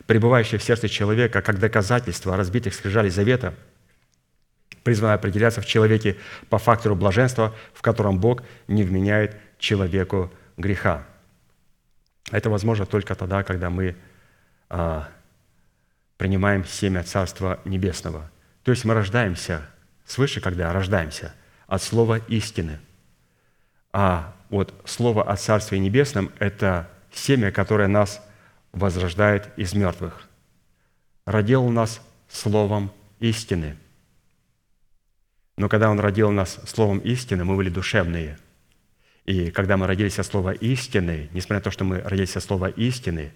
пребывающая 0.07 0.59
в 0.59 0.63
сердце 0.63 0.89
человека 0.89 1.41
как 1.41 1.59
доказательство 1.59 2.35
разбитых 2.35 2.73
скрижалей 2.73 3.09
завета, 3.09 3.53
призвана 4.83 5.13
определяться 5.13 5.61
в 5.61 5.65
человеке 5.65 6.17
по 6.49 6.57
фактору 6.57 6.95
блаженства, 6.95 7.55
в 7.73 7.81
котором 7.81 8.19
Бог 8.19 8.43
не 8.67 8.83
вменяет 8.83 9.37
человеку 9.57 10.31
греха. 10.57 11.05
Это 12.31 12.49
возможно 12.49 12.85
только 12.85 13.15
тогда, 13.15 13.43
когда 13.43 13.69
мы 13.69 13.95
а, 14.69 15.07
принимаем 16.23 16.63
семя 16.63 17.03
Царства 17.03 17.59
Небесного. 17.65 18.31
То 18.63 18.71
есть 18.71 18.85
мы 18.85 18.93
рождаемся 18.93 19.69
свыше, 20.05 20.39
когда 20.39 20.71
рождаемся 20.71 21.33
от 21.67 21.83
слова 21.83 22.17
истины. 22.29 22.79
А 23.91 24.33
вот 24.49 24.73
слово 24.85 25.29
о 25.29 25.35
Царстве 25.35 25.79
Небесном– 25.79 26.31
это 26.39 26.89
семя, 27.11 27.51
которое 27.51 27.89
нас 27.89 28.25
возрождает 28.71 29.49
из 29.57 29.73
мертвых. 29.73 30.29
Родил 31.25 31.67
нас 31.67 31.99
словом 32.29 32.93
истины. 33.19 33.75
Но 35.57 35.67
когда 35.67 35.89
Он 35.89 35.99
родил 35.99 36.31
нас 36.31 36.57
словом 36.65 36.99
истины, 36.99 37.43
мы 37.43 37.57
были 37.57 37.69
душевные– 37.69 38.39
и 39.25 39.51
когда 39.51 39.77
мы 39.77 39.87
родились 39.87 40.19
от 40.19 40.25
слова 40.25 40.51
истины, 40.51 41.29
несмотря 41.31 41.59
на 41.59 41.61
то, 41.61 41.71
что 41.71 41.85
мы 41.85 42.01
родились 42.01 42.35
от 42.35 42.43
слова 42.43 42.69
истины, 42.69 43.31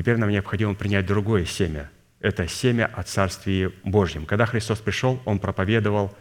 теперь 0.00 0.16
нам 0.16 0.30
необходимо 0.30 0.74
принять 0.74 1.04
другое 1.04 1.44
семя. 1.44 1.90
Это 2.20 2.48
семя 2.48 2.86
о 2.86 3.02
Царстве 3.02 3.70
Божьем. 3.84 4.24
Когда 4.24 4.46
Христос 4.46 4.78
пришел, 4.78 5.20
Он 5.26 5.38
проповедовал 5.38 6.16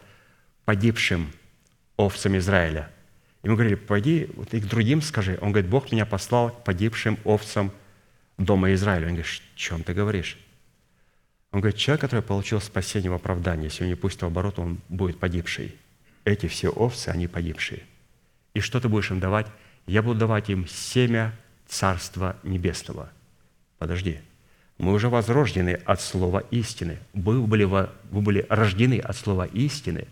погибшим 0.65 1.31
овцам 1.95 2.37
Израиля. 2.37 2.89
И 3.41 3.47
мы 3.47 3.55
говорили, 3.55 3.75
пойди 3.75 4.29
вот 4.35 4.53
и 4.53 4.59
к 4.59 4.65
другим 4.65 5.01
скажи. 5.01 5.39
Он 5.41 5.53
говорит, 5.53 5.69
Бог 5.69 5.93
меня 5.93 6.05
послал 6.05 6.49
к 6.49 6.65
погибшим 6.65 7.17
овцам 7.23 7.71
дома 8.37 8.73
Израиля. 8.73 9.07
Он 9.07 9.13
говорит, 9.13 9.25
о 9.25 9.57
чем 9.57 9.83
ты 9.83 9.93
говоришь? 9.93 10.37
Он 11.51 11.61
говорит, 11.61 11.79
человек, 11.79 12.01
который 12.01 12.21
получил 12.21 12.59
спасение 12.59 13.09
в 13.09 13.13
оправдании, 13.13 13.65
если 13.65 13.83
он 13.83 13.89
не 13.89 13.95
пустит 13.95 14.23
в 14.23 14.25
оборот, 14.25 14.59
он 14.59 14.79
будет 14.89 15.19
погибший. 15.19 15.73
Эти 16.25 16.47
все 16.47 16.67
овцы, 16.67 17.07
они 17.07 17.27
погибшие. 17.27 17.83
И 18.53 18.59
что 18.59 18.81
ты 18.81 18.89
будешь 18.89 19.09
им 19.09 19.21
давать? 19.21 19.47
Я 19.87 20.03
буду 20.03 20.19
давать 20.19 20.49
им 20.49 20.67
семя 20.67 21.33
Царства 21.65 22.35
Небесного. 22.43 23.09
Подожди. 23.79 24.19
Мы 24.77 24.93
уже 24.93 25.09
возрождены 25.09 25.79
от 25.85 25.99
слова 25.99 26.43
истины. 26.51 26.99
Вы 27.13 27.41
были, 27.41 27.63
вы 27.63 27.89
были 28.11 28.45
рождены 28.47 28.99
от 28.99 29.17
слова 29.17 29.47
истины, 29.47 30.07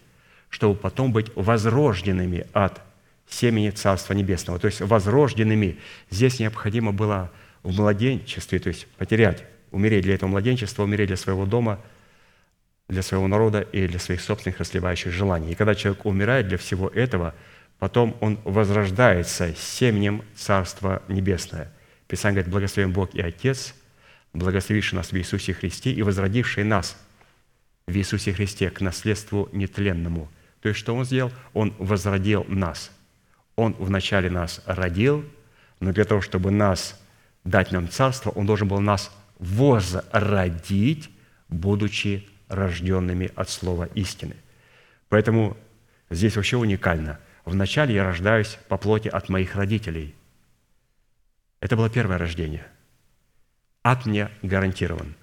чтобы 0.50 0.76
потом 0.76 1.14
быть 1.14 1.32
возрожденными 1.36 2.48
от 2.54 2.82
семени 3.30 3.70
Царства 3.70 4.14
Небесного. 4.14 4.60
То 4.60 4.68
есть 4.68 4.82
возрожденными. 4.82 5.78
Здесь 6.10 6.40
необходимо 6.40 6.92
было 6.92 7.32
в 7.64 7.76
младенчестве, 7.78 8.60
то 8.60 8.70
есть 8.70 8.88
потерять, 8.98 9.46
умереть 9.72 10.04
для 10.04 10.16
этого 10.16 10.30
младенчества, 10.30 10.84
умереть 10.84 11.08
для 11.08 11.18
своего 11.18 11.46
дома, 11.46 11.80
для 12.90 13.04
своего 13.04 13.28
народа 13.28 13.62
и 13.62 13.88
для 13.88 14.00
своих 14.00 14.22
собственных 14.22 14.60
расливающих 14.60 15.12
желаний. 15.12 15.52
И 15.52 15.56
когда 15.56 15.76
человек 15.76 16.06
умирает 16.06 16.48
для 16.48 16.58
всего 16.58 16.88
этого– 16.88 17.36
потом 17.80 18.16
он 18.22 18.40
возрождается 18.44 19.54
семенем 19.56 20.24
Царства 20.36 21.02
Небесное. 21.08 21.72
Писание 22.08 22.36
говорит, 22.42 22.52
благословен 22.52 22.94
Бог 22.94 23.14
и 23.14 23.22
Отец, 23.22 23.74
благословивший 24.34 24.98
нас 24.98 25.12
в 25.12 25.18
Иисусе 25.18 25.54
Христе 25.54 25.92
и 25.92 26.02
возродивший 26.02 26.64
нас 26.64 26.98
в 27.86 27.96
Иисусе 27.96 28.34
Христе 28.34 28.70
к 28.70 28.82
наследству 28.82 29.50
нетленному. 29.52 30.30
То 30.62 30.70
есть, 30.70 30.80
что 30.80 30.96
Он 30.96 31.06
сделал? 31.06 31.32
Он 31.54 31.74
возродил 31.80 32.46
нас. 32.48 32.92
Он 33.56 33.76
вначале 33.80 34.30
нас 34.30 34.62
родил, 34.66 35.26
но 35.80 35.92
для 35.92 36.06
того, 36.06 36.22
чтобы 36.22 36.52
нас 36.52 37.00
дать 37.44 37.72
нам 37.72 37.90
царство, 37.90 38.30
Он 38.32 38.46
должен 38.46 38.68
был 38.68 38.80
нас 38.80 39.12
возродить, 39.40 41.10
будучи 41.50 42.28
рожденными 42.48 43.32
от 43.36 43.50
слова 43.50 43.90
истины. 43.94 44.36
Поэтому 45.10 45.58
здесь 46.10 46.36
вообще 46.36 46.58
уникально– 46.58 47.20
Вначале 47.48 47.96
я 47.96 48.04
рождаюсь 48.04 48.60
по 48.68 48.78
плоти 48.78 49.08
от 49.08 49.30
моих 49.30 49.56
родителей. 49.56 50.14
Это 51.68 51.76
было 51.76 51.90
первое 51.90 52.18
рождение. 52.18 52.66
Ад 53.84 54.06
мне 54.06 54.32
гарантирован. 54.42 55.16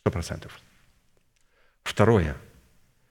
Сто 0.00 0.10
процентов. 0.10 0.58
Второе. 1.84 2.36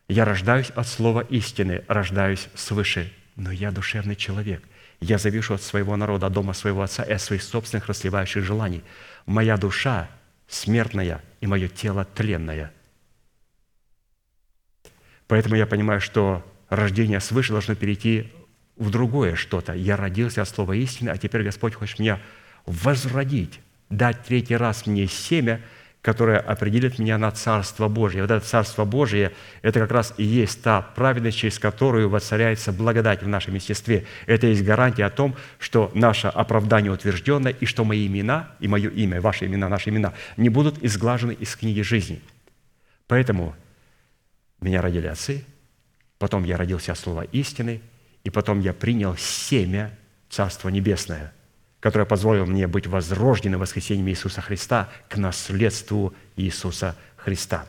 Я 0.09 0.25
рождаюсь 0.25 0.69
от 0.71 0.85
слова 0.85 1.21
истины, 1.21 1.85
рождаюсь 1.87 2.49
свыше, 2.55 3.09
но 3.37 3.51
я 3.53 3.71
душевный 3.71 4.17
человек. 4.17 4.61
Я 4.99 5.17
завишу 5.17 5.53
от 5.53 5.61
своего 5.61 5.95
народа, 5.95 6.27
от 6.27 6.33
дома 6.33 6.51
своего 6.51 6.81
отца 6.81 7.03
и 7.03 7.13
от 7.13 7.21
своих 7.21 7.41
собственных 7.41 7.87
расливающих 7.87 8.43
желаний. 8.43 8.83
Моя 9.25 9.55
душа 9.55 10.09
смертная, 10.49 11.23
и 11.39 11.47
мое 11.47 11.69
тело 11.69 12.03
тленное. 12.03 12.73
Поэтому 15.27 15.55
я 15.55 15.65
понимаю, 15.65 16.01
что 16.01 16.45
рождение 16.67 17.21
свыше 17.21 17.53
должно 17.53 17.75
перейти 17.75 18.29
в 18.77 18.89
другое 18.89 19.35
что-то. 19.35 19.73
Я 19.73 19.97
родился 19.97 20.41
от 20.41 20.49
слова 20.49 20.73
истины, 20.73 21.09
а 21.09 21.17
теперь 21.17 21.43
Господь 21.43 21.75
хочет 21.75 21.99
меня 21.99 22.19
возродить, 22.65 23.59
дать 23.89 24.23
третий 24.23 24.55
раз 24.55 24.85
мне 24.85 25.07
семя, 25.07 25.61
которое 26.01 26.37
определит 26.37 26.99
меня 26.99 27.17
на 27.17 27.31
Царство 27.31 27.87
Божие. 27.87 28.23
Вот 28.23 28.31
это 28.31 28.45
Царство 28.45 28.83
Божие– 28.83 29.31
это 29.61 29.79
как 29.79 29.91
раз 29.91 30.13
и 30.17 30.23
есть 30.23 30.61
та 30.61 30.81
праведность, 30.81 31.37
через 31.37 31.59
которую 31.59 32.09
воцаряется 32.09 32.73
благодать 32.73 33.23
в 33.23 33.27
нашем 33.27 33.55
естестве. 33.55 34.05
Это 34.25 34.47
есть 34.47 34.65
гарантия 34.65 35.05
о 35.05 35.09
том, 35.09 35.33
что 35.59 35.91
наше 35.93 36.27
оправдание 36.27 36.91
утверждено, 36.91 37.49
и 37.49 37.65
что 37.65 37.85
мои 37.85 38.05
имена, 38.05 38.51
и 38.59 38.67
мое 38.67 38.89
имя, 38.89 39.21
ваши 39.21 39.45
имена, 39.45 39.69
наши 39.69 39.91
имена, 39.91 40.13
не 40.35 40.49
будут 40.49 40.83
изглажены 40.83 41.31
из 41.31 41.55
книги 41.55 41.81
жизни. 41.81 42.21
Поэтому 43.07 43.55
меня 44.59 44.81
родили 44.81 45.07
отцы, 45.07 45.45
потом 46.17 46.43
я 46.43 46.57
родился 46.57 46.91
от 46.91 46.99
слова 46.99 47.21
истины, 47.31 47.81
и 48.23 48.29
потом 48.29 48.59
я 48.59 48.73
принял 48.73 49.15
семя 49.17 49.91
Царства 50.29 50.69
Небесное, 50.69 51.33
которое 51.79 52.05
позволило 52.05 52.45
мне 52.45 52.67
быть 52.67 52.87
возрожденным 52.87 53.59
воскресением 53.59 54.07
Иисуса 54.09 54.41
Христа 54.41 54.89
к 55.09 55.17
наследству 55.17 56.13
Иисуса 56.35 56.95
Христа. 57.17 57.67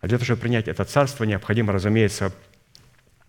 А 0.00 0.06
для 0.06 0.16
того, 0.16 0.24
чтобы 0.24 0.42
принять 0.42 0.68
это 0.68 0.84
царство, 0.84 1.24
необходимо, 1.24 1.72
разумеется, 1.72 2.32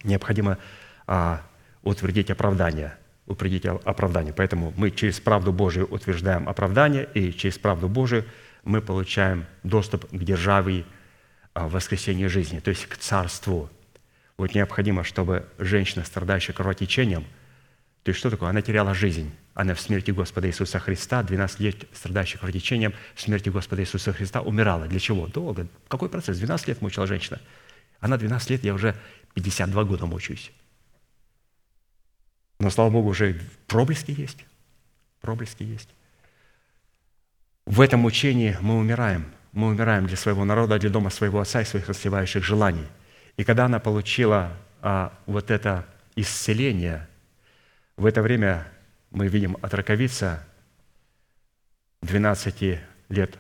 необходимо 0.04 0.58
а, 1.06 1.42
утвердить 1.84 2.32
оправдание, 2.32 2.98
утвердить 3.26 3.66
оправдание. 3.66 4.34
Поэтому 4.34 4.74
мы 4.78 4.92
через 4.92 5.20
правду 5.20 5.52
Божию 5.52 5.88
утверждаем 5.88 6.48
оправдание, 6.48 7.10
и 7.14 7.34
через 7.34 7.58
правду 7.58 7.90
Божию 7.90 8.26
мы 8.64 8.82
получаем 8.82 9.46
доступ 9.64 10.08
к 10.10 10.24
державе 10.24 10.86
а, 11.54 11.68
воскресения 11.68 12.30
жизни, 12.30 12.60
то 12.60 12.70
есть 12.70 12.86
к 12.86 12.96
царству 12.96 13.70
вот 14.42 14.56
необходимо, 14.56 15.04
чтобы 15.04 15.48
женщина, 15.60 16.04
страдающая 16.04 16.56
кровотечением, 16.56 17.26
то 18.02 18.10
есть 18.10 18.18
что 18.18 18.32
такое? 18.32 18.50
Она 18.50 18.64
теряла 18.64 18.96
жизнь. 18.96 19.32
Она 19.54 19.76
в 19.76 19.80
смерти 19.80 20.10
Господа 20.10 20.48
Иисуса 20.48 20.80
Христа, 20.80 21.22
12 21.22 21.60
лет 21.60 21.76
страдающая 21.94 22.40
кровотечением, 22.40 22.96
в 23.14 23.22
смерти 23.22 23.50
Господа 23.50 23.84
Иисуса 23.84 24.14
Христа 24.14 24.42
умирала. 24.42 24.88
Для 24.88 25.00
чего? 25.00 25.28
Долго. 25.28 25.68
Какой 25.88 26.10
процесс? 26.10 26.40
12 26.40 26.70
лет 26.70 26.82
мучила 26.82 27.06
женщина. 27.06 27.40
Она 28.00 28.18
12 28.18 28.50
лет, 28.50 28.64
я 28.64 28.74
уже 28.74 28.96
52 29.36 29.84
года 29.84 30.08
мучаюсь. 30.08 30.52
Но, 32.58 32.72
слава 32.72 32.90
Богу, 32.90 33.10
уже 33.10 33.40
проблески 33.68 34.10
есть. 34.10 34.44
Проблески 35.20 35.62
есть. 35.62 35.90
В 37.68 37.80
этом 37.80 38.00
мучении 38.00 38.58
мы 38.60 38.80
умираем. 38.80 39.26
Мы 39.52 39.68
умираем 39.68 40.08
для 40.08 40.18
своего 40.18 40.46
народа, 40.46 40.80
для 40.80 40.90
дома 40.90 41.12
своего 41.12 41.40
отца 41.40 41.62
и 41.62 41.66
своих 41.66 41.88
расслевающих 41.88 42.44
желаний– 42.44 42.88
и 43.38 43.44
когда 43.44 43.66
она 43.66 43.80
получила 43.80 44.58
а, 44.82 45.18
вот 45.26 45.52
это 45.52 45.86
исцеление, 46.16 47.08
в 47.98 48.06
это 48.06 48.22
время 48.22 48.68
мы 49.12 49.28
видим 49.28 49.58
от 49.62 49.74
раковица 49.74 50.46
12 52.02 52.80
лет 53.10 53.38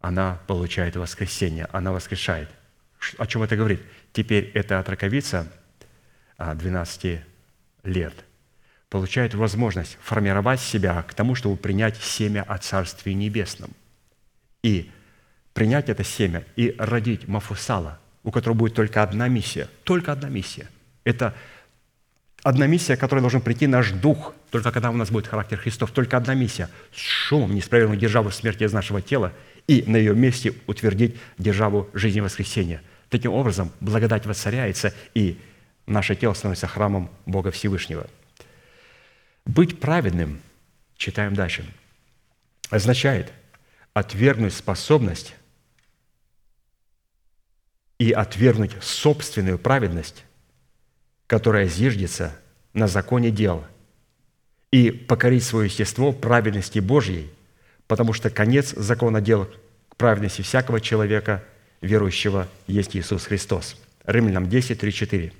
она 0.00 0.38
получает 0.46 0.96
воскресение, 0.96 1.68
она 1.72 1.92
воскрешает. 1.92 2.48
О 3.18 3.26
чем 3.26 3.42
это 3.42 3.56
говорит? 3.56 3.82
Теперь 4.12 4.50
эта 4.54 4.78
отраковица 4.78 5.50
12 6.38 7.04
а, 7.04 7.88
лет 7.88 8.14
получает 8.88 9.34
возможность 9.34 9.98
формировать 10.00 10.60
себя 10.60 11.02
к 11.02 11.14
тому, 11.14 11.34
чтобы 11.34 11.56
принять 11.56 11.96
семя 11.96 12.42
о 12.42 12.58
Царстве 12.58 13.14
Небесном. 13.14 13.72
И 14.62 14.90
принять 15.52 15.88
это 15.88 16.04
семя 16.04 16.44
и 16.56 16.74
родить 16.78 17.28
Мафусала– 17.28 18.00
у 18.28 18.30
которого 18.30 18.58
будет 18.58 18.74
только 18.74 19.02
одна 19.02 19.26
миссия, 19.26 19.70
только 19.84 20.12
одна 20.12 20.28
миссия 20.28 20.68
Это 21.02 21.34
одна 22.42 22.66
миссия, 22.66 22.94
которой 22.94 23.20
должен 23.20 23.40
прийти 23.40 23.66
наш 23.66 23.90
дух, 23.90 24.34
только 24.50 24.70
когда 24.70 24.90
у 24.90 24.92
нас 24.92 25.10
будет 25.10 25.26
характер 25.26 25.56
Христов. 25.56 25.92
Только 25.92 26.18
одна 26.18 26.34
миссия– 26.34 26.68
с 26.94 26.98
шумом 26.98 27.54
не 27.54 27.62
справедливую 27.62 27.98
державу 27.98 28.30
смерти 28.30 28.64
из 28.64 28.72
нашего 28.74 29.00
тела 29.00 29.32
и 29.66 29.82
на 29.86 29.96
ее 29.96 30.14
месте 30.14 30.52
утвердить 30.66 31.16
державу 31.38 31.88
жизни 31.94 32.20
воскресения. 32.20 32.82
Таким 33.08 33.32
образом, 33.32 33.72
благодать 33.80 34.26
воцаряется, 34.26 34.92
и 35.14 35.38
наше 35.86 36.14
тело 36.14 36.34
становится 36.34 36.66
храмом 36.66 37.08
Бога 37.24 37.50
Всевышнего. 37.50 38.06
Быть 39.46 39.80
праведным, 39.80 40.42
читаем 40.98 41.32
дальше, 41.32 41.64
означает 42.68 43.32
отвергнуть 43.94 44.52
способность 44.52 45.34
и 47.98 48.12
отвергнуть 48.12 48.72
собственную 48.80 49.58
праведность, 49.58 50.24
которая 51.26 51.66
зиждется 51.66 52.32
на 52.72 52.86
законе 52.86 53.30
дел, 53.30 53.64
и 54.70 54.90
покорить 54.90 55.44
свое 55.44 55.66
естество 55.66 56.12
праведности 56.12 56.78
Божьей, 56.78 57.30
потому 57.86 58.12
что 58.12 58.30
конец 58.30 58.74
закона 58.76 59.20
дел 59.20 59.48
к 59.88 59.96
праведности 59.96 60.42
всякого 60.42 60.80
человека, 60.80 61.42
верующего, 61.80 62.48
есть 62.66 62.96
Иисус 62.96 63.24
Христос. 63.24 63.76
Римлянам 64.04 64.48
10, 64.48 64.78
3, 64.78 64.92
4. 64.92 65.32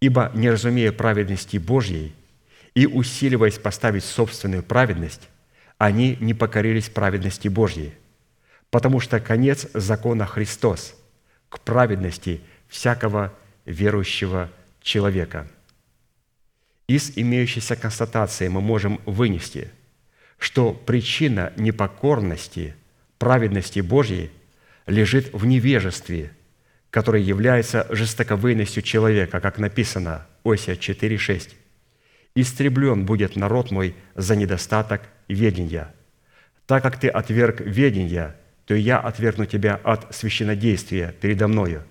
«Ибо, 0.00 0.30
не 0.34 0.50
разумея 0.50 0.92
праведности 0.92 1.56
Божьей 1.58 2.14
и 2.74 2.86
усиливаясь 2.86 3.58
поставить 3.58 4.04
собственную 4.04 4.62
праведность, 4.62 5.28
они 5.78 6.16
не 6.20 6.34
покорились 6.34 6.88
праведности 6.88 7.48
Божьей, 7.48 7.94
потому 8.70 9.00
что 9.00 9.20
конец 9.20 9.66
закона 9.74 10.26
Христос 10.26 10.94
к 11.48 11.60
праведности 11.60 12.40
всякого 12.68 13.32
верующего 13.64 14.50
человека. 14.80 15.48
Из 16.86 17.12
имеющейся 17.16 17.76
констатации 17.76 18.48
мы 18.48 18.60
можем 18.60 19.00
вынести, 19.04 19.70
что 20.38 20.72
причина 20.72 21.52
непокорности 21.56 22.74
праведности 23.18 23.80
Божьей 23.80 24.30
лежит 24.86 25.32
в 25.32 25.44
невежестве, 25.44 26.32
которое 26.90 27.22
является 27.22 27.86
жестоковыйностью 27.90 28.82
человека, 28.82 29.40
как 29.40 29.58
написано 29.58 30.26
Осия 30.44 30.76
4.6. 30.76 31.50
«Истреблен 32.34 33.04
будет 33.04 33.36
народ 33.36 33.70
мой 33.70 33.94
за 34.14 34.36
недостаток 34.36 35.02
ведения. 35.28 35.94
Так 36.66 36.82
как 36.82 36.98
ты 36.98 37.08
отверг 37.08 37.60
ведения, 37.60 38.36
то 38.68 38.74
и 38.74 38.82
я 38.82 39.00
отвергну 39.00 39.46
тебя 39.46 39.80
от 39.82 40.14
священнодействия 40.14 41.12
передо 41.12 41.48
мною. 41.48 41.84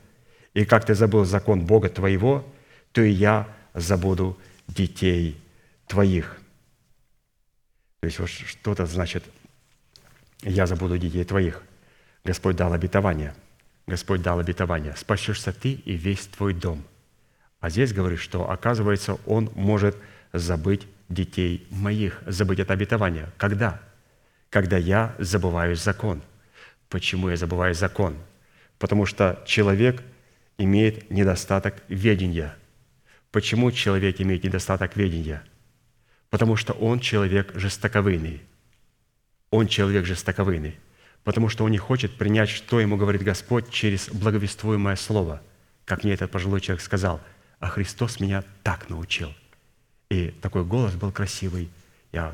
И 0.54 0.64
как 0.64 0.86
ты 0.86 0.94
забыл 0.94 1.26
закон 1.26 1.66
Бога 1.66 1.90
твоего, 1.90 2.46
то 2.92 3.02
и 3.02 3.10
я 3.10 3.48
забуду 3.74 4.38
детей 4.68 5.42
твоих». 5.88 6.38
То 8.00 8.06
есть 8.06 8.20
вот 8.20 8.30
что-то 8.30 8.86
значит 8.86 9.24
«я 10.44 10.68
забуду 10.68 11.00
детей 11.00 11.24
твоих». 11.24 11.64
Господь 12.24 12.56
дал 12.56 12.72
обетование. 12.74 13.34
Господь 13.88 14.22
дал 14.22 14.38
обетование. 14.38 14.94
«Спасешься 14.96 15.52
ты 15.52 15.72
и 15.72 15.94
весь 15.94 16.28
твой 16.28 16.54
дом». 16.54 16.84
А 17.60 17.72
здесь 17.72 17.92
говорит, 17.92 18.20
что, 18.20 18.52
оказывается, 18.52 19.18
Он 19.26 19.50
может 19.56 19.98
забыть 20.32 20.86
детей 21.10 21.66
моих, 21.72 22.22
забыть 22.28 22.60
это 22.60 22.74
обетование. 22.74 23.32
Когда? 23.38 23.82
Когда 24.52 24.78
я 24.78 25.16
забываю 25.18 25.76
закон. 25.76 26.22
Почему 26.90 27.30
я 27.30 27.38
забываю 27.38 27.74
закон? 27.74 28.18
Потому 28.80 29.06
что 29.06 29.44
человек 29.46 30.04
имеет 30.58 31.10
недостаток 31.10 31.84
ведения. 31.88 32.56
Почему 33.32 33.72
человек 33.72 34.22
имеет 34.22 34.44
недостаток 34.44 34.96
ведения? 34.96 35.44
Потому 36.30 36.56
что 36.56 36.74
он 36.74 37.00
человек 37.00 37.52
жестоковыйный. 37.56 38.42
Он 39.50 39.68
человек 39.68 40.06
жестоковыйный. 40.06 40.76
Потому 41.24 41.50
что 41.50 41.64
он 41.66 41.72
не 41.72 41.78
хочет 41.78 42.18
принять, 42.18 42.50
что 42.50 42.80
ему 42.80 42.98
говорит 42.98 43.24
Господь 43.24 43.70
через 43.70 44.10
благовествуемое 44.10 44.96
слово. 44.96 45.42
Как 45.86 46.04
мне 46.04 46.14
этот 46.14 46.32
пожилой 46.32 46.62
человек 46.62 46.84
сказал, 46.84 47.22
а 47.60 47.70
Христос 47.70 48.20
меня 48.20 48.44
так 48.64 48.90
научил– 48.90 49.34
и 50.10 50.32
такой 50.42 50.64
голос 50.64 50.96
был 50.96 51.12
красивый. 51.12 51.70
Я 52.12 52.34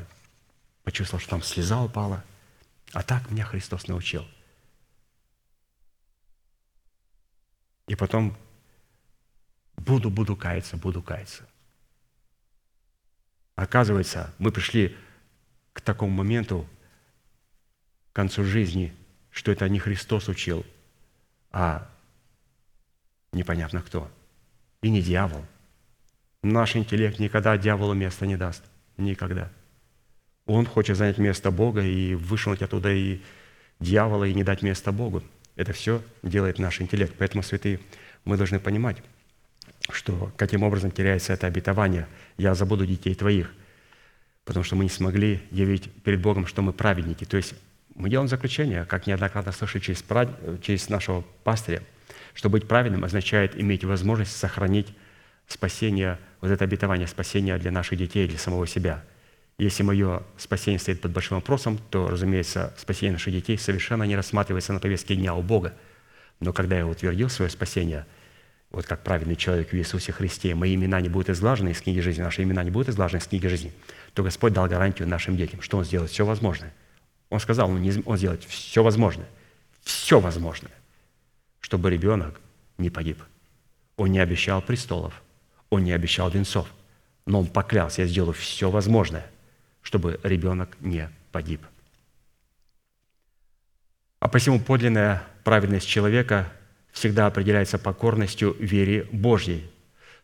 почувствовал, 0.83 1.21
что 1.21 1.31
там 1.31 1.41
слеза 1.41 1.81
упала. 1.81 2.23
А 2.91 3.01
так 3.01 3.29
меня 3.31 3.45
Христос 3.45 3.87
научил. 3.87 4.25
И 7.87 7.95
потом 7.95 8.35
буду, 9.75 10.09
буду 10.09 10.35
каяться, 10.35 10.77
буду 10.77 11.01
каяться. 11.01 11.47
Оказывается, 13.55 14.33
мы 14.39 14.51
пришли 14.51 14.95
к 15.73 15.81
такому 15.81 16.11
моменту, 16.11 16.67
к 18.11 18.15
концу 18.15 18.43
жизни, 18.43 18.93
что 19.31 19.51
это 19.51 19.67
не 19.69 19.79
Христос 19.79 20.27
учил, 20.27 20.65
а 21.51 21.89
непонятно 23.31 23.81
кто. 23.81 24.09
И 24.81 24.89
не 24.89 25.01
дьявол. 25.01 25.45
Наш 26.41 26.75
интеллект 26.75 27.19
никогда 27.19 27.57
дьяволу 27.57 27.93
места 27.93 28.25
не 28.25 28.37
даст. 28.37 28.63
Никогда. 28.97 29.49
Он 30.45 30.65
хочет 30.65 30.97
занять 30.97 31.17
место 31.17 31.51
Бога 31.51 31.81
и 31.81 32.15
вышвырнуть 32.15 32.61
оттуда 32.61 32.91
и 32.91 33.21
дьявола, 33.79 34.25
и 34.25 34.33
не 34.33 34.43
дать 34.43 34.61
место 34.61 34.91
Богу. 34.91 35.23
Это 35.55 35.73
все 35.73 36.01
делает 36.23 36.59
наш 36.59 36.81
интеллект. 36.81 37.13
Поэтому, 37.17 37.43
святые, 37.43 37.79
мы 38.25 38.37
должны 38.37 38.59
понимать, 38.59 38.97
что 39.89 40.31
каким 40.37 40.63
образом 40.63 40.91
теряется 40.91 41.33
это 41.33 41.47
обетование. 41.47 42.07
«Я 42.37 42.55
забуду 42.55 42.85
детей 42.85 43.15
твоих», 43.15 43.51
потому 44.45 44.63
что 44.63 44.75
мы 44.75 44.83
не 44.83 44.89
смогли 44.89 45.41
явить 45.51 45.91
перед 46.03 46.21
Богом, 46.21 46.47
что 46.47 46.61
мы 46.61 46.73
праведники. 46.73 47.25
То 47.25 47.37
есть 47.37 47.53
мы 47.95 48.09
делаем 48.09 48.27
заключение, 48.27 48.85
как 48.85 49.07
неоднократно 49.07 49.51
слышали 49.51 49.81
через, 49.81 50.03
через 50.61 50.89
нашего 50.89 51.23
пастыря, 51.43 51.83
что 52.33 52.49
быть 52.49 52.67
праведным 52.67 53.03
означает 53.03 53.59
иметь 53.59 53.83
возможность 53.83 54.35
сохранить 54.35 54.87
спасение, 55.47 56.17
вот 56.41 56.49
это 56.51 56.63
обетование 56.63 57.07
спасения 57.07 57.57
для 57.57 57.71
наших 57.71 57.99
детей, 57.99 58.27
для 58.27 58.37
самого 58.37 58.65
себя. 58.65 59.03
Если 59.57 59.83
мое 59.83 60.23
спасение 60.37 60.79
стоит 60.79 61.01
под 61.01 61.11
большим 61.11 61.37
вопросом, 61.37 61.79
то, 61.89 62.07
разумеется, 62.07 62.73
спасение 62.77 63.13
наших 63.13 63.33
детей 63.33 63.57
совершенно 63.57 64.03
не 64.03 64.15
рассматривается 64.15 64.73
на 64.73 64.79
повестке 64.79 65.15
дня 65.15 65.35
у 65.35 65.41
Бога. 65.41 65.73
Но 66.39 66.53
когда 66.53 66.77
я 66.77 66.87
утвердил 66.87 67.29
свое 67.29 67.51
спасение, 67.51 68.05
вот 68.71 68.87
как 68.87 69.03
праведный 69.03 69.35
человек 69.35 69.69
в 69.69 69.75
Иисусе 69.75 70.11
Христе, 70.11 70.55
мои 70.55 70.73
имена 70.73 70.99
не 70.99 71.09
будут 71.09 71.29
изглажены 71.29 71.69
из 71.69 71.81
книги 71.81 71.99
жизни, 71.99 72.23
наши 72.23 72.41
имена 72.41 72.63
не 72.63 72.71
будут 72.71 72.89
изглажены 72.89 73.19
из 73.19 73.27
книги 73.27 73.45
жизни, 73.45 73.71
то 74.13 74.23
Господь 74.23 74.53
дал 74.53 74.67
гарантию 74.67 75.07
нашим 75.07 75.37
детям, 75.37 75.61
что 75.61 75.77
Он 75.77 75.85
сделает 75.85 76.09
все 76.09 76.25
возможное. 76.25 76.73
Он 77.29 77.39
сказал, 77.39 77.69
Он, 77.69 77.79
не, 77.79 78.01
он 78.05 78.17
сделает 78.17 78.43
все 78.43 78.81
возможное, 78.81 79.27
все 79.83 80.19
возможное, 80.19 80.73
чтобы 81.59 81.91
ребенок 81.91 82.41
не 82.79 82.89
погиб. 82.89 83.21
Он 83.97 84.11
не 84.11 84.19
обещал 84.19 84.63
престолов, 84.63 85.21
он 85.69 85.83
не 85.83 85.91
обещал 85.91 86.31
венцов, 86.31 86.67
но 87.27 87.39
он 87.41 87.47
поклялся, 87.47 88.01
я 88.01 88.07
сделаю 88.07 88.33
все 88.33 88.71
возможное, 88.71 89.25
чтобы 89.83 90.19
ребенок 90.23 90.75
не 90.79 91.09
погиб. 91.31 91.61
А 94.19 94.27
посему 94.29 94.59
подлинная 94.59 95.21
праведность 95.43 95.87
человека 95.87 96.51
всегда 96.91 97.27
определяется 97.27 97.77
покорностью 97.77 98.55
вере 98.57 99.07
Божьей, 99.11 99.69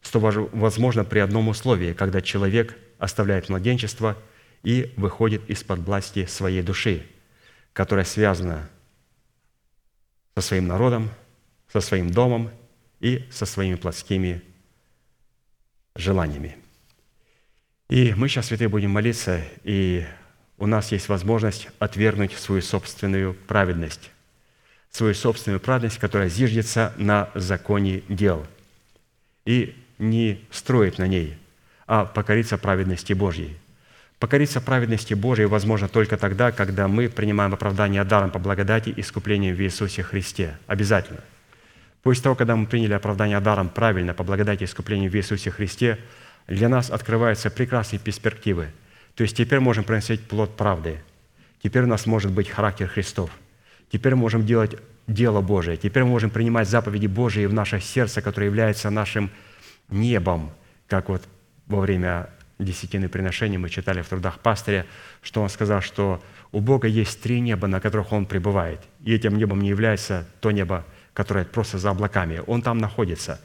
что 0.01 0.19
возможно 0.19 1.03
при 1.03 1.19
одном 1.19 1.49
условии, 1.49 1.93
когда 1.93 2.21
человек 2.21 2.77
оставляет 2.97 3.49
младенчество 3.49 4.17
и 4.63 4.93
выходит 4.97 5.49
из-под 5.49 5.79
власти 5.79 6.25
своей 6.25 6.61
души, 6.61 7.05
которая 7.73 8.05
связана 8.05 8.69
со 10.35 10.41
своим 10.41 10.67
народом, 10.67 11.09
со 11.71 11.81
своим 11.81 12.09
домом 12.09 12.51
и 12.99 13.27
со 13.31 13.45
своими 13.45 13.75
плотскими 13.75 14.41
желаниями. 15.95 16.57
И 17.89 18.13
мы 18.15 18.29
сейчас, 18.29 18.45
святые, 18.45 18.69
будем 18.69 18.91
молиться, 18.91 19.41
и 19.63 20.05
у 20.59 20.67
нас 20.67 20.91
есть 20.91 21.09
возможность 21.09 21.69
отвергнуть 21.79 22.33
свою 22.33 22.61
собственную 22.61 23.33
праведность, 23.33 24.11
свою 24.91 25.15
собственную 25.15 25.59
праведность, 25.59 25.97
которая 25.97 26.29
зиждется 26.29 26.93
на 26.97 27.29
законе 27.33 28.03
дел, 28.07 28.45
и 29.45 29.75
не 29.97 30.39
строить 30.51 30.99
на 30.99 31.07
ней, 31.07 31.35
а 31.87 32.05
покориться 32.05 32.59
праведности 32.59 33.13
Божьей. 33.13 33.57
Покориться 34.19 34.61
праведности 34.61 35.15
Божьей 35.15 35.47
возможно 35.47 35.87
только 35.87 36.15
тогда, 36.17 36.51
когда 36.51 36.87
мы 36.87 37.09
принимаем 37.09 37.53
оправдание 37.55 38.03
даром 38.03 38.29
по 38.29 38.37
благодати 38.37 38.89
и 38.89 39.01
искуплением 39.01 39.55
в 39.55 39.61
Иисусе 39.61 40.03
Христе. 40.03 40.57
Обязательно– 40.67 41.21
После 42.01 42.23
того, 42.23 42.35
когда 42.35 42.55
мы 42.55 42.65
приняли 42.65 42.93
оправдание 42.93 43.39
даром 43.39 43.69
правильно 43.69 44.13
по 44.13 44.23
благодати 44.23 44.63
искупления 44.63 45.09
в 45.09 45.15
Иисусе 45.15 45.51
Христе, 45.51 45.99
для 46.47 46.69
нас 46.69 46.89
открываются 46.89 47.49
прекрасные 47.49 47.99
перспективы. 47.99 48.69
То 49.15 49.23
есть 49.23 49.35
теперь 49.35 49.59
можем 49.59 49.83
приносить 49.83 50.21
плод 50.27 50.55
правды. 50.55 50.99
Теперь 51.61 51.83
у 51.83 51.87
нас 51.87 52.05
может 52.05 52.31
быть 52.31 52.49
характер 52.49 52.87
Христов. 52.87 53.31
Теперь 53.91 54.15
можем 54.15 54.45
делать 54.45 54.75
дело 55.07 55.41
Божие. 55.41 55.77
Теперь 55.77 56.03
мы 56.03 56.11
можем 56.11 56.29
принимать 56.29 56.69
заповеди 56.69 57.07
Божии 57.07 57.45
в 57.45 57.53
наше 57.53 57.81
сердце, 57.81 58.21
которое 58.21 58.45
является 58.45 58.89
нашим 58.89 59.29
небом, 59.89 60.51
как 60.87 61.09
вот 61.09 61.23
во 61.67 61.81
время 61.81 62.29
десятины 62.59 63.09
приношений 63.09 63.57
мы 63.57 63.69
читали 63.69 64.01
в 64.01 64.07
трудах 64.07 64.39
пастыря, 64.39 64.85
что 65.21 65.41
он 65.41 65.49
сказал, 65.49 65.81
что 65.81 66.21
у 66.51 66.59
Бога 66.59 66.87
есть 66.87 67.21
три 67.21 67.39
неба, 67.39 67.67
на 67.67 67.79
которых 67.79 68.11
Он 68.11 68.25
пребывает. 68.25 68.81
И 69.03 69.13
этим 69.13 69.37
небом 69.37 69.61
не 69.61 69.69
является 69.69 70.27
то 70.41 70.51
небо, 70.51 70.85
которое 71.13 71.45
просто 71.45 71.77
за 71.77 71.91
облаками. 71.91 72.41
Он 72.47 72.61
там 72.61 72.77
находится. 72.77 73.39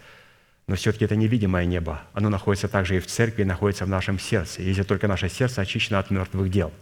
Но 0.66 0.76
все-таки 0.76 1.04
это 1.04 1.16
невидимое 1.16 1.66
небо. 1.66 2.02
Оно 2.14 2.30
находится 2.30 2.68
также 2.68 2.96
и 2.96 3.00
в 3.00 3.06
церкви, 3.06 3.42
находится 3.42 3.84
в 3.84 3.88
нашем 3.88 4.18
сердце. 4.18 4.62
Если 4.62 4.82
только 4.82 5.08
наше 5.08 5.28
сердце 5.28 5.60
очищено 5.60 5.98
от 5.98 6.10
мертвых 6.10 6.50
дел. 6.50 6.72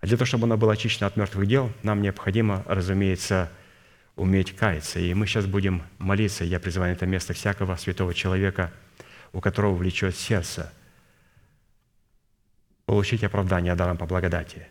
А 0.00 0.06
для 0.06 0.16
того, 0.16 0.26
чтобы 0.26 0.44
оно 0.44 0.56
было 0.56 0.72
очищено 0.72 1.06
от 1.06 1.16
мертвых 1.16 1.46
дел, 1.46 1.72
нам 1.82 2.02
необходимо, 2.02 2.64
разумеется, 2.66 3.50
уметь 4.16 4.54
каяться. 4.54 5.00
И 5.00 5.12
мы 5.14 5.26
сейчас 5.26 5.46
будем 5.46 5.82
молиться. 5.98 6.44
Я 6.44 6.60
призываю 6.60 6.92
на 6.92 6.96
это 6.96 7.06
место 7.06 7.32
всякого 7.34 7.76
святого 7.76 8.14
человека, 8.14 8.72
у 9.32 9.40
которого 9.40 9.74
влечет 9.74 10.14
сердце, 10.16 10.72
получить 12.86 13.24
оправдание 13.24 13.74
даром 13.74 13.96
по 13.96 14.06
благодати. 14.06 14.68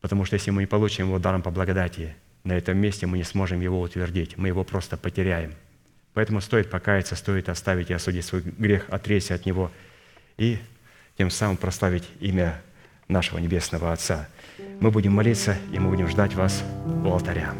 Потому 0.00 0.24
что 0.24 0.34
если 0.34 0.50
мы 0.50 0.62
не 0.62 0.66
получим 0.66 1.08
его 1.08 1.18
даром 1.18 1.42
по 1.42 1.50
благодати, 1.50 2.16
на 2.44 2.52
этом 2.52 2.78
месте 2.78 3.06
мы 3.06 3.18
не 3.18 3.24
сможем 3.24 3.60
его 3.60 3.80
утвердить, 3.80 4.36
мы 4.38 4.48
его 4.48 4.64
просто 4.64 4.96
потеряем. 4.96 5.54
Поэтому 6.14 6.40
стоит 6.40 6.70
покаяться, 6.70 7.14
стоит 7.14 7.48
оставить 7.48 7.90
и 7.90 7.94
осудить 7.94 8.24
свой 8.24 8.42
грех, 8.42 8.86
отречься 8.88 9.34
от 9.34 9.46
него 9.46 9.70
и 10.36 10.58
тем 11.16 11.30
самым 11.30 11.56
прославить 11.56 12.08
имя 12.18 12.60
нашего 13.06 13.38
Небесного 13.38 13.92
Отца. 13.92 14.28
Мы 14.80 14.90
будем 14.90 15.12
молиться, 15.12 15.56
и 15.72 15.78
мы 15.78 15.90
будем 15.90 16.08
ждать 16.08 16.34
вас 16.34 16.64
у 17.04 17.12
алтаря. 17.12 17.52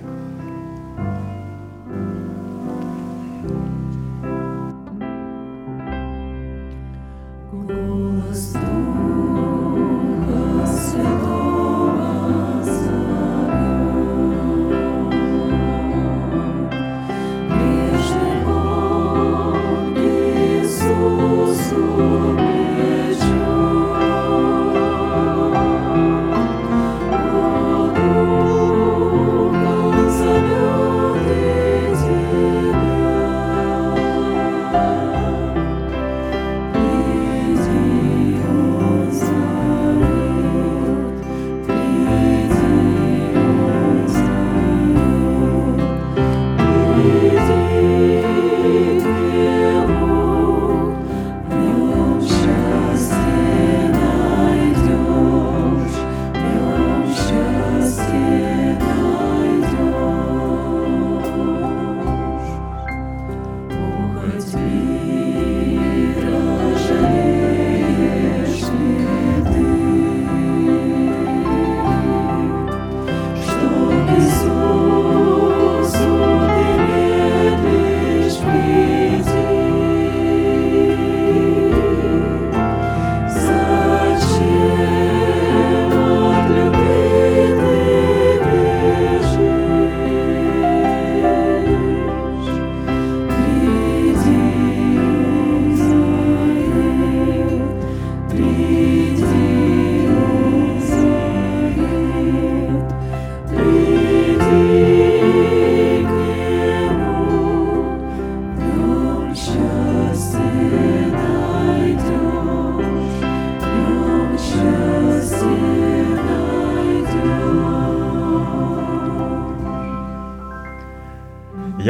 Голос 7.53 8.57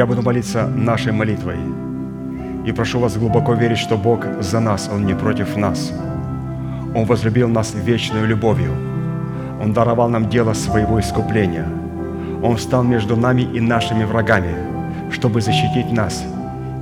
Я 0.01 0.07
буду 0.07 0.23
молиться 0.23 0.65
нашей 0.65 1.11
молитвой. 1.11 1.57
И 2.65 2.71
прошу 2.71 2.99
вас 2.99 3.17
глубоко 3.17 3.53
верить, 3.53 3.77
что 3.77 3.97
Бог 3.97 4.25
за 4.39 4.59
нас, 4.59 4.89
Он 4.91 5.05
не 5.05 5.13
против 5.13 5.55
нас. 5.55 5.93
Он 6.95 7.05
возлюбил 7.05 7.47
нас 7.47 7.75
вечной 7.75 8.25
любовью. 8.25 8.71
Он 9.61 9.73
даровал 9.73 10.09
нам 10.09 10.27
дело 10.27 10.53
своего 10.53 10.99
искупления. 10.99 11.67
Он 12.41 12.55
встал 12.55 12.83
между 12.83 13.15
нами 13.15 13.43
и 13.43 13.59
нашими 13.61 14.03
врагами, 14.03 14.55
чтобы 15.11 15.39
защитить 15.39 15.91
нас 15.91 16.23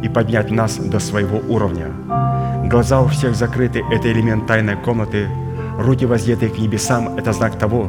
и 0.02 0.08
поднять 0.08 0.50
нас 0.50 0.78
до 0.78 1.00
своего 1.00 1.40
уровня. 1.54 1.88
Глаза 2.72 3.02
у 3.02 3.08
всех 3.08 3.36
закрыты– 3.36 3.84
это 3.92 4.10
элемент 4.10 4.48
тайной 4.48 4.78
комнаты. 4.78 5.28
Руки 5.78 6.06
воздетые 6.06 6.52
к 6.52 6.58
небесам– 6.58 7.16
это 7.18 7.34
знак 7.34 7.60
того, 7.60 7.86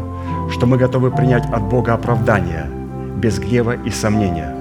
что 0.50 0.66
мы 0.66 0.76
готовы 0.76 1.12
принять 1.12 1.46
от 1.52 1.62
Бога 1.62 1.94
оправдание, 1.94 2.66
без 3.22 3.38
гнева 3.38 3.76
и 3.86 3.90
сомнения. 3.90 4.60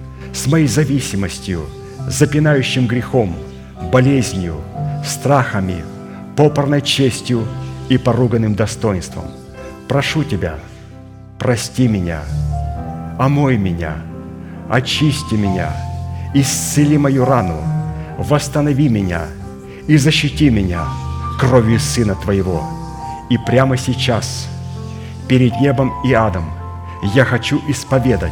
с 0.33 0.47
моей 0.47 0.67
зависимостью, 0.67 1.65
запинающим 2.07 2.87
грехом, 2.87 3.35
болезнью, 3.91 4.55
страхами, 5.05 5.83
попорной 6.35 6.81
честью 6.81 7.45
и 7.89 7.97
поруганным 7.97 8.55
достоинством. 8.55 9.25
Прошу 9.87 10.23
Тебя, 10.23 10.55
прости 11.37 11.87
меня, 11.87 12.21
омой 13.19 13.57
меня, 13.57 13.97
очисти 14.69 15.35
меня, 15.35 15.75
исцели 16.33 16.97
мою 16.97 17.25
рану, 17.25 17.61
восстанови 18.17 18.87
меня 18.89 19.23
и 19.87 19.97
защити 19.97 20.49
меня 20.49 20.85
кровью 21.39 21.79
Сына 21.79 22.15
Твоего. 22.15 22.63
И 23.29 23.37
прямо 23.37 23.77
сейчас, 23.77 24.47
перед 25.27 25.59
небом 25.59 25.91
и 26.05 26.13
адом, 26.13 26.45
я 27.15 27.25
хочу 27.25 27.61
исповедать, 27.67 28.31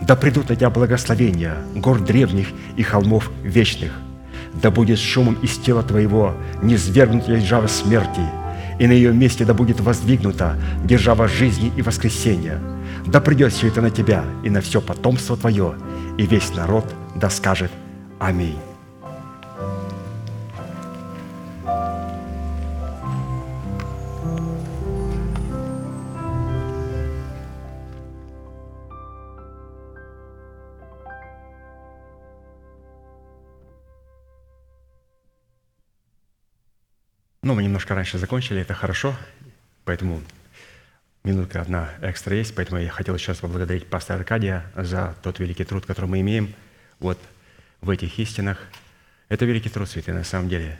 Да 0.00 0.16
придут 0.16 0.48
на 0.48 0.56
тебя 0.56 0.70
благословения 0.70 1.56
гор 1.74 2.00
древних 2.00 2.48
и 2.76 2.82
холмов 2.82 3.30
вечных. 3.42 3.92
да 4.54 4.70
будет 4.70 4.98
шумом 4.98 5.34
из 5.42 5.56
тела 5.58 5.82
твоего, 5.82 6.34
не 6.62 6.76
свергнута 6.76 7.36
держава 7.36 7.66
смерти, 7.66 8.20
и 8.78 8.86
на 8.86 8.92
ее 8.92 9.12
месте 9.12 9.44
да 9.44 9.54
будет 9.54 9.80
воздвигнута 9.80 10.56
держава 10.84 11.28
жизни 11.28 11.72
и 11.76 11.82
воскресения. 11.82 12.60
Да 13.06 13.20
придет 13.20 13.52
все 13.52 13.68
это 13.68 13.80
на 13.80 13.90
тебя 13.90 14.24
и 14.42 14.50
на 14.50 14.60
все 14.60 14.80
потомство 14.80 15.36
твое, 15.36 15.74
и 16.18 16.26
весь 16.26 16.54
народ 16.54 16.84
да 17.14 17.30
скажет 17.30 17.70
Аминь. 18.18 18.69
Немножко 37.80 37.94
раньше 37.94 38.18
закончили, 38.18 38.60
это 38.60 38.74
хорошо, 38.74 39.16
поэтому 39.86 40.20
минутка 41.24 41.62
одна 41.62 41.88
экстра 42.02 42.36
есть, 42.36 42.54
поэтому 42.54 42.78
я 42.78 42.90
хотел 42.90 43.16
сейчас 43.16 43.38
поблагодарить 43.38 43.86
пастора 43.86 44.18
Аркадия 44.18 44.70
за 44.76 45.16
тот 45.22 45.38
великий 45.38 45.64
труд, 45.64 45.86
который 45.86 46.04
мы 46.04 46.20
имеем 46.20 46.52
вот 46.98 47.18
в 47.80 47.88
этих 47.88 48.18
истинах. 48.18 48.58
Это 49.30 49.46
великий 49.46 49.70
труд, 49.70 49.88
святые, 49.88 50.14
на 50.14 50.24
самом 50.24 50.50
деле. 50.50 50.78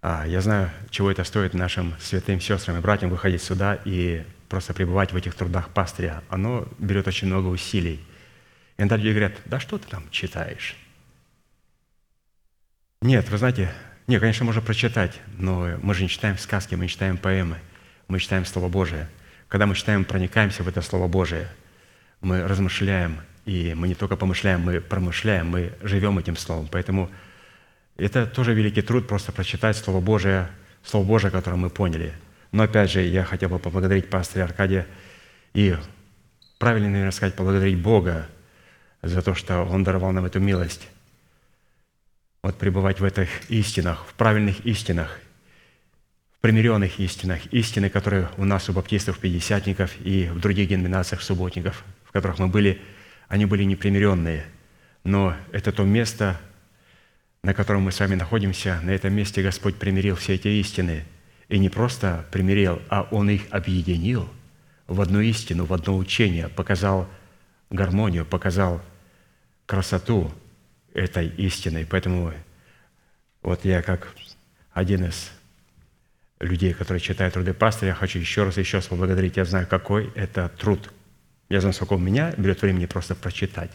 А, 0.00 0.26
я 0.26 0.40
знаю, 0.40 0.70
чего 0.88 1.10
это 1.10 1.22
стоит 1.22 1.52
нашим 1.52 1.94
святым 2.00 2.40
сестрам 2.40 2.78
и 2.78 2.80
братьям 2.80 3.10
выходить 3.10 3.42
сюда 3.42 3.78
и 3.84 4.24
просто 4.48 4.72
пребывать 4.72 5.12
в 5.12 5.16
этих 5.16 5.34
трудах 5.34 5.68
пастыря. 5.68 6.22
Оно 6.30 6.66
берет 6.78 7.06
очень 7.06 7.26
много 7.26 7.48
усилий. 7.48 8.00
И 8.78 8.80
иногда 8.80 8.96
люди 8.96 9.10
говорят, 9.10 9.34
да 9.44 9.60
что 9.60 9.76
ты 9.76 9.86
там 9.86 10.08
читаешь? 10.10 10.78
Нет, 13.02 13.28
вы 13.28 13.36
знаете, 13.36 13.70
не, 14.06 14.20
конечно, 14.20 14.44
можно 14.44 14.62
прочитать, 14.62 15.20
но 15.36 15.78
мы 15.82 15.94
же 15.94 16.02
не 16.04 16.08
читаем 16.08 16.38
сказки, 16.38 16.76
мы 16.76 16.86
читаем 16.86 17.18
поэмы, 17.18 17.58
мы 18.06 18.20
читаем 18.20 18.44
Слово 18.44 18.68
Божие. 18.68 19.08
Когда 19.48 19.66
мы 19.66 19.74
читаем, 19.74 20.04
проникаемся 20.04 20.62
в 20.62 20.68
это 20.68 20.80
Слово 20.80 21.08
Божие, 21.08 21.48
мы 22.20 22.46
размышляем, 22.46 23.18
и 23.46 23.74
мы 23.74 23.88
не 23.88 23.94
только 23.94 24.16
помышляем, 24.16 24.60
мы 24.60 24.80
промышляем, 24.80 25.48
мы 25.48 25.72
живем 25.82 26.18
этим 26.18 26.36
Словом. 26.36 26.68
Поэтому 26.70 27.10
это 27.96 28.26
тоже 28.26 28.54
великий 28.54 28.82
труд, 28.82 29.08
просто 29.08 29.32
прочитать 29.32 29.76
Слово 29.76 30.00
Божие, 30.00 30.48
Слово 30.84 31.04
Божие, 31.04 31.32
которое 31.32 31.56
мы 31.56 31.70
поняли. 31.70 32.12
Но 32.52 32.62
опять 32.62 32.90
же, 32.90 33.02
я 33.02 33.24
хотел 33.24 33.48
бы 33.48 33.58
поблагодарить 33.58 34.08
пастыря 34.08 34.44
Аркадия 34.44 34.86
и 35.52 35.76
правильно, 36.58 36.88
наверное, 36.88 37.10
сказать, 37.10 37.34
поблагодарить 37.34 37.78
Бога 37.78 38.28
за 39.02 39.20
то, 39.20 39.34
что 39.34 39.62
Он 39.62 39.82
даровал 39.82 40.12
нам 40.12 40.26
эту 40.26 40.38
милость 40.38 40.88
вот 42.46 42.58
пребывать 42.58 43.00
в 43.00 43.04
этих 43.04 43.28
истинах, 43.50 44.06
в 44.06 44.14
правильных 44.14 44.64
истинах, 44.64 45.18
в 46.38 46.40
примиренных 46.40 47.00
истинах, 47.00 47.44
истины, 47.46 47.90
которые 47.90 48.28
у 48.36 48.44
нас 48.44 48.68
у 48.68 48.72
баптистов, 48.72 49.18
пятидесятников 49.18 49.90
и 50.04 50.28
в 50.28 50.38
других 50.38 50.68
деноминациях 50.68 51.22
субботников, 51.22 51.82
в 52.04 52.12
которых 52.12 52.38
мы 52.38 52.46
были, 52.46 52.80
они 53.26 53.46
были 53.46 53.64
непримиренные. 53.64 54.44
Но 55.02 55.34
это 55.50 55.72
то 55.72 55.82
место, 55.82 56.40
на 57.42 57.52
котором 57.52 57.82
мы 57.82 57.90
с 57.90 57.98
вами 57.98 58.14
находимся, 58.14 58.80
на 58.84 58.90
этом 58.90 59.12
месте 59.12 59.42
Господь 59.42 59.74
примирил 59.74 60.14
все 60.14 60.34
эти 60.34 60.46
истины. 60.46 61.02
И 61.48 61.58
не 61.58 61.68
просто 61.68 62.26
примирил, 62.30 62.80
а 62.88 63.08
Он 63.10 63.28
их 63.28 63.42
объединил 63.50 64.28
в 64.86 65.00
одну 65.00 65.20
истину, 65.20 65.64
в 65.64 65.74
одно 65.74 65.96
учение, 65.96 66.48
показал 66.48 67.08
гармонию, 67.70 68.24
показал 68.24 68.80
красоту, 69.66 70.32
этой 70.96 71.28
истиной. 71.28 71.86
Поэтому 71.88 72.32
вот 73.42 73.64
я 73.64 73.82
как 73.82 74.14
один 74.72 75.04
из 75.04 75.30
людей, 76.40 76.72
которые 76.72 77.00
читают 77.00 77.34
труды 77.34 77.54
пастыря, 77.54 77.94
хочу 77.94 78.18
еще 78.18 78.44
раз, 78.44 78.56
еще 78.56 78.78
раз 78.78 78.86
поблагодарить. 78.86 79.36
Я 79.36 79.44
знаю, 79.44 79.66
какой 79.66 80.10
это 80.14 80.48
труд. 80.48 80.90
Я 81.48 81.60
знаю, 81.60 81.74
сколько 81.74 81.94
у 81.94 81.98
меня 81.98 82.32
берет 82.36 82.62
времени 82.62 82.86
просто 82.86 83.14
прочитать 83.14 83.70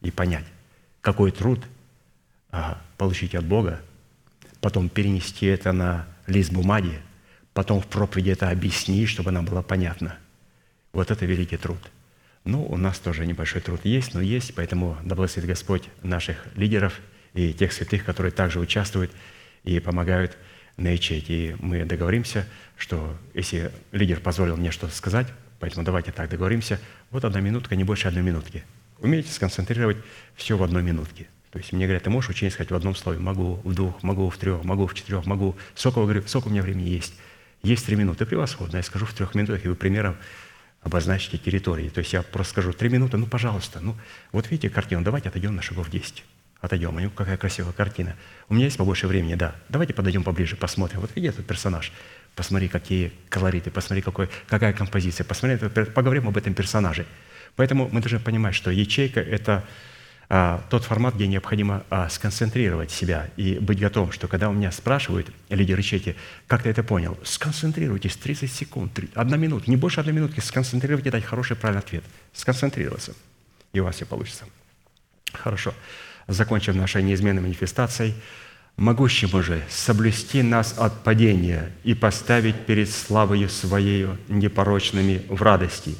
и 0.00 0.10
понять, 0.10 0.44
какой 1.00 1.30
труд 1.30 1.62
а, 2.50 2.80
получить 2.98 3.34
от 3.34 3.44
Бога, 3.44 3.80
потом 4.60 4.88
перенести 4.88 5.46
это 5.46 5.72
на 5.72 6.06
лист 6.26 6.52
бумаги, 6.52 7.00
потом 7.52 7.80
в 7.80 7.86
проповеди 7.86 8.30
это 8.30 8.50
объяснить, 8.50 9.08
чтобы 9.08 9.30
нам 9.30 9.44
было 9.44 9.62
понятно. 9.62 10.18
Вот 10.92 11.10
это 11.10 11.24
великий 11.26 11.56
труд– 11.56 11.78
ну, 12.44 12.64
у 12.64 12.76
нас 12.76 12.98
тоже 12.98 13.26
небольшой 13.26 13.62
труд 13.62 13.80
есть, 13.84 14.14
но 14.14 14.20
есть, 14.20 14.54
поэтому 14.54 14.98
да 15.02 15.14
благословит 15.14 15.48
Господь 15.48 15.84
наших 16.02 16.44
лидеров 16.56 17.00
и 17.32 17.52
тех 17.52 17.72
святых, 17.72 18.04
которые 18.04 18.32
также 18.32 18.60
участвуют 18.60 19.10
и 19.64 19.80
помогают 19.80 20.36
на 20.76 20.88
ячейке. 20.88 21.34
И 21.34 21.56
мы 21.58 21.84
договоримся, 21.84 22.46
что 22.76 23.16
если 23.32 23.72
лидер 23.92 24.20
позволил 24.20 24.56
мне 24.56 24.70
что-то 24.70 24.94
сказать, 24.94 25.26
поэтому 25.58 25.84
давайте 25.84 26.12
так 26.12 26.28
договоримся, 26.28 26.78
вот 27.10 27.24
одна 27.24 27.40
минутка, 27.40 27.76
не 27.76 27.84
больше 27.84 28.08
одной 28.08 28.22
минутки. 28.22 28.64
Умеете 28.98 29.32
сконцентрировать 29.32 29.96
все 30.36 30.56
в 30.56 30.62
одной 30.62 30.82
минутке. 30.82 31.28
То 31.50 31.58
есть 31.58 31.72
мне 31.72 31.86
говорят, 31.86 32.02
ты 32.02 32.10
можешь 32.10 32.30
учение 32.30 32.50
сказать 32.50 32.70
в 32.70 32.74
одном 32.74 32.94
слове? 32.94 33.20
Могу 33.20 33.60
в 33.64 33.74
двух, 33.74 34.02
могу 34.02 34.28
в 34.28 34.36
трех, 34.36 34.64
могу 34.64 34.86
в 34.86 34.94
четырех, 34.94 35.24
могу. 35.24 35.56
Сколько, 35.74 36.00
говорю, 36.00 36.22
сколько 36.26 36.48
у 36.48 36.50
меня 36.50 36.62
времени 36.62 36.88
есть? 36.88 37.14
Есть 37.62 37.86
три 37.86 37.96
минуты, 37.96 38.26
превосходно. 38.26 38.76
Я 38.76 38.82
скажу 38.82 39.06
в 39.06 39.14
трех 39.14 39.34
минутах, 39.34 39.64
и 39.64 39.68
вы 39.68 39.76
примером 39.76 40.16
обозначьте 40.84 41.38
территории. 41.38 41.88
То 41.88 41.98
есть 41.98 42.12
я 42.12 42.22
просто 42.22 42.52
скажу, 42.52 42.72
три 42.72 42.88
минуты, 42.90 43.16
ну, 43.16 43.26
пожалуйста. 43.26 43.80
Ну, 43.80 43.96
вот 44.32 44.50
видите 44.50 44.70
картину, 44.70 45.02
давайте 45.02 45.30
отойдем 45.30 45.56
на 45.56 45.62
шагов 45.62 45.90
10. 45.90 46.22
Отойдем, 46.60 46.94
ну, 46.94 47.10
какая 47.10 47.36
красивая 47.36 47.72
картина. 47.72 48.14
У 48.48 48.54
меня 48.54 48.66
есть 48.66 48.76
побольше 48.76 49.06
времени, 49.06 49.34
да. 49.34 49.54
Давайте 49.68 49.94
подойдем 49.94 50.22
поближе, 50.22 50.56
посмотрим. 50.56 51.00
Вот 51.00 51.10
видите 51.16 51.34
этот 51.34 51.46
персонаж. 51.46 51.92
Посмотри, 52.36 52.68
какие 52.68 53.12
колориты, 53.28 53.70
посмотри, 53.70 54.02
какой, 54.02 54.28
какая 54.46 54.72
композиция. 54.72 55.24
Посмотри, 55.24 55.56
поговорим 55.86 56.28
об 56.28 56.36
этом 56.36 56.54
персонаже. 56.54 57.06
Поэтому 57.56 57.88
мы 57.90 58.00
должны 58.00 58.18
понимать, 58.18 58.54
что 58.54 58.70
ячейка– 58.70 59.20
это 59.20 59.64
тот 60.28 60.84
формат, 60.84 61.14
где 61.14 61.26
необходимо 61.26 61.84
а, 61.90 62.08
сконцентрировать 62.08 62.90
себя 62.90 63.28
и 63.36 63.58
быть 63.58 63.78
готовым, 63.78 64.10
что 64.10 64.26
когда 64.26 64.48
у 64.48 64.52
меня 64.52 64.72
спрашивают 64.72 65.30
лидеры 65.50 65.80
ячейки, 65.80 66.16
как 66.46 66.62
ты 66.62 66.70
это 66.70 66.82
понял, 66.82 67.18
сконцентрируйтесь 67.24 68.16
30 68.16 68.50
секунд, 68.50 68.92
3, 68.94 69.10
одна 69.14 69.36
минута, 69.36 69.70
не 69.70 69.76
больше 69.76 70.00
одной 70.00 70.14
минутки, 70.14 70.40
сконцентрировать 70.40 71.06
и 71.06 71.10
дать 71.10 71.24
хороший 71.24 71.56
правильный 71.56 71.82
ответ. 71.82 72.04
Сконцентрироваться, 72.32 73.14
и 73.72 73.80
у 73.80 73.84
вас 73.84 73.96
все 73.96 74.06
получится. 74.06 74.44
Хорошо. 75.32 75.74
Закончим 76.26 76.76
нашей 76.76 77.02
неизменной 77.02 77.42
манифестацией. 77.42 78.14
Могущему 78.76 79.42
же 79.42 79.62
соблюсти 79.68 80.42
нас 80.42 80.74
от 80.78 81.04
падения 81.04 81.70
и 81.84 81.94
поставить 81.94 82.66
перед 82.66 82.90
славою 82.90 83.48
Своею 83.48 84.18
непорочными 84.28 85.22
в 85.28 85.42
радости, 85.42 85.96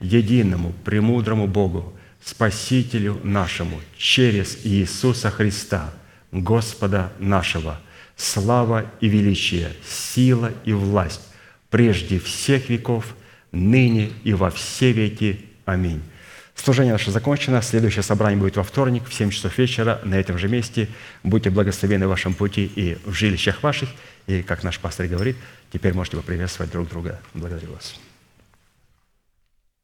единому, 0.00 0.72
премудрому 0.84 1.46
Богу, 1.46 1.94
Спасителю 2.26 3.20
нашему 3.22 3.80
через 3.96 4.58
Иисуса 4.64 5.30
Христа, 5.30 5.94
Господа 6.32 7.12
нашего, 7.20 7.80
слава 8.16 8.90
и 9.00 9.06
величие, 9.06 9.70
сила 9.88 10.52
и 10.64 10.72
власть 10.72 11.20
прежде 11.70 12.18
всех 12.18 12.68
веков, 12.68 13.14
ныне 13.52 14.10
и 14.24 14.34
во 14.34 14.50
все 14.50 14.90
веки. 14.90 15.44
Аминь. 15.66 16.02
Служение 16.56 16.94
наше 16.94 17.12
закончено. 17.12 17.62
Следующее 17.62 18.02
собрание 18.02 18.40
будет 18.40 18.56
во 18.56 18.64
вторник 18.64 19.04
в 19.08 19.14
7 19.14 19.30
часов 19.30 19.56
вечера 19.56 20.00
на 20.02 20.16
этом 20.16 20.36
же 20.36 20.48
месте. 20.48 20.88
Будьте 21.22 21.50
благословены 21.50 22.08
в 22.08 22.10
вашем 22.10 22.34
пути 22.34 22.68
и 22.74 22.98
в 23.04 23.12
жилищах 23.12 23.62
ваших. 23.62 23.88
И, 24.26 24.42
как 24.42 24.64
наш 24.64 24.80
пастор 24.80 25.06
говорит, 25.06 25.36
теперь 25.72 25.94
можете 25.94 26.16
поприветствовать 26.16 26.72
друг 26.72 26.88
друга. 26.88 27.20
Благодарю 27.34 27.70
вас. 27.72 27.94